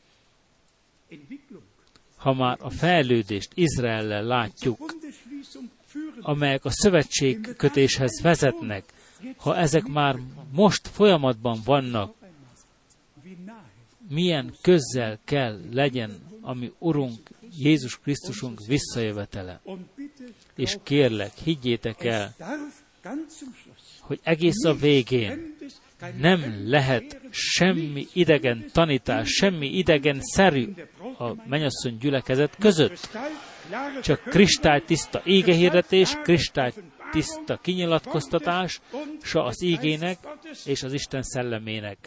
ha 2.16 2.32
már 2.32 2.56
a 2.60 2.70
fejlődést 2.70 3.50
Izraellel 3.54 4.22
látjuk, 4.22 4.94
amelyek 6.20 6.64
a 6.64 6.70
szövetségkötéshez 6.70 8.20
vezetnek, 8.22 8.84
ha 9.36 9.56
ezek 9.56 9.86
már 9.86 10.16
most 10.52 10.88
folyamatban 10.88 11.58
vannak, 11.64 12.14
milyen 14.08 14.54
közzel 14.62 15.18
kell 15.24 15.60
legyen, 15.72 16.10
ami 16.40 16.72
Urunk 16.78 17.18
Jézus 17.58 17.98
Krisztusunk 17.98 18.60
visszajövetele. 18.66 19.60
És 20.56 20.76
kérlek, 20.82 21.32
higgyétek 21.44 22.04
el, 22.04 22.34
hogy 24.00 24.20
egész 24.22 24.64
a 24.64 24.74
végén 24.74 25.56
nem 26.16 26.62
lehet 26.64 27.20
semmi 27.30 28.06
idegen 28.12 28.64
tanítás, 28.72 29.28
semmi 29.28 29.66
idegen 29.66 30.20
szerű 30.20 30.68
a 31.18 31.48
mennyasszony 31.48 31.96
gyülekezet 32.00 32.56
között. 32.58 33.08
Csak 34.02 34.22
kristálytiszta 34.22 35.22
égehirdetés, 35.24 36.16
kristálytiszta 36.22 37.56
kinyilatkoztatás, 37.62 38.80
sa 39.22 39.44
az 39.44 39.62
ígének 39.62 40.18
és 40.64 40.82
az 40.82 40.92
Isten 40.92 41.22
szellemének. 41.22 41.98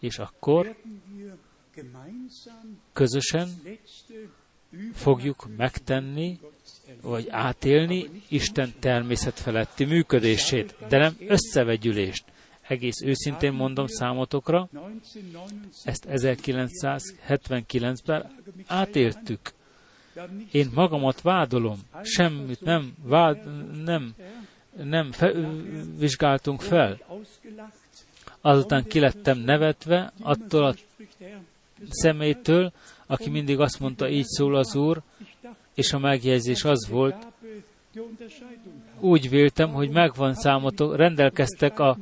És 0.00 0.18
akkor 0.18 0.76
közösen 2.92 3.48
fogjuk 4.92 5.56
megtenni, 5.56 6.40
vagy 7.02 7.28
átélni 7.28 8.10
Isten 8.28 8.72
természet 8.80 9.38
feletti 9.38 9.84
működését, 9.84 10.76
de 10.88 10.98
nem 10.98 11.16
összevegyülést. 11.26 12.24
Egész 12.68 13.02
őszintén 13.02 13.52
mondom 13.52 13.86
számotokra, 13.86 14.68
ezt 15.84 16.06
1979-ben 16.08 18.30
átéltük. 18.66 19.40
Én 20.50 20.70
magamat 20.74 21.20
vádolom, 21.20 21.78
semmit 22.02 22.60
nem, 22.60 22.94
vád, 23.02 23.38
nem, 23.84 24.14
nem 24.82 25.12
fe, 25.12 25.32
vizsgáltunk 25.98 26.60
fel. 26.60 26.98
Azután 28.40 28.84
kilettem 28.84 29.38
nevetve 29.38 30.12
attól 30.20 30.64
a 30.64 30.74
személytől, 31.88 32.72
aki 33.06 33.30
mindig 33.30 33.60
azt 33.60 33.80
mondta, 33.80 34.08
így 34.08 34.26
szól 34.26 34.56
az 34.56 34.74
Úr, 34.74 35.02
és 35.74 35.92
a 35.92 35.98
megjegyzés 35.98 36.64
az 36.64 36.88
volt, 36.88 37.26
úgy 39.00 39.28
véltem, 39.28 39.72
hogy 39.72 39.90
megvan 39.90 40.34
számotok, 40.34 40.96
rendelkeztek 40.96 41.78
a, 41.78 41.96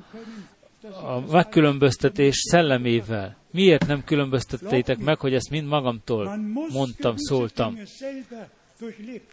a 0.82 1.20
megkülönböztetés 1.31 2.36
szellemével. 2.51 3.36
Miért 3.51 3.86
nem 3.86 4.05
különböztettétek 4.05 4.98
meg, 4.98 5.19
hogy 5.19 5.35
ezt 5.35 5.51
mind 5.51 5.66
magamtól 5.66 6.36
mondtam, 6.73 7.16
szóltam? 7.16 7.78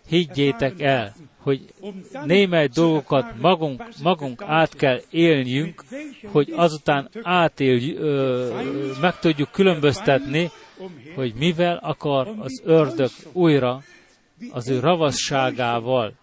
Higgyétek 0.07 0.81
el, 0.81 1.15
hogy 1.37 1.73
némely 2.25 2.67
dolgokat 2.67 3.39
magunk, 3.41 3.83
magunk 4.03 4.41
át 4.41 4.75
kell 4.75 5.01
élnünk, 5.09 5.83
hogy 6.31 6.53
azután 6.55 7.09
átél, 7.21 7.97
ö, 7.97 8.59
meg 9.01 9.19
tudjuk 9.19 9.51
különböztetni, 9.51 10.49
hogy 11.15 11.33
mivel 11.33 11.79
akar 11.81 12.27
az 12.39 12.61
ördög 12.63 13.09
újra 13.31 13.81
az 14.51 14.69
ő 14.69 14.79
ravasságával 14.79 16.13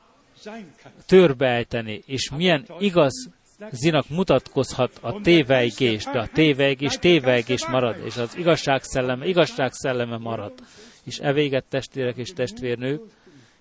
törbeejteni, 1.07 2.03
és 2.07 2.31
milyen 2.37 2.67
igaz 2.79 3.31
zinak 3.71 4.09
mutatkozhat 4.09 4.99
a 5.01 5.21
téveigés, 5.21 6.05
de 6.05 6.19
a 6.19 6.29
téveigés 6.33 6.99
téveigés 6.99 7.67
marad, 7.67 7.97
és 8.05 8.17
az 8.17 8.37
igazság 8.37 8.83
szelleme, 8.83 9.27
igazság 9.27 9.73
szelleme 9.73 10.17
marad. 10.17 10.53
És 11.05 11.19
e 11.19 11.33
véget 11.33 11.65
testvérek 11.69 12.17
és 12.17 12.33
testvérnők, 12.33 13.03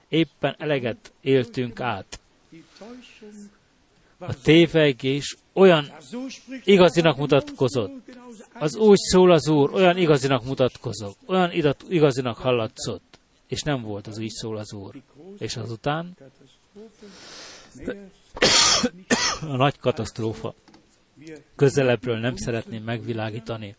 éppen 0.07 0.55
eleget 0.57 1.13
éltünk 1.21 1.79
át. 1.79 2.19
A 4.17 4.41
téveigés 4.41 5.37
olyan 5.53 5.91
igazinak 6.63 7.17
mutatkozott, 7.17 7.91
az 8.53 8.75
úgy 8.75 8.97
szól 8.97 9.31
az 9.31 9.47
Úr, 9.47 9.73
olyan 9.73 9.97
igazinak 9.97 10.43
mutatkozok, 10.45 11.15
olyan 11.25 11.51
igazinak 11.89 12.37
hallatszott, 12.37 13.19
és 13.47 13.61
nem 13.61 13.81
volt 13.81 14.07
az 14.07 14.17
úgy 14.17 14.29
szól 14.29 14.57
az 14.57 14.73
Úr. 14.73 14.95
És 15.37 15.55
azután 15.55 16.17
a 19.41 19.55
nagy 19.55 19.77
katasztrófa 19.77 20.53
közelebbről 21.55 22.17
nem 22.17 22.35
szeretném 22.35 22.83
megvilágítani. 22.83 23.75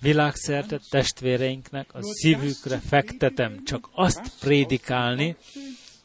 Világszerte 0.00 0.80
testvéreinknek 0.90 1.94
a 1.94 2.02
szívükre 2.02 2.78
fektetem 2.78 3.64
csak 3.64 3.88
azt 3.92 4.38
prédikálni, 4.40 5.36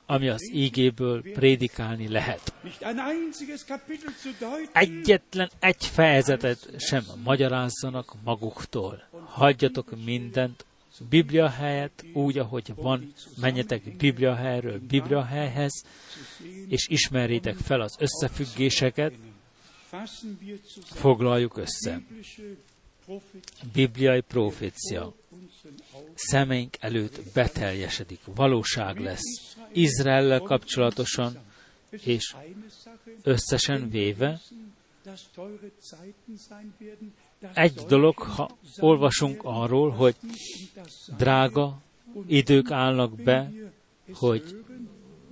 ami 0.06 0.30
az 0.30 0.52
ígéből 0.54 1.22
prédikálni 1.34 2.08
lehet. 2.08 2.54
Egyetlen 4.74 5.50
egy 5.60 5.86
fejezetet 5.86 6.70
sem 6.78 7.04
magyarázzanak 7.24 8.16
maguktól. 8.24 9.04
Hagyjatok 9.26 10.04
mindent 10.04 10.66
Biblia 11.10 11.50
helyett, 11.50 12.06
úgy, 12.14 12.38
ahogy 12.38 12.74
van, 12.76 13.14
menjetek 13.40 13.96
Biblia 13.98 14.36
helyről 14.36 14.80
Biblia 14.88 15.26
helyhez, 15.26 15.84
és 16.68 16.88
ismerjétek 16.88 17.56
fel 17.56 17.82
az 17.82 17.98
összefüggéseket, 18.00 19.14
foglaljuk 20.84 21.58
össze. 21.58 22.02
Bibliai 23.74 24.22
profécia 24.22 25.14
szemeink 26.14 26.76
előtt 26.80 27.20
beteljesedik, 27.34 28.20
valóság 28.36 29.00
lesz. 29.00 29.56
Izraellel 29.72 30.40
kapcsolatosan, 30.40 31.38
és 31.90 32.36
összesen 33.24 33.90
véve, 33.90 34.42
egy 37.54 37.74
dolog, 37.74 38.18
ha 38.18 38.58
olvasunk 38.80 39.42
arról, 39.44 39.90
hogy 39.90 40.16
drága 41.18 41.82
idők 42.28 42.72
állnak 42.72 43.16
be, 43.16 43.52
hogy 44.14 44.64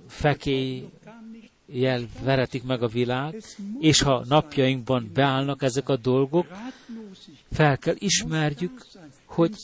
fekély 0.06 0.88
jel 1.66 2.08
veretik 2.22 2.62
meg 2.62 2.82
a 2.82 2.88
világ, 2.88 3.42
és 3.80 4.02
ha 4.02 4.24
napjainkban 4.28 5.10
beállnak 5.14 5.62
ezek 5.62 5.88
a 5.88 5.96
dolgok, 5.96 6.46
fel 7.50 7.78
kell 7.78 7.94
ismerjük, 7.98 8.86
hogy 9.24 9.54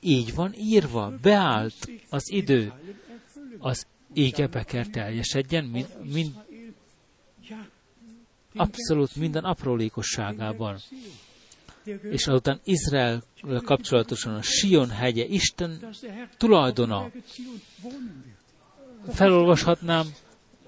így 0.00 0.34
van 0.34 0.54
írva, 0.56 1.12
beállt 1.22 1.90
az 2.08 2.30
idő, 2.30 2.72
az 3.58 3.86
ége 4.12 4.64
kell 4.64 4.86
teljesedjen, 4.86 5.64
mind, 5.64 5.88
mind, 6.12 6.34
abszolút 8.54 9.16
minden 9.16 9.44
aprólékosságában. 9.44 10.78
És 12.02 12.26
azután 12.26 12.60
Izrael 12.64 13.22
kapcsolatosan 13.64 14.34
a 14.34 14.42
Sion 14.42 14.90
hegye, 14.90 15.24
Isten 15.24 15.88
tulajdona. 16.36 17.10
Felolvashatnám 19.08 20.06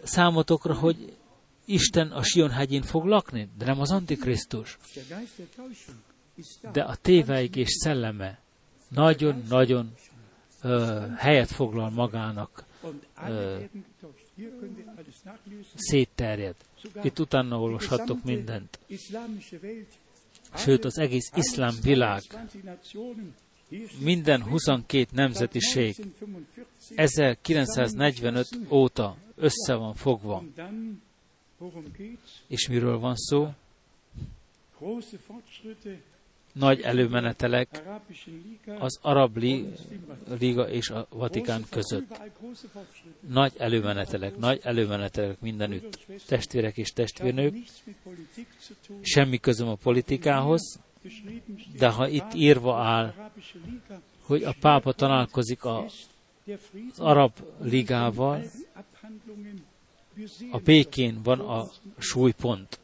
számotokra, 0.02 0.74
hogy 0.74 1.16
Isten 1.64 2.10
a 2.10 2.22
Sion 2.22 2.50
fog 2.82 3.04
lakni, 3.04 3.48
de 3.58 3.64
nem 3.64 3.80
az 3.80 3.90
Antikrisztus. 3.90 4.78
De 6.72 6.82
a 6.82 6.94
téveigés 6.94 7.68
szelleme 7.70 8.38
nagyon-nagyon 8.88 9.94
helyet 11.16 11.50
foglal 11.50 11.90
magának, 11.90 12.64
ö, 13.28 13.60
szétterjed. 15.74 16.54
Itt 17.02 17.18
utána 17.18 17.60
olvashattok 17.60 18.24
mindent. 18.24 18.78
Sőt, 20.56 20.84
az 20.84 20.98
egész 20.98 21.30
iszlám 21.34 21.74
világ, 21.82 22.22
minden 23.98 24.42
22 24.42 25.06
nemzetiség 25.12 25.96
1945 26.94 28.48
óta 28.70 29.16
össze 29.36 29.74
van 29.74 29.94
fogva. 29.94 30.44
És 32.46 32.68
miről 32.68 32.98
van 32.98 33.14
szó? 33.16 33.48
nagy 36.54 36.80
előmenetelek 36.80 37.82
az 38.78 38.98
Arab 39.02 39.36
Liga 40.38 40.68
és 40.68 40.88
a 40.88 41.06
Vatikán 41.10 41.64
között. 41.70 42.20
Nagy 43.20 43.52
előmenetelek, 43.58 44.36
nagy 44.36 44.60
előmenetelek 44.62 45.40
mindenütt. 45.40 46.06
Testvérek 46.26 46.76
és 46.76 46.92
testvérnők, 46.92 47.54
semmi 49.00 49.38
közöm 49.38 49.68
a 49.68 49.74
politikához, 49.74 50.80
de 51.78 51.88
ha 51.88 52.08
itt 52.08 52.34
írva 52.34 52.76
áll, 52.76 53.14
hogy 54.20 54.42
a 54.42 54.54
pápa 54.60 54.92
találkozik 54.92 55.64
a, 55.64 55.84
az 55.84 56.98
Arab 56.98 57.32
Ligával, 57.60 58.42
a 60.50 60.58
békén 60.58 61.22
van 61.22 61.40
a 61.40 61.70
súlypont. 61.98 62.80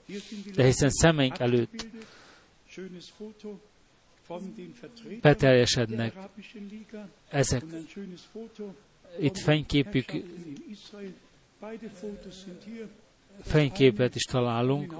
De 0.54 0.64
hiszen 0.64 0.90
szemeink 0.90 1.38
előtt 1.38 1.86
beteljesednek 5.20 6.14
ezek. 7.28 7.64
Itt 9.20 9.38
fényképük, 9.38 10.12
fényképet 13.42 14.14
is 14.14 14.22
találunk 14.22 14.94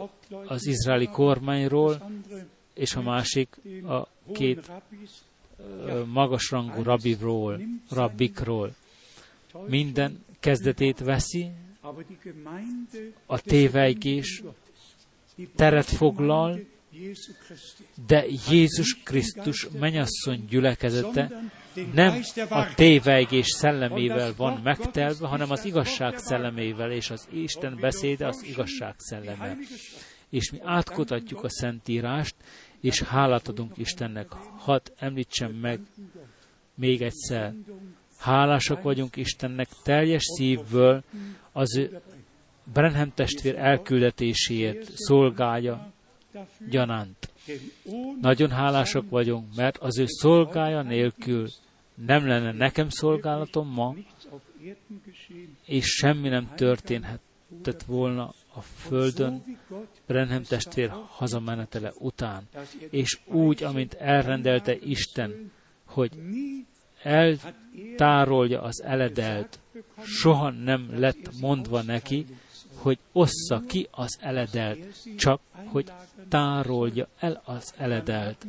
az 0.46 0.66
izraeli 0.66 1.06
kormányról, 1.06 2.10
és 2.74 2.94
a 2.94 3.02
másik 3.02 3.56
a 3.86 4.06
két 4.32 4.70
magasrangú 6.06 6.82
rabbiról, 6.82 7.60
rabbikról. 7.88 8.74
Minden 9.66 10.24
kezdetét 10.40 10.98
veszi, 10.98 11.50
a 13.26 13.40
tévejgés 13.40 14.42
teret 15.56 15.84
foglal, 15.84 16.60
de 18.06 18.24
Jézus 18.48 19.02
Krisztus 19.02 19.68
menyasszony 19.78 20.44
gyülekezete 20.48 21.50
nem 21.94 22.20
a 22.48 22.74
tévejgés 22.74 23.46
szellemével 23.46 24.32
van 24.36 24.60
megtelve, 24.62 25.26
hanem 25.26 25.50
az 25.50 25.64
igazság 25.64 26.18
szellemével, 26.18 26.90
és 26.90 27.10
az 27.10 27.28
Isten 27.32 27.76
beszéde 27.80 28.26
az 28.26 28.42
igazság 28.42 28.94
szelleme. 28.96 29.56
És 30.30 30.50
mi 30.50 30.58
átkutatjuk 30.62 31.44
a 31.44 31.50
Szentírást, 31.50 32.34
és 32.80 33.02
hálát 33.02 33.48
adunk 33.48 33.76
Istennek. 33.76 34.28
Hadd 34.58 34.86
említsem 34.98 35.52
meg 35.52 35.80
még 36.74 37.02
egyszer. 37.02 37.54
Hálásak 38.18 38.82
vagyunk 38.82 39.16
Istennek 39.16 39.68
teljes 39.82 40.22
szívből 40.24 41.02
az 41.60 41.76
ő 41.76 42.00
Brenhem 42.72 43.12
testvér 43.14 43.56
elküldetéséért 43.56 44.90
szolgálja 44.94 45.92
gyanánt. 46.70 47.32
Nagyon 48.20 48.50
hálásak 48.50 49.08
vagyunk, 49.08 49.54
mert 49.56 49.78
az 49.78 49.98
ő 49.98 50.04
szolgája 50.06 50.82
nélkül 50.82 51.48
nem 51.94 52.26
lenne 52.26 52.52
nekem 52.52 52.88
szolgálatom 52.88 53.68
ma, 53.68 53.94
és 55.64 55.86
semmi 55.86 56.28
nem 56.28 56.52
történhetett 56.54 57.82
volna 57.86 58.34
a 58.54 58.60
földön 58.60 59.58
Brenhem 60.06 60.42
testvér 60.42 60.90
hazamenetele 61.06 61.92
után. 61.98 62.42
És 62.90 63.18
úgy, 63.26 63.62
amint 63.62 63.94
elrendelte 63.94 64.76
Isten, 64.76 65.52
hogy 65.84 66.12
eltárolja 67.88 68.62
az 68.62 68.82
eledelt, 68.82 69.58
soha 70.04 70.50
nem 70.50 70.88
lett 70.94 71.30
mondva 71.40 71.82
neki, 71.82 72.26
hogy 72.74 72.98
ossza 73.12 73.62
ki 73.66 73.88
az 73.90 74.18
eledelt, 74.20 74.78
csak 75.16 75.40
hogy 75.64 75.92
tárolja 76.28 77.08
el 77.18 77.42
az 77.44 77.74
eledelt. 77.76 78.46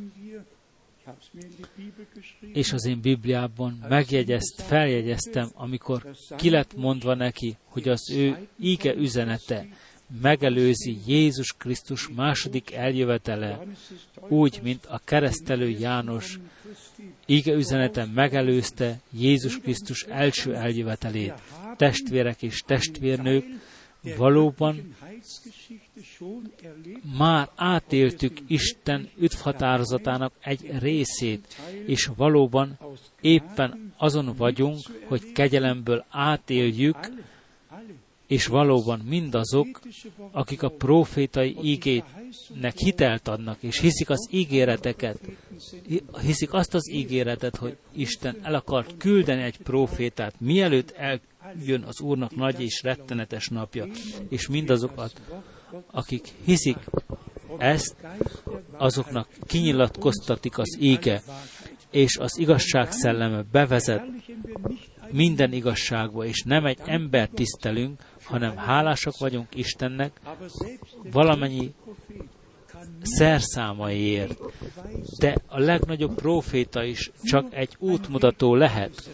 És 2.52 2.72
az 2.72 2.84
én 2.84 3.00
Bibliában 3.00 3.84
megjegyezt, 3.88 4.62
feljegyeztem, 4.62 5.50
amikor 5.54 6.10
ki 6.36 6.50
lett 6.50 6.76
mondva 6.76 7.14
neki, 7.14 7.56
hogy 7.64 7.88
az 7.88 8.10
ő 8.10 8.48
íge 8.58 8.94
üzenete 8.94 9.66
megelőzi 10.20 10.98
Jézus 11.06 11.52
Krisztus 11.52 12.08
második 12.08 12.72
eljövetele, 12.72 13.64
úgy, 14.28 14.60
mint 14.62 14.86
a 14.86 15.00
keresztelő 15.04 15.68
János 15.68 16.38
íge 17.26 17.52
üzenete 17.52 18.06
megelőzte 18.14 19.00
Jézus 19.10 19.58
Krisztus 19.58 20.02
első 20.02 20.54
eljövetelét. 20.54 21.34
Testvérek 21.76 22.42
és 22.42 22.62
testvérnők, 22.66 23.44
valóban 24.16 24.94
már 27.18 27.48
átéltük 27.54 28.38
Isten 28.46 29.08
üdvhatározatának 29.18 30.32
egy 30.40 30.78
részét, 30.78 31.46
és 31.86 32.10
valóban 32.16 32.78
éppen 33.20 33.92
azon 33.96 34.34
vagyunk, 34.36 34.78
hogy 35.04 35.32
kegyelemből 35.32 36.04
átéljük, 36.10 36.96
és 38.26 38.46
valóban 38.46 39.00
mindazok, 39.08 39.80
akik 40.30 40.62
a 40.62 40.68
profétai 40.68 41.56
ígétnek 41.62 42.76
hitelt 42.76 43.28
adnak, 43.28 43.62
és 43.62 43.80
hiszik 43.80 44.10
az 44.10 44.28
ígéreteket, 44.30 45.18
hiszik 46.22 46.52
azt 46.52 46.74
az 46.74 46.90
ígéretet, 46.90 47.56
hogy 47.56 47.76
Isten 47.92 48.36
el 48.42 48.54
akart 48.54 48.96
küldeni 48.96 49.42
egy 49.42 49.58
profétát, 49.58 50.34
mielőtt 50.40 50.90
eljön 50.90 51.82
az 51.82 52.00
Úrnak 52.00 52.36
nagy 52.36 52.60
és 52.60 52.82
rettenetes 52.82 53.48
napja, 53.48 53.86
és 54.28 54.48
mindazokat, 54.48 55.20
akik 55.90 56.28
hiszik 56.44 56.76
ezt, 57.58 57.96
azoknak 58.76 59.28
kinyilatkoztatik 59.46 60.58
az 60.58 60.76
ége, 60.80 61.22
és 61.90 62.16
az 62.16 62.38
igazság 62.38 62.92
szelleme 62.92 63.44
bevezet 63.52 64.04
minden 65.10 65.52
igazságba, 65.52 66.24
és 66.24 66.42
nem 66.42 66.66
egy 66.66 66.78
ember 66.84 67.28
tisztelünk, 67.28 68.00
hanem 68.24 68.56
hálásak 68.56 69.18
vagyunk 69.18 69.54
Istennek 69.54 70.20
valamennyi 71.12 71.74
szerszámaiért. 73.02 74.40
De 75.18 75.36
a 75.46 75.58
legnagyobb 75.58 76.14
proféta 76.14 76.84
is 76.84 77.10
csak 77.22 77.54
egy 77.54 77.76
útmutató 77.78 78.54
lehet, 78.54 79.10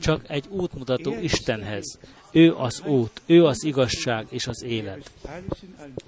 csak 0.00 0.24
egy 0.28 0.44
útmutató 0.50 1.14
Istenhez. 1.20 1.98
Ő 2.32 2.54
az 2.54 2.82
út, 2.86 3.22
ő 3.26 3.44
az 3.44 3.64
igazság 3.64 4.26
és 4.30 4.46
az 4.46 4.62
élet. 4.62 5.10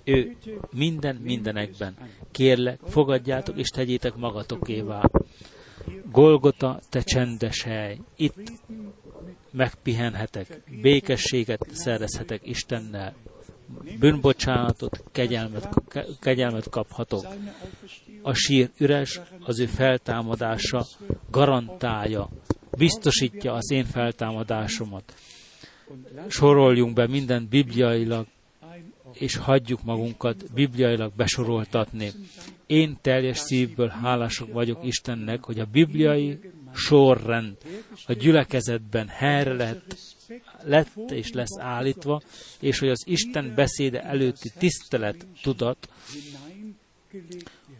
Ő 0.05 0.37
minden 0.71 1.17
mindenekben. 1.17 1.97
Kérlek, 2.31 2.81
fogadjátok 2.87 3.59
és 3.59 3.69
tegyétek 3.69 4.17
magatokévá. 4.17 5.11
Golgota, 6.11 6.81
te 6.89 7.03
csendes 7.03 7.63
hely. 7.63 7.99
Itt 8.17 8.53
megpihenhetek, 9.51 10.63
békességet 10.83 11.67
szerezhetek 11.73 12.41
Istennel, 12.47 13.15
bűnbocsánatot, 13.99 15.05
kegyelmet, 15.13 15.69
kegyelmet 16.21 16.69
kaphatok. 16.69 17.27
A 18.23 18.33
sír 18.33 18.71
üres, 18.79 19.21
az 19.41 19.61
ő 19.61 19.67
feltámadása 19.67 20.87
garantálja, 21.31 22.29
biztosítja 22.79 23.53
az 23.53 23.71
én 23.71 23.85
feltámadásomat. 23.85 25.15
Soroljunk 26.29 26.95
be 26.95 27.07
minden 27.07 27.47
bibliailag, 27.51 28.27
és 29.13 29.37
hagyjuk 29.37 29.83
magunkat 29.83 30.53
bibliailag 30.55 31.13
besoroltatni. 31.17 32.11
Én 32.67 32.99
teljes 33.01 33.39
szívből 33.39 33.89
hálások 33.89 34.53
vagyok 34.53 34.79
Istennek, 34.85 35.45
hogy 35.45 35.59
a 35.59 35.67
bibliai 35.73 36.39
sorrend 36.75 37.57
a 38.07 38.13
gyülekezetben 38.13 39.09
helyre 39.09 39.53
lett, 39.53 39.97
lett 40.63 41.11
és 41.11 41.33
lesz 41.33 41.59
állítva, 41.59 42.21
és 42.61 42.79
hogy 42.79 42.89
az 42.89 43.05
Isten 43.07 43.53
beszéde 43.55 44.03
előtti 44.03 44.51
tisztelet 44.59 45.27
tudat 45.43 45.89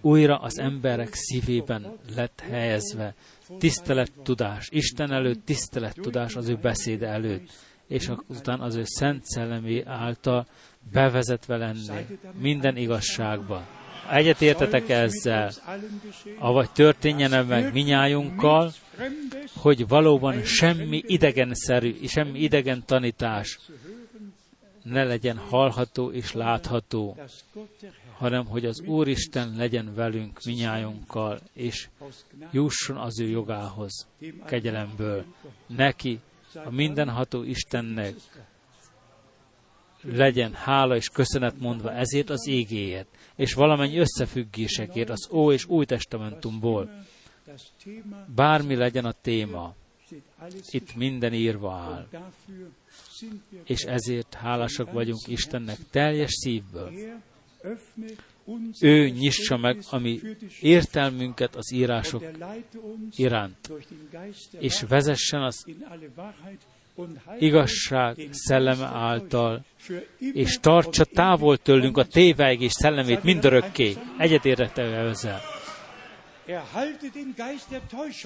újra 0.01 0.37
az 0.37 0.59
emberek 0.59 1.15
szívében 1.15 1.99
lett 2.15 2.41
helyezve. 2.41 3.15
Tisztelet 3.59 4.13
tudás, 4.23 4.69
Isten 4.71 5.13
előtt 5.13 5.45
tisztelet 5.45 5.95
tudás 6.01 6.35
az 6.37 6.49
ő 6.49 6.55
beszéde 6.55 7.07
előtt, 7.07 7.51
és 7.87 8.11
azután 8.29 8.61
az 8.61 8.75
ő 8.75 8.83
szent 8.85 9.25
szellemé 9.25 9.83
által 9.87 10.47
bevezetve 10.93 11.57
lenni 11.57 12.07
minden 12.39 12.77
igazságba. 12.77 13.78
Egyetértetek 14.11 14.89
ezzel, 14.89 15.53
avagy 16.39 16.71
történjen 16.71 17.47
meg 17.47 17.73
minnyájunkkal, 17.73 18.73
hogy 19.57 19.89
valóban 19.89 20.43
semmi 20.43 21.03
idegenszerű, 21.07 21.95
semmi 22.07 22.39
idegen 22.39 22.83
tanítás 22.87 23.59
ne 24.83 25.05
legyen 25.05 25.37
hallható 25.37 26.11
és 26.11 26.33
látható, 26.33 27.17
hanem 28.17 28.47
hogy 28.47 28.65
az 28.65 28.81
Úristen 28.81 29.55
legyen 29.57 29.95
velünk 29.95 30.39
minnyájunkkal, 30.45 31.41
és 31.53 31.89
jusson 32.51 32.97
az 32.97 33.21
ő 33.21 33.29
jogához, 33.29 34.07
kegyelemből. 34.47 35.25
Neki, 35.67 36.21
a 36.55 36.71
mindenható 36.71 37.43
Istennek 37.43 38.15
legyen 40.03 40.55
hála 40.55 40.97
és 40.97 41.09
köszönet 41.09 41.59
mondva 41.59 41.93
ezért 41.93 42.31
az 42.31 42.47
égéért. 42.47 43.09
És 43.39 43.55
valamennyi 43.55 43.99
összefüggésekért 43.99 45.11
az 45.11 45.29
Ó 45.33 45.53
és 45.53 45.67
Új 45.67 45.85
Testamentumból. 45.85 47.05
Bármi 48.35 48.75
legyen 48.75 49.05
a 49.05 49.13
téma, 49.13 49.75
itt 50.71 50.95
minden 50.95 51.33
írva 51.33 51.73
áll. 51.73 52.09
És 53.65 53.83
ezért 53.83 54.35
hálásak 54.35 54.93
vagyunk 54.93 55.27
Istennek 55.27 55.79
teljes 55.91 56.31
szívből. 56.33 56.93
Ő 58.81 59.09
nyissa 59.09 59.57
meg 59.57 59.79
a 59.91 59.99
mi 59.99 60.21
értelmünket 60.61 61.57
az 61.57 61.73
írások 61.73 62.25
iránt, 63.11 63.73
és 64.59 64.83
vezessen 64.89 65.43
az 65.43 65.65
igazság 67.39 68.17
szelleme 68.31 68.87
által, 68.87 69.65
és 70.19 70.59
tartsa 70.61 71.05
távol 71.05 71.57
tőlünk 71.57 71.97
a 71.97 72.05
tévegés 72.05 72.73
szellemét 72.73 73.23
mindörökké. 73.23 73.95
Egyetértek 74.19 74.79
ezzel. 74.79 75.41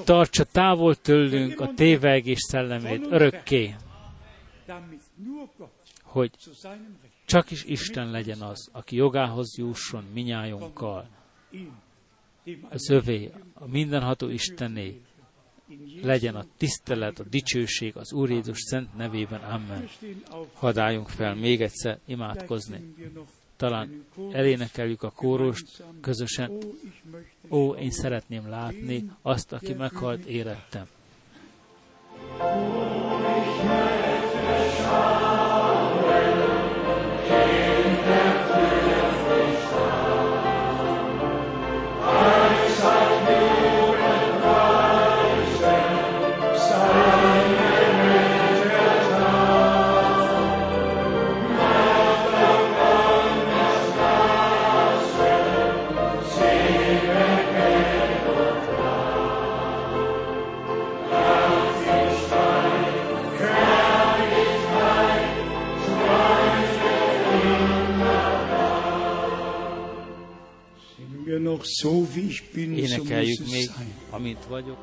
Tartsa 0.05 0.45
távol 0.45 0.95
tőlünk 0.95 1.61
a 1.61 1.75
tévegés 1.75 2.41
szellemét 2.41 3.07
örökké, 3.11 3.75
hogy 6.03 6.31
csak 7.27 7.51
is 7.51 7.65
Isten 7.65 8.11
legyen 8.11 8.41
az, 8.41 8.69
aki 8.73 8.97
jogához 8.97 9.59
jusson 9.59 10.05
minnyájunkkal. 10.13 11.09
Az 12.69 12.91
övé, 12.91 13.31
a 13.55 13.67
mindenható 13.67 14.29
Istené, 14.29 15.01
legyen 16.03 16.35
a 16.35 16.45
tisztelet, 16.57 17.19
a 17.19 17.25
dicsőség 17.31 17.97
az 17.97 18.13
Úr 18.13 18.31
Jézus 18.31 18.59
szent 18.59 18.97
nevében. 18.97 19.41
Amen. 19.41 19.89
Hadd 20.55 20.79
álljunk 20.79 21.09
fel 21.09 21.35
még 21.35 21.61
egyszer 21.61 21.99
imádkozni. 22.07 22.95
Talán 23.57 24.05
elénekeljük 24.33 25.03
a 25.03 25.11
kórust 25.11 25.83
közösen. 26.01 26.59
Ó, 27.51 27.75
én 27.75 27.91
szeretném 27.91 28.49
látni 28.49 29.11
azt, 29.23 29.53
aki 29.53 29.73
meghalt 29.73 30.25
érettem. 30.25 30.87
Énekeljük 72.77 73.51
még, 73.51 73.71
amint 74.11 74.45
vagyok. 74.49 74.79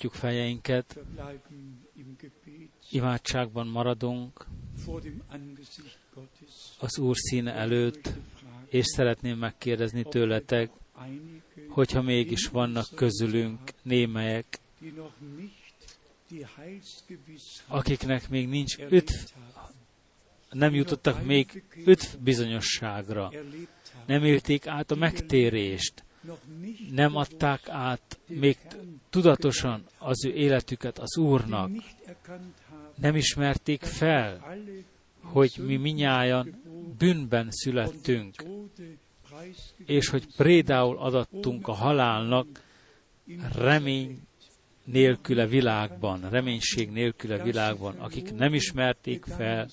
Meghajtjuk 0.00 0.12
fejeinket, 0.12 0.98
imádságban 2.90 3.66
maradunk. 3.66 4.46
Az 6.78 6.98
Úr 6.98 7.16
színe 7.16 7.52
előtt, 7.52 8.12
és 8.68 8.84
szeretném 8.86 9.38
megkérdezni 9.38 10.02
tőletek, 10.02 10.70
hogyha 11.68 12.02
mégis 12.02 12.46
vannak 12.46 12.86
közülünk 12.94 13.58
némelyek, 13.82 14.58
akiknek 17.66 18.28
még 18.28 18.48
nincs 18.48 18.78
öt, 18.78 19.34
nem 20.50 20.74
jutottak 20.74 21.24
még 21.24 21.64
öt 21.84 22.18
bizonyosságra, 22.20 23.32
nem 24.06 24.24
élték 24.24 24.66
át 24.66 24.90
a 24.90 24.94
megtérést, 24.94 26.04
nem 26.90 27.16
adták 27.16 27.68
át 27.68 28.18
még 28.26 28.58
tudatosan 29.10 29.84
az 29.98 30.24
ő 30.24 30.32
életüket 30.32 30.98
az 30.98 31.16
Úrnak, 31.16 31.70
nem 32.94 33.16
ismerték 33.16 33.82
fel, 33.82 34.56
hogy 35.22 35.52
mi 35.66 35.76
minnyáján 35.76 36.62
bűnben 36.98 37.46
születtünk, 37.50 38.44
és 39.86 40.08
hogy 40.08 40.26
prédául 40.36 40.98
adattunk 40.98 41.68
a 41.68 41.72
halálnak 41.72 42.46
remény 43.54 44.20
nélküle 44.84 45.46
világban, 45.46 46.30
reménység 46.30 46.90
nélküle 46.90 47.42
világban, 47.42 47.94
akik 47.98 48.34
nem 48.34 48.54
ismerték 48.54 49.24
fel, 49.24 49.68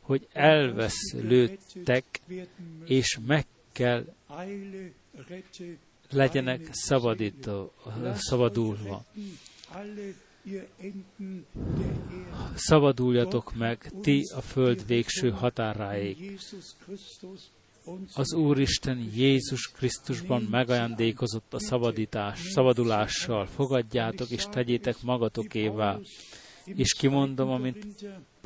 hogy 0.00 0.28
elveszlődtek, 0.32 2.04
és 2.84 3.18
meg 3.26 3.46
kell 3.72 4.04
legyenek 6.10 6.68
szabadító, 6.72 7.72
szabadulva. 8.14 9.04
Szabaduljatok 12.54 13.54
meg 13.54 13.92
ti 14.00 14.22
a 14.34 14.40
föld 14.40 14.86
végső 14.86 15.30
határáig. 15.30 16.38
Az 18.14 18.34
Úristen 18.34 19.10
Jézus 19.14 19.70
Krisztusban 19.70 20.42
megajándékozott 20.42 21.54
a 21.54 21.58
szabadítás, 21.58 22.40
szabadulással. 22.40 23.46
Fogadjátok 23.46 24.30
és 24.30 24.44
tegyétek 24.44 25.02
magatokévá. 25.02 25.98
És 26.64 26.94
kimondom, 26.94 27.50
amint 27.50 27.86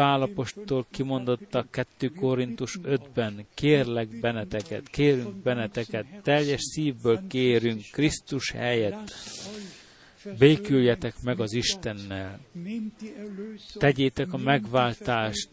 Pálapostól 0.01 0.87
kimondotta 0.91 1.67
2 1.71 2.09
Korintus 2.09 2.79
5-ben, 2.83 3.47
kérlek 3.55 4.21
benneteket, 4.21 4.89
kérünk 4.89 5.35
benneteket, 5.35 6.07
teljes 6.23 6.61
szívből 6.61 7.27
kérünk 7.29 7.83
Krisztus 7.93 8.51
helyett, 8.51 9.13
béküljetek 10.39 11.15
meg 11.23 11.41
az 11.41 11.53
Istennel, 11.53 12.41
tegyétek 13.75 14.33
a 14.33 14.37
megváltást, 14.37 15.49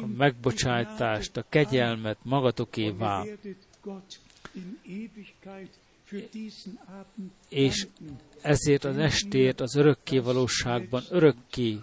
a 0.00 0.06
megbocsátást, 0.16 1.36
a 1.36 1.44
kegyelmet 1.48 2.18
magatokévá, 2.22 3.24
és 7.48 7.86
ezért 8.42 8.84
az 8.84 8.96
estért 8.98 9.60
az 9.60 9.74
örökké 9.74 10.18
valóságban 10.18 11.02
örökké 11.10 11.78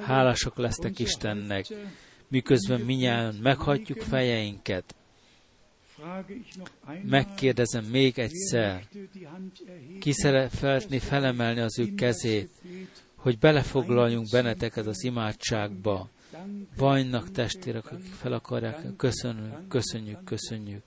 hálások 0.00 0.56
lesztek 0.56 0.98
Istennek, 0.98 1.66
miközben 2.28 2.80
minnyáján 2.80 3.34
meghagyjuk 3.34 4.00
fejeinket. 4.00 4.94
Megkérdezem 7.02 7.84
még 7.84 8.18
egyszer, 8.18 8.88
ki 10.00 10.12
szeretné 10.12 10.98
felemelni 10.98 11.60
az 11.60 11.78
ő 11.78 11.94
kezét, 11.94 12.50
hogy 13.14 13.38
belefoglaljunk 13.38 14.30
benneteket 14.30 14.86
az 14.86 15.04
imádságba. 15.04 16.08
Vannak 16.76 17.30
testvérek, 17.30 17.92
akik 17.92 18.12
fel 18.12 18.32
akarják. 18.32 18.96
Köszönjük, 18.96 19.68
köszönjük, 19.68 20.24
köszönjük. 20.24 20.82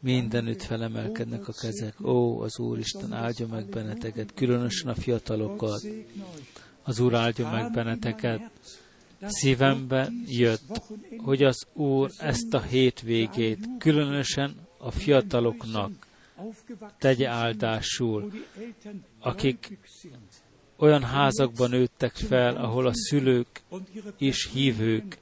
Mindenütt 0.00 0.62
felemelkednek 0.62 1.48
a 1.48 1.52
kezek. 1.52 2.00
Ó, 2.00 2.40
az 2.40 2.58
Úristen 2.58 3.12
áldja 3.12 3.46
meg 3.46 3.66
benneteket, 3.66 4.34
különösen 4.34 4.88
a 4.88 4.94
fiatalokat. 4.94 5.86
Az 6.82 7.00
Úr 7.00 7.14
áldja 7.14 7.50
meg 7.50 7.72
benneteket. 7.72 8.50
Szívembe 9.26 10.10
jött, 10.26 10.82
hogy 11.16 11.42
az 11.42 11.66
Úr 11.72 12.10
ezt 12.18 12.54
a 12.54 12.60
hétvégét 12.60 13.68
különösen 13.78 14.54
a 14.78 14.90
fiataloknak 14.90 16.06
tegye 16.98 17.28
áldásul, 17.28 18.32
akik 19.20 19.78
olyan 20.76 21.02
házakban 21.02 21.70
nőttek 21.70 22.14
fel, 22.14 22.56
ahol 22.56 22.86
a 22.86 22.94
szülők 22.94 23.62
is 24.18 24.50
hívők, 24.52 25.18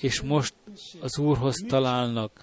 és 0.00 0.20
most 0.20 0.54
az 1.00 1.18
Úrhoz 1.18 1.64
találnak, 1.68 2.42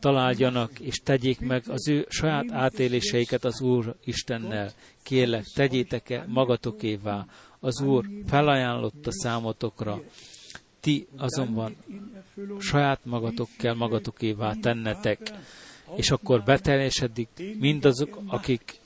találjanak, 0.00 0.80
és 0.80 0.96
tegyék 0.96 1.40
meg 1.40 1.62
az 1.68 1.88
ő 1.88 2.06
saját 2.08 2.50
átéléseiket 2.50 3.44
az 3.44 3.60
Úr 3.60 3.94
Istennel. 4.04 4.72
Kérlek, 5.02 5.44
tegyétek-e 5.54 6.24
magatokévá. 6.28 7.26
Az 7.60 7.80
Úr 7.80 8.04
felajánlotta 8.26 9.12
számotokra. 9.12 10.02
Ti 10.80 11.06
azonban 11.16 11.76
saját 12.58 13.04
magatok 13.04 13.48
kell 13.58 13.74
magatokévá 13.74 14.54
tennetek, 14.60 15.32
és 15.96 16.10
akkor 16.10 16.42
beteljesedik 16.42 17.28
mindazok, 17.58 18.18
akik 18.26 18.80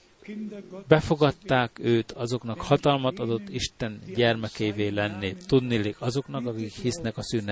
befogadták 0.88 1.78
őt, 1.78 2.12
azoknak 2.12 2.60
hatalmat 2.60 3.18
adott 3.18 3.48
Isten 3.48 4.00
gyermekévé 4.14 4.88
lenni. 4.88 5.36
Tudnélik 5.46 6.00
azoknak, 6.00 6.46
akik 6.46 6.72
hisznek 6.72 7.16
az 7.16 7.34
ő. 7.34 7.42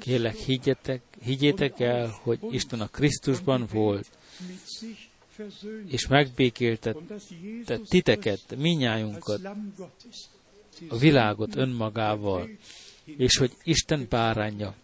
Kérlek, 0.00 0.34
higgyetek, 0.34 1.02
higgyétek 1.22 1.80
el, 1.80 2.18
hogy 2.22 2.38
Isten 2.50 2.80
a 2.80 2.86
Krisztusban 2.86 3.66
volt, 3.72 4.08
és 5.88 6.06
megbékéltet 6.06 6.96
titeket, 7.88 8.56
minnyájunkat, 8.56 9.40
a 10.88 10.96
világot 10.96 11.56
önmagával, 11.56 12.48
és 13.04 13.36
hogy 13.36 13.52
Isten 13.62 14.06
bárányja 14.08 14.74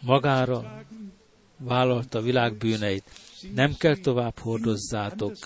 magára 0.00 0.84
vállalta 1.56 2.18
a 2.18 2.22
világ 2.22 2.56
bűneit. 2.56 3.04
Nem 3.54 3.74
kell 3.76 3.96
tovább 3.96 4.38
hordozzátok. 4.38 5.36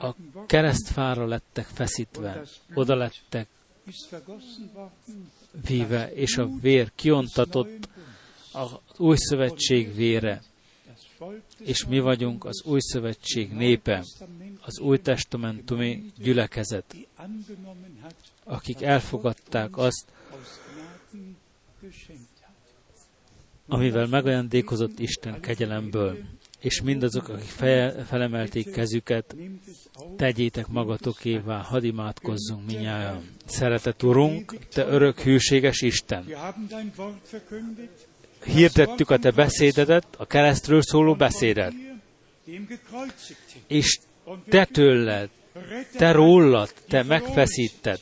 A 0.00 0.14
keresztfára 0.46 1.26
lettek 1.26 1.66
feszítve, 1.66 2.42
oda 2.74 2.94
lettek 2.94 3.48
víve, 5.66 6.12
és 6.12 6.36
a 6.36 6.46
vér 6.60 6.90
kiontatott 6.94 7.88
az 8.52 8.76
új 8.96 9.16
szövetség 9.18 9.94
vére. 9.94 10.42
És 11.58 11.86
mi 11.86 11.98
vagyunk 11.98 12.44
az 12.44 12.62
új 12.64 12.80
szövetség 12.80 13.52
népe, 13.52 14.04
az 14.60 14.78
új 14.78 14.98
testamentumi 14.98 16.12
gyülekezet, 16.16 16.96
akik 18.44 18.82
elfogadták 18.82 19.76
azt, 19.76 20.12
amivel 23.68 24.06
megajándékozott 24.06 24.98
Isten 24.98 25.40
kegyelemből, 25.40 26.18
és 26.60 26.80
mindazok, 26.80 27.28
akik 27.28 27.48
felemelték 28.06 28.70
kezüket, 28.70 29.36
tegyétek 30.16 30.66
magatokévá, 30.66 31.62
hadd 31.62 31.82
imádkozzunk 31.82 32.66
minnyáján. 32.66 33.22
Szeretett 33.44 34.02
Urunk, 34.02 34.58
Te 34.68 34.86
örök 34.86 35.20
hűséges 35.20 35.80
Isten! 35.80 36.24
Hirdettük 38.44 39.10
a 39.10 39.18
Te 39.18 39.30
beszédedet, 39.30 40.06
a 40.16 40.26
keresztről 40.26 40.82
szóló 40.82 41.14
beszédet. 41.14 41.72
És 43.66 43.98
Te 44.48 44.64
tőled, 44.64 45.28
Te 45.96 46.12
rólad, 46.12 46.74
Te 46.88 47.02
megfeszíted, 47.02 48.00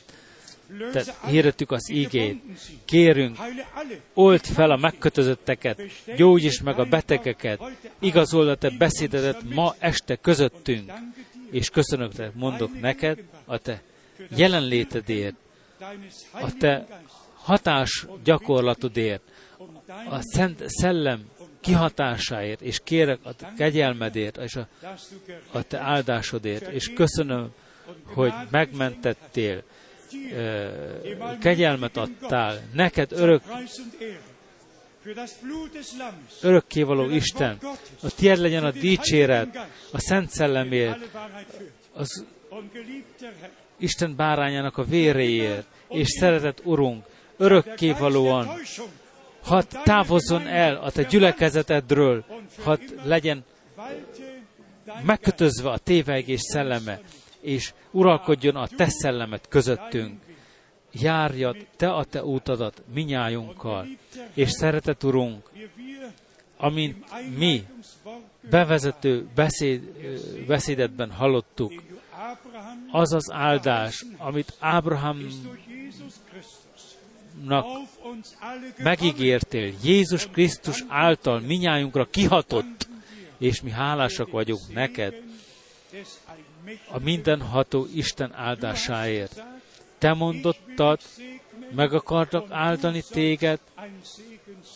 te 0.91 1.03
hirdettük 1.27 1.71
az 1.71 1.89
ígét. 1.91 2.41
Kérünk, 2.85 3.37
old 4.13 4.45
fel 4.45 4.71
a 4.71 4.77
megkötözötteket, 4.77 5.81
gyógyíts 6.15 6.61
meg 6.61 6.79
a 6.79 6.85
betegeket, 6.85 7.61
igazold 7.99 8.47
a 8.47 8.55
te 8.55 8.69
beszédedet 8.69 9.43
ma 9.53 9.75
este 9.79 10.15
közöttünk, 10.15 10.91
és 11.51 11.69
köszönök 11.69 12.13
te, 12.13 12.31
mondok 12.35 12.79
neked 12.79 13.19
a 13.45 13.57
te 13.57 13.81
jelenlétedért, 14.35 15.35
a 16.31 16.53
te 16.59 16.85
hatás 17.33 18.05
gyakorlatodért, 18.23 19.21
a 20.09 20.21
Szent 20.21 20.63
Szellem 20.67 21.29
kihatásáért, 21.59 22.61
és 22.61 22.79
kérek 22.83 23.19
a 23.23 23.33
te 23.33 23.53
kegyelmedért, 23.57 24.37
és 24.37 24.55
a, 24.55 24.67
a 25.51 25.63
te 25.63 25.79
áldásodért, 25.79 26.67
és 26.67 26.93
köszönöm, 26.93 27.53
hogy 28.03 28.33
megmentettél, 28.49 29.63
kegyelmet 31.39 31.97
adtál, 31.97 32.59
neked 32.73 33.11
örök, 33.11 33.41
örökkévaló 36.41 37.09
Isten, 37.09 37.57
a 38.01 38.15
tiéd 38.15 38.37
legyen 38.37 38.63
a 38.63 38.71
dicséret, 38.71 39.67
a 39.91 39.99
Szent 39.99 40.29
Szellemért, 40.29 41.09
az 41.93 42.25
Isten 43.77 44.15
bárányának 44.15 44.77
a 44.77 44.83
véréért, 44.83 45.67
és 45.89 46.07
szeretett 46.07 46.65
Urunk, 46.65 47.05
örökkévalóan, 47.37 48.49
hadd 49.43 49.65
távozzon 49.83 50.47
el 50.47 50.75
a 50.75 50.91
te 50.91 51.03
gyülekezetedről, 51.03 52.25
hadd 52.63 52.79
legyen 53.03 53.43
megkötözve 55.05 55.69
a 55.69 55.77
tévegés 55.77 56.41
szelleme, 56.41 56.99
és 57.41 57.73
uralkodjon 57.91 58.55
a 58.55 58.67
te 58.67 58.85
szellemet 58.89 59.47
közöttünk. 59.47 60.21
Járjad 60.91 61.67
te 61.75 61.89
a 61.89 62.03
te 62.03 62.23
útadat 62.23 62.83
minnyájunkkal, 62.93 63.87
és 64.33 64.49
szeretet 64.49 65.03
Urunk, 65.03 65.49
amint 66.57 67.05
mi 67.37 67.63
bevezető 68.49 69.27
beszéd, 69.35 69.81
beszédetben 70.47 71.11
hallottuk, 71.11 71.83
az 72.91 73.13
az 73.13 73.31
áldás, 73.31 74.05
amit 74.17 74.53
Ábrahámnak 74.59 75.35
megígértél, 78.77 79.73
Jézus 79.83 80.27
Krisztus 80.27 80.83
által 80.87 81.39
minnyájunkra 81.39 82.05
kihatott, 82.05 82.87
és 83.37 83.61
mi 83.61 83.71
hálásak 83.71 84.31
vagyunk 84.31 84.73
neked, 84.73 85.13
a 86.89 86.99
mindenható 86.99 87.87
Isten 87.93 88.33
áldásáért. 88.33 89.43
Te 89.97 90.13
mondottad, 90.13 90.99
meg 91.75 91.93
akartak 91.93 92.45
áldani 92.49 93.03
téged, 93.11 93.59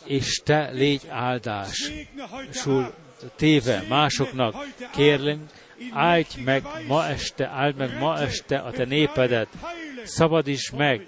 és 0.06 0.42
te 0.44 0.70
légy 0.72 1.08
áldás. 1.10 1.92
Sul 2.52 2.94
téve 3.36 3.84
másoknak, 3.90 4.56
kérlünk, 4.92 5.50
áldj 5.92 6.42
meg 6.42 6.64
ma 6.88 7.08
este, 7.08 7.48
áld 7.48 7.76
meg 7.76 8.00
ma 8.00 8.20
este 8.20 8.58
a 8.58 8.72
te 8.72 8.86
népedet, 8.86 9.48
szabadíts 10.04 10.72
meg, 10.72 11.06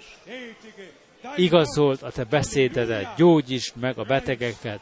igazolt 1.36 2.02
a 2.02 2.10
te 2.10 2.24
beszédedet, 2.24 3.16
gyógyítsd 3.16 3.76
meg 3.76 3.98
a 3.98 4.04
betegeket, 4.04 4.80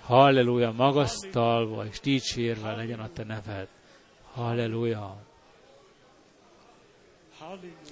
halleluja, 0.00 0.72
magasztalva 0.72 1.84
és 1.90 2.00
dicsérve 2.00 2.72
legyen 2.72 3.00
a 3.00 3.08
te 3.12 3.24
neved. 3.24 3.68
Halleluja. 4.36 5.16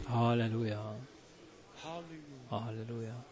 Halleluja. 0.05 0.97
Halleluja. 2.49 3.25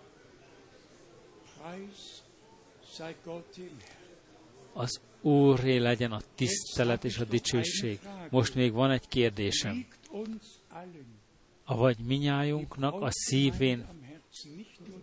Az 4.73 5.01
Úrré 5.21 5.77
legyen 5.77 6.13
a 6.13 6.21
tisztelet 6.35 7.05
és 7.05 7.19
a 7.19 7.25
dicsőség. 7.25 8.01
Most 8.31 8.55
még 8.55 8.73
van 8.73 8.91
egy 8.91 9.09
kérdésem. 9.09 9.87
Avagy 11.65 11.99
minnyájunknak 11.99 13.03
a 13.03 13.09
szívén 13.11 13.87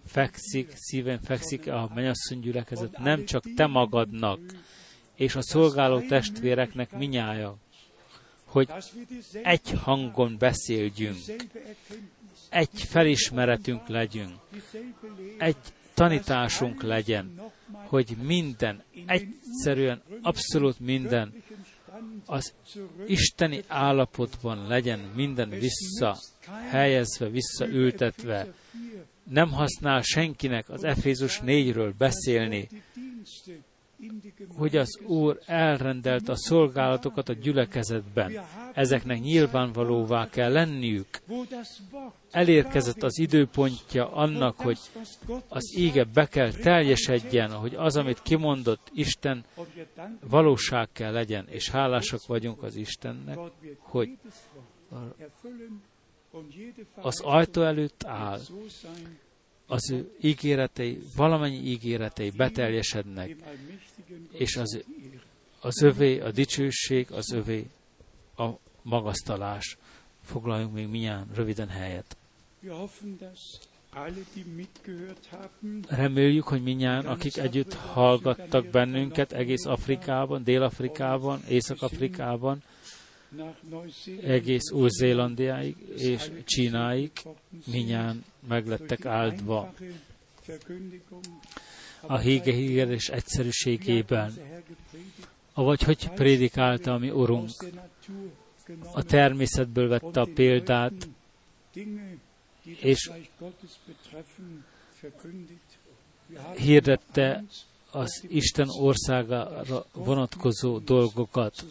fekszik, 0.05 0.71
szíven 0.75 1.19
fekszik 1.21 1.67
a 1.67 1.91
mennyasszony 1.93 2.39
gyülekezet, 2.39 2.97
nem 2.97 3.25
csak 3.25 3.43
te 3.55 3.67
magadnak, 3.67 4.39
és 5.15 5.35
a 5.35 5.41
szolgáló 5.41 5.99
testvéreknek 5.99 6.91
minnyája, 6.91 7.57
hogy 8.49 8.69
egy 9.43 9.71
hangon 9.83 10.35
beszéljünk, 10.37 11.17
egy 12.49 12.83
felismeretünk 12.83 13.87
legyünk, 13.87 14.33
egy 15.37 15.57
tanításunk 15.93 16.81
legyen, 16.83 17.51
hogy 17.71 18.15
minden, 18.21 18.83
egyszerűen, 19.05 20.01
abszolút 20.21 20.79
minden 20.79 21.43
az 22.25 22.53
isteni 23.05 23.63
állapotban 23.67 24.67
legyen 24.67 24.99
minden 25.15 25.49
vissza 25.49 26.17
helyezve, 26.69 27.29
visszaültetve. 27.29 28.53
Nem 29.23 29.51
használ 29.51 30.01
senkinek 30.01 30.69
az 30.69 30.83
Efézus 30.83 31.41
4-ről 31.45 31.93
beszélni, 31.97 32.67
hogy 34.57 34.77
az 34.77 34.99
Úr 35.05 35.39
elrendelt 35.45 36.29
a 36.29 36.35
szolgálatokat 36.35 37.29
a 37.29 37.33
gyülekezetben. 37.33 38.31
ezeknek 38.73 39.19
nyilvánvalóvá 39.19 40.29
kell 40.29 40.51
lenniük. 40.51 41.07
Elérkezett 42.31 43.03
az 43.03 43.19
időpontja 43.19 44.11
annak, 44.11 44.59
hogy 44.59 44.77
az 45.47 45.73
ége 45.75 46.03
be 46.03 46.25
kell 46.27 46.51
teljesedjen, 46.51 47.51
hogy 47.51 47.75
az, 47.75 47.95
amit 47.95 48.21
kimondott 48.21 48.89
Isten, 48.93 49.43
valóság 50.29 50.89
kell 50.91 51.11
legyen, 51.11 51.47
és 51.49 51.69
hálásak 51.69 52.25
vagyunk 52.25 52.63
az 52.63 52.75
Istennek, 52.75 53.37
hogy 53.79 54.17
az 56.95 57.19
ajtó 57.19 57.61
előtt 57.61 58.03
áll, 58.03 58.39
az 59.67 59.91
ő 59.91 60.11
ígéretei, 60.21 60.99
valamennyi 61.15 61.57
ígéretei 61.57 62.29
beteljesednek, 62.29 63.35
és 64.31 64.55
az, 64.55 64.83
az 65.59 65.81
övé 65.81 66.19
a 66.19 66.31
dicsőség, 66.31 67.11
az 67.11 67.31
övé 67.31 67.65
a 68.37 68.49
magasztalás. 68.81 69.77
Foglaljunk 70.23 70.73
még 70.73 70.87
minnyáján 70.87 71.27
röviden 71.33 71.67
helyet. 71.67 72.17
Reméljük, 75.87 76.43
hogy 76.43 76.63
minnyáján, 76.63 77.05
akik 77.05 77.37
együtt 77.37 77.73
hallgattak 77.73 78.67
bennünket 78.67 79.31
egész 79.31 79.65
Afrikában, 79.65 80.43
Dél-Afrikában, 80.43 81.43
Észak-Afrikában, 81.47 82.63
egész 84.21 84.71
Új-Zélandiáig 84.71 85.75
és 85.97 86.31
Csínáig 86.45 87.11
minnyáján 87.71 88.23
meglettek 88.47 89.05
áldva 89.05 89.73
a 92.01 92.17
híge 92.17 92.53
hígeres 92.53 93.09
egyszerűségében, 93.09 94.33
avagy 95.53 95.83
hogy 95.83 96.09
prédikálta 96.09 96.93
a 96.93 96.97
mi 96.97 97.09
Urunk. 97.09 97.49
A 98.93 99.03
természetből 99.03 99.87
vette 99.87 100.21
a 100.21 100.27
példát, 100.33 101.07
és 102.63 103.11
hirdette 106.55 107.43
az 107.91 108.23
Isten 108.27 108.67
országára 108.69 109.85
vonatkozó 109.93 110.77
dolgokat. 110.77 111.65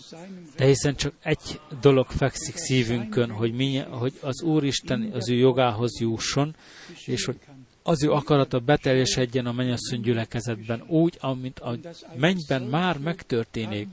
De 0.57 0.65
hiszen 0.65 0.97
csak 0.97 1.13
egy 1.23 1.61
dolog 1.81 2.07
fekszik 2.07 2.57
szívünkön, 2.57 3.31
hogy, 3.31 3.53
mi, 3.53 3.79
hogy 3.79 4.19
az 4.21 4.43
Úristen 4.43 5.11
az 5.13 5.29
ő 5.29 5.35
jogához 5.35 6.01
jusson, 6.01 6.55
és 7.07 7.25
hogy 7.25 7.39
az 7.89 8.03
ő 8.03 8.11
akarata 8.11 8.59
beteljesedjen 8.59 9.47
a 9.47 9.53
mennyasszony 9.53 10.01
gyülekezetben 10.01 10.83
úgy, 10.87 11.17
amint 11.21 11.59
a 11.59 11.79
mennyben 12.17 12.63
már 12.63 12.99
megtörténik, 12.99 13.89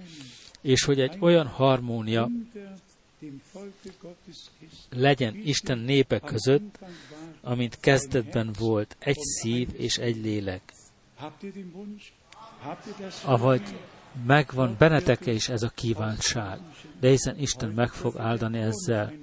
és 0.61 0.83
hogy 0.83 0.99
egy 0.99 1.17
olyan 1.19 1.47
harmónia 1.47 2.29
legyen 4.89 5.35
Isten 5.35 5.77
népe 5.77 6.19
között, 6.19 6.79
amint 7.41 7.79
kezdetben 7.79 8.51
volt, 8.59 8.95
egy 8.99 9.19
szív 9.19 9.69
és 9.73 9.97
egy 9.97 10.17
lélek. 10.17 10.73
Avagy 13.23 13.75
megvan 14.25 14.75
bennetek 14.77 15.25
is 15.25 15.49
ez 15.49 15.63
a 15.63 15.69
kívánság, 15.69 16.59
de 16.99 17.09
hiszen 17.09 17.39
Isten 17.39 17.69
meg 17.69 17.89
fog 17.89 18.17
áldani 18.17 18.59
ezzel. 18.59 19.13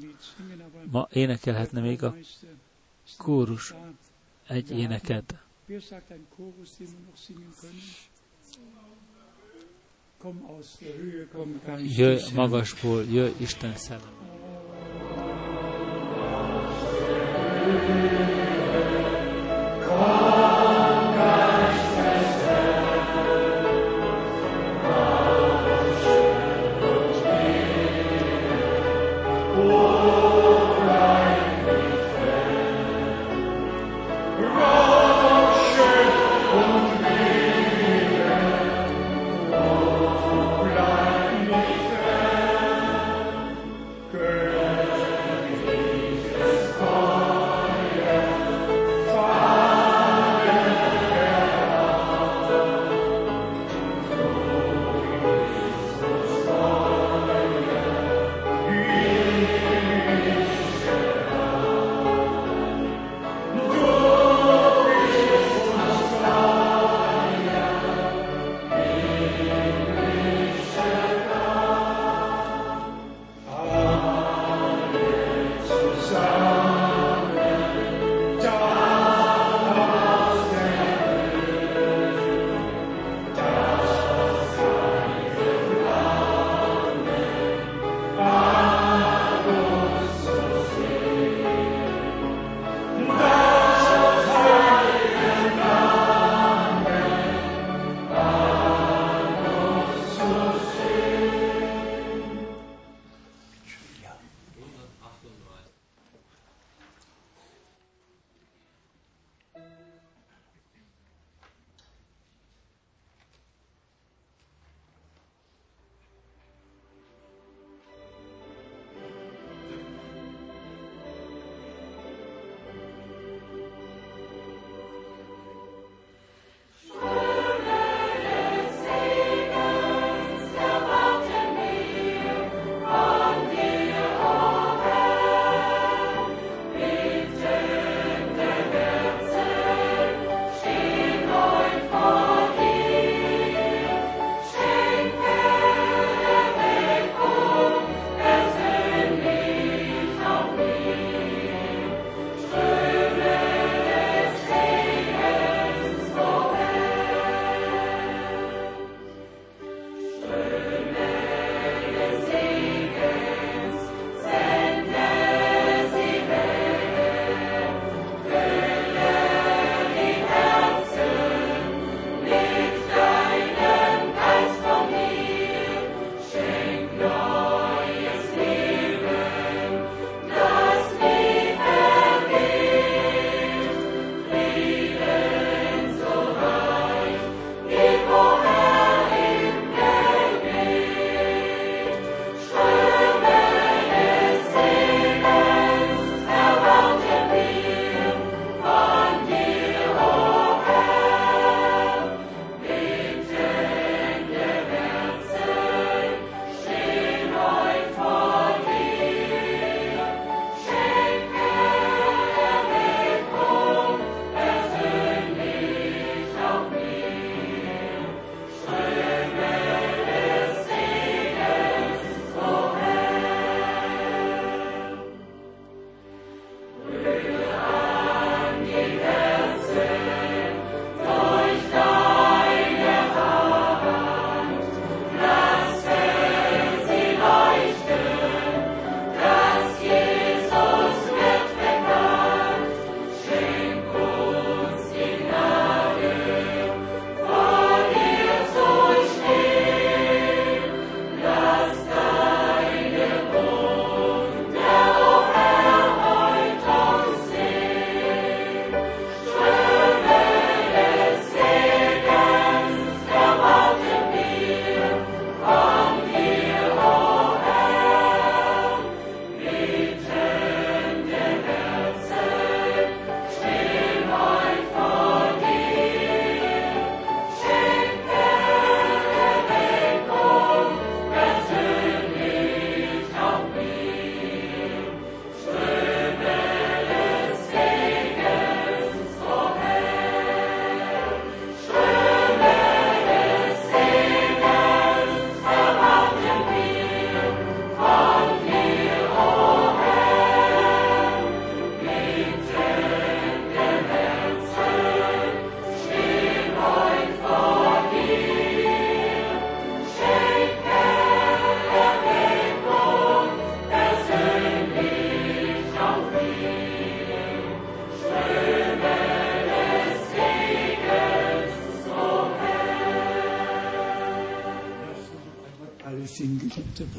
Ma 0.90 1.08
énekelhetne 1.10 1.80
még 1.80 2.02
a 2.02 2.16
kórus 3.16 3.74
egy 4.48 4.70
éneket. 4.70 5.34
Jöjj 11.96 12.32
magasból, 12.34 13.04
jöjj 13.04 13.32
Isten 13.38 13.76
szellem. 13.76 14.22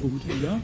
Kommt 0.00 0.24
der 0.24 0.30
Bruder, 0.30 0.34
ja? 0.42 0.60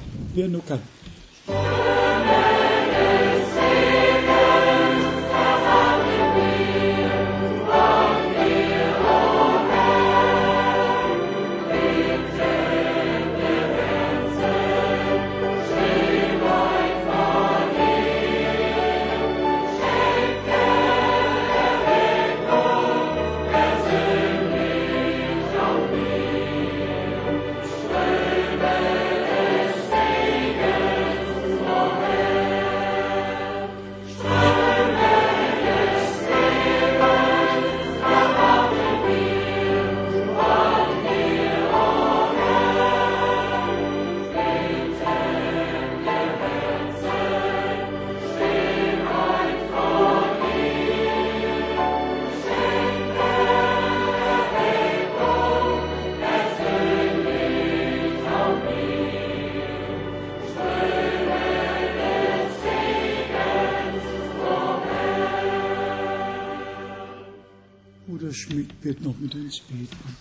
Wird 69.00 69.14
noch 69.14 69.20
mit 69.20 69.34
uns 69.34 69.60
beten. 69.60 70.16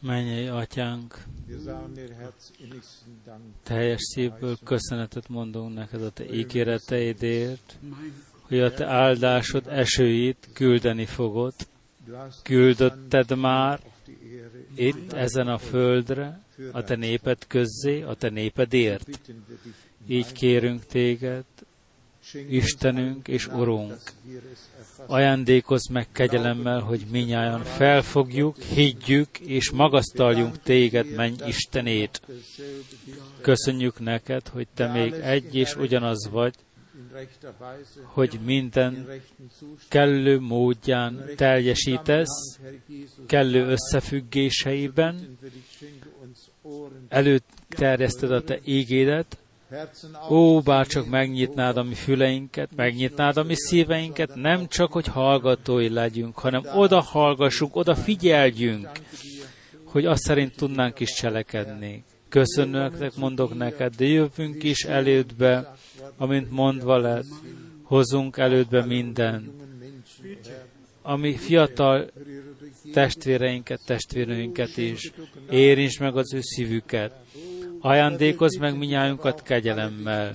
Mennyei 0.00 0.46
atyánk, 0.46 1.24
teljes 3.62 4.00
szívből 4.00 4.56
köszönetet 4.64 5.28
mondunk 5.28 5.74
neked 5.74 6.02
a 6.02 6.10
te 6.10 6.34
ígéreteidért, 6.34 7.78
hogy 8.40 8.60
a 8.60 8.74
te 8.74 8.86
áldásod 8.86 9.66
esőit 9.66 10.48
küldeni 10.52 11.06
fogod. 11.06 11.54
Küldötted 12.42 13.36
már 13.36 13.80
itt, 14.74 15.12
ezen 15.12 15.48
a 15.48 15.58
földre, 15.58 16.40
a 16.72 16.82
te 16.82 16.96
néped 16.96 17.46
közzé, 17.46 18.02
a 18.02 18.14
te 18.14 18.28
népedért. 18.28 19.20
Így 20.06 20.32
kérünk 20.32 20.84
téged, 20.86 21.44
Istenünk 22.48 23.28
és 23.28 23.46
Urunk, 23.46 23.96
ajándékozz 25.06 25.88
meg 25.88 26.06
kegyelemmel, 26.12 26.80
hogy 26.80 27.06
minnyáján 27.10 27.64
felfogjuk, 27.64 28.56
higgyük 28.62 29.38
és 29.38 29.70
magasztaljunk 29.70 30.62
téged, 30.62 31.14
menj 31.14 31.34
Istenét. 31.46 32.22
Köszönjük 33.40 34.00
neked, 34.00 34.48
hogy 34.48 34.66
te 34.74 34.92
még 34.92 35.12
egy 35.12 35.54
és 35.54 35.76
ugyanaz 35.76 36.28
vagy, 36.30 36.54
hogy 38.02 38.34
in 38.34 38.40
minden 38.40 39.08
kellő 39.88 40.40
módján 40.40 41.24
teljesítesz, 41.36 42.58
kellő 43.26 43.66
összefüggéseiben, 43.66 45.38
előterjeszted 47.08 48.30
a 48.32 48.42
te 48.42 48.58
ígédet, 48.64 49.38
Ó, 50.30 50.60
bárcsak 50.60 51.08
megnyitnád 51.08 51.76
a 51.76 51.82
mi 51.82 51.94
füleinket, 51.94 52.70
megnyitnád 52.76 53.36
a 53.36 53.42
mi 53.42 53.54
szíveinket, 53.54 54.34
nem 54.34 54.66
csak, 54.66 54.92
hogy 54.92 55.06
hallgatói 55.06 55.88
legyünk, 55.88 56.38
hanem 56.38 56.62
oda 56.74 57.00
hallgassunk, 57.00 57.76
oda 57.76 57.94
figyeljünk, 57.94 58.90
hogy 59.84 60.06
azt 60.06 60.22
szerint 60.22 60.56
tudnánk 60.56 61.00
is 61.00 61.12
cselekedni. 61.12 62.04
Köszönőeknek 62.28 63.14
mondok 63.16 63.56
neked, 63.56 63.94
de 63.94 64.04
jövünk 64.04 64.62
is 64.62 64.84
elődbe, 64.84 65.74
amint 66.16 66.50
mondva 66.50 66.96
lett, 66.96 67.26
hozunk 67.82 68.36
elődbe 68.36 68.84
minden, 68.84 69.52
ami 71.02 71.36
fiatal 71.36 72.10
testvéreinket, 72.92 73.80
testvérnőinket 73.86 74.76
is, 74.76 75.12
érints 75.50 76.00
meg 76.00 76.16
az 76.16 76.34
ő 76.34 76.40
szívüket, 76.40 77.12
ajándékozz 77.80 78.56
meg 78.56 78.78
minnyájunkat 78.78 79.42
kegyelemmel, 79.42 80.34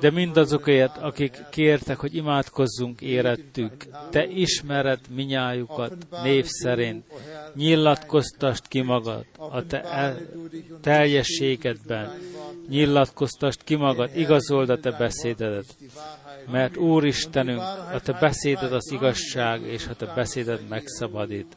de 0.00 0.10
mindazokért, 0.10 0.96
akik 0.96 1.44
kértek, 1.50 1.96
hogy 1.96 2.14
imádkozzunk 2.14 3.00
érettük, 3.00 3.72
te 4.10 4.26
ismered 4.26 5.00
minnyájukat 5.14 5.96
név 6.22 6.44
szerint, 6.46 7.04
nyilatkoztast 7.54 8.68
ki 8.68 8.80
magad 8.80 9.24
a 9.36 9.66
te 9.66 9.82
el, 9.82 10.18
teljességedben, 10.80 12.10
nyilatkoztast 12.68 13.62
ki 13.62 13.74
magad, 13.74 14.10
igazold 14.14 14.70
a 14.70 14.80
te 14.80 14.90
beszédedet, 14.90 15.76
mert 16.50 16.76
Úristenünk, 16.76 17.60
a 17.92 18.00
te 18.00 18.12
beszéded 18.12 18.72
az 18.72 18.92
igazság, 18.92 19.62
és 19.62 19.86
a 19.86 19.94
te 19.94 20.06
beszéded 20.14 20.68
megszabadít. 20.68 21.56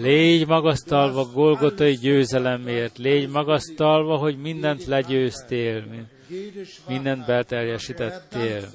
Légy 0.00 0.46
magasztalva 0.46 1.24
Golgotai 1.24 1.94
győzelemért, 1.94 2.98
légy 2.98 3.28
magasztalva, 3.28 4.16
hogy 4.16 4.38
mindent 4.38 4.84
legyőztél, 4.84 5.84
mindent 6.88 7.26
belteljesítettél, 7.26 8.70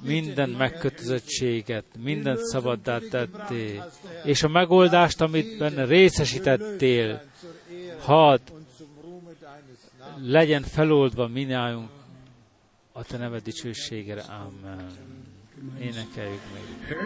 minden 0.00 0.50
megkötözöttséget, 0.50 1.84
mindent 2.02 2.38
szabaddá 2.38 2.98
tettél, 3.10 3.92
és 4.24 4.42
a 4.42 4.48
megoldást, 4.48 5.20
amit 5.20 5.58
benne 5.58 5.84
részesítettél, 5.84 7.22
hadd 7.98 8.40
legyen 10.22 10.62
feloldva 10.62 11.26
minnyájunk 11.26 11.90
a 12.92 13.04
te 13.04 13.16
neved 13.16 13.42
dicsőségére. 13.42 14.22
Amen. 14.22 15.11
Énekeljük 15.78 16.40
még. 16.52 16.96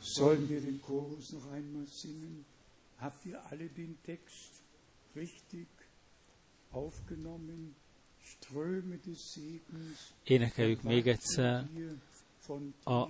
Sollen 0.00 0.48
wir 0.48 0.60
den 0.60 0.80
Chorus 0.80 1.30
noch 1.32 1.52
einmal 1.52 1.86
singen? 1.86 2.44
Habt 2.98 3.24
ihr 3.26 3.40
alle 3.50 3.68
den 3.68 3.98
Text 4.02 4.62
richtig 5.16 5.79
Énekeljük 10.24 10.82
még 10.82 11.06
egyszer 11.06 11.66
a 12.84 13.06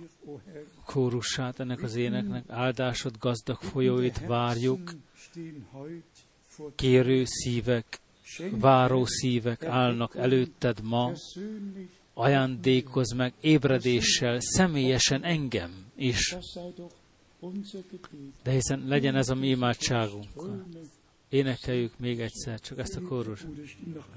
kórusát 0.85 1.59
ennek 1.59 1.81
az 1.81 1.95
éneknek, 1.95 2.49
áldásod 2.49 3.17
gazdag 3.19 3.61
folyóit 3.61 4.25
várjuk, 4.25 4.93
kérő 6.75 7.23
szívek, 7.25 7.99
váró 8.51 9.05
szívek 9.05 9.63
állnak 9.63 10.15
előtted 10.15 10.81
ma, 10.83 11.11
ajándékozz 12.13 13.13
meg 13.13 13.33
ébredéssel, 13.41 14.37
személyesen 14.39 15.23
engem 15.23 15.91
is, 15.95 16.35
de 18.43 18.51
hiszen 18.51 18.87
legyen 18.87 19.15
ez 19.15 19.29
a 19.29 19.35
mi 19.35 19.47
imádságunk. 19.47 20.27
Énekeljük 21.31 21.99
még 21.99 22.19
egyszer, 22.19 22.59
csak 22.59 22.79
ezt 22.79 22.95
a 22.95 23.01
kórus. 23.01 23.41
Bruder, 23.41 24.11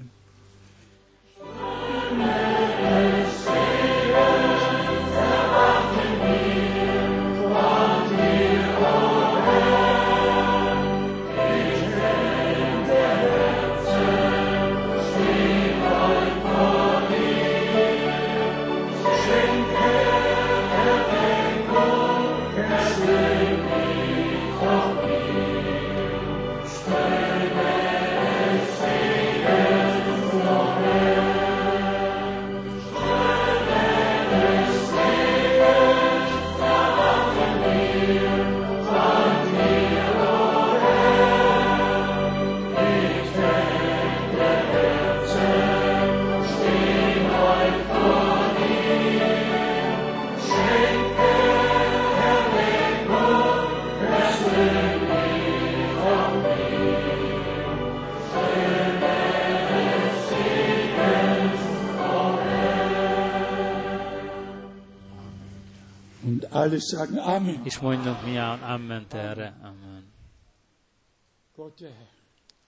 alle 66.65 66.79
sagen 66.79 67.17
Amen. 67.17 67.61
És 67.63 67.79
mondjuk 67.79 68.23
miállán 68.25 68.61
Amen 68.61 69.05
erre. 69.09 69.57
Amen. 69.61 70.03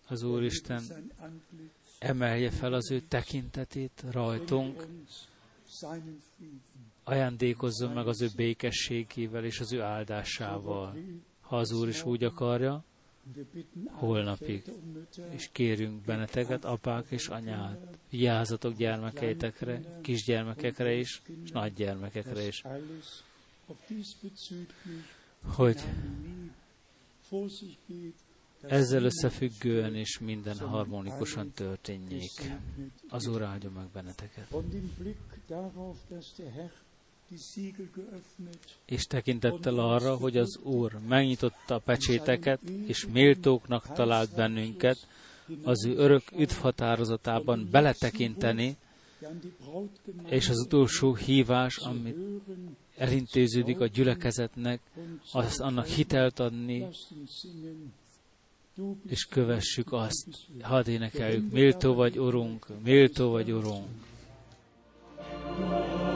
Az 0.08 0.24
Úristen 0.24 0.84
emelje 2.00 2.50
fel 2.52 2.74
az 2.74 2.92
ő 2.92 3.00
tekintetét 3.00 4.04
rajtunk, 4.12 4.86
ajándékozzon 7.04 7.94
meg 7.94 8.08
az 8.08 8.22
ő 8.22 8.28
békességével 8.36 9.46
és 9.46 9.60
az 9.60 9.74
ő 9.74 9.82
áldásával. 9.82 10.96
Ha 11.42 11.58
az 11.58 11.72
Úr 11.72 11.88
is 11.88 12.06
úgy 12.06 12.24
akarja, 12.24 12.84
holnapig. 13.92 14.64
És 15.30 15.50
kérünk 15.52 16.06
benneteket, 16.06 16.66
apák 16.66 17.06
és 17.10 17.28
anyát, 17.28 17.98
vigyázzatok 18.10 18.74
gyermekeitekre, 18.74 20.00
kisgyermekekre 20.02 20.94
is, 20.94 21.22
és 21.44 21.52
nagygyermekekre 21.52 22.48
is, 22.48 22.64
hogy 25.56 25.80
ezzel 28.62 29.04
összefüggően 29.04 29.96
is 29.96 30.20
minden 30.20 30.58
harmonikusan 30.58 31.52
történjék. 31.52 32.52
Az 33.10 33.28
Úr 33.28 33.42
áldja 33.42 33.70
meg 33.70 33.86
benneteket. 33.94 34.56
És 38.86 39.04
tekintettel 39.04 39.80
arra, 39.80 40.16
hogy 40.16 40.38
az 40.38 40.58
Úr 40.58 41.00
megnyitotta 41.08 41.76
a 41.76 41.80
pecséteket, 41.80 42.62
és 42.86 43.06
méltóknak 43.06 43.94
talált 43.94 44.36
bennünket, 44.36 45.08
az 45.64 45.86
ő 45.86 45.96
örök 45.96 46.24
üdvhatározatában 46.38 47.68
beletekinteni, 47.72 48.78
és 50.26 50.50
az 50.50 50.58
utolsó 50.58 51.16
hívás, 51.16 51.78
amit 51.78 52.18
elintéződik 52.98 53.80
a 53.80 53.86
gyülekezetnek, 53.86 54.80
und 54.96 55.20
az 55.32 55.60
annak 55.60 55.86
hitelt 55.86 56.40
adni, 56.40 56.88
és 59.08 59.26
kövessük 59.26 59.94
azt. 59.94 60.28
Hadd 60.62 60.88
énekeljük, 60.88 61.52
méltó 61.52 61.94
vagy, 61.94 62.20
Urunk, 62.20 62.68
méltó 62.84 63.30
vagy, 63.30 63.52
Urunk. 63.52 63.86
Herr, 65.18 66.07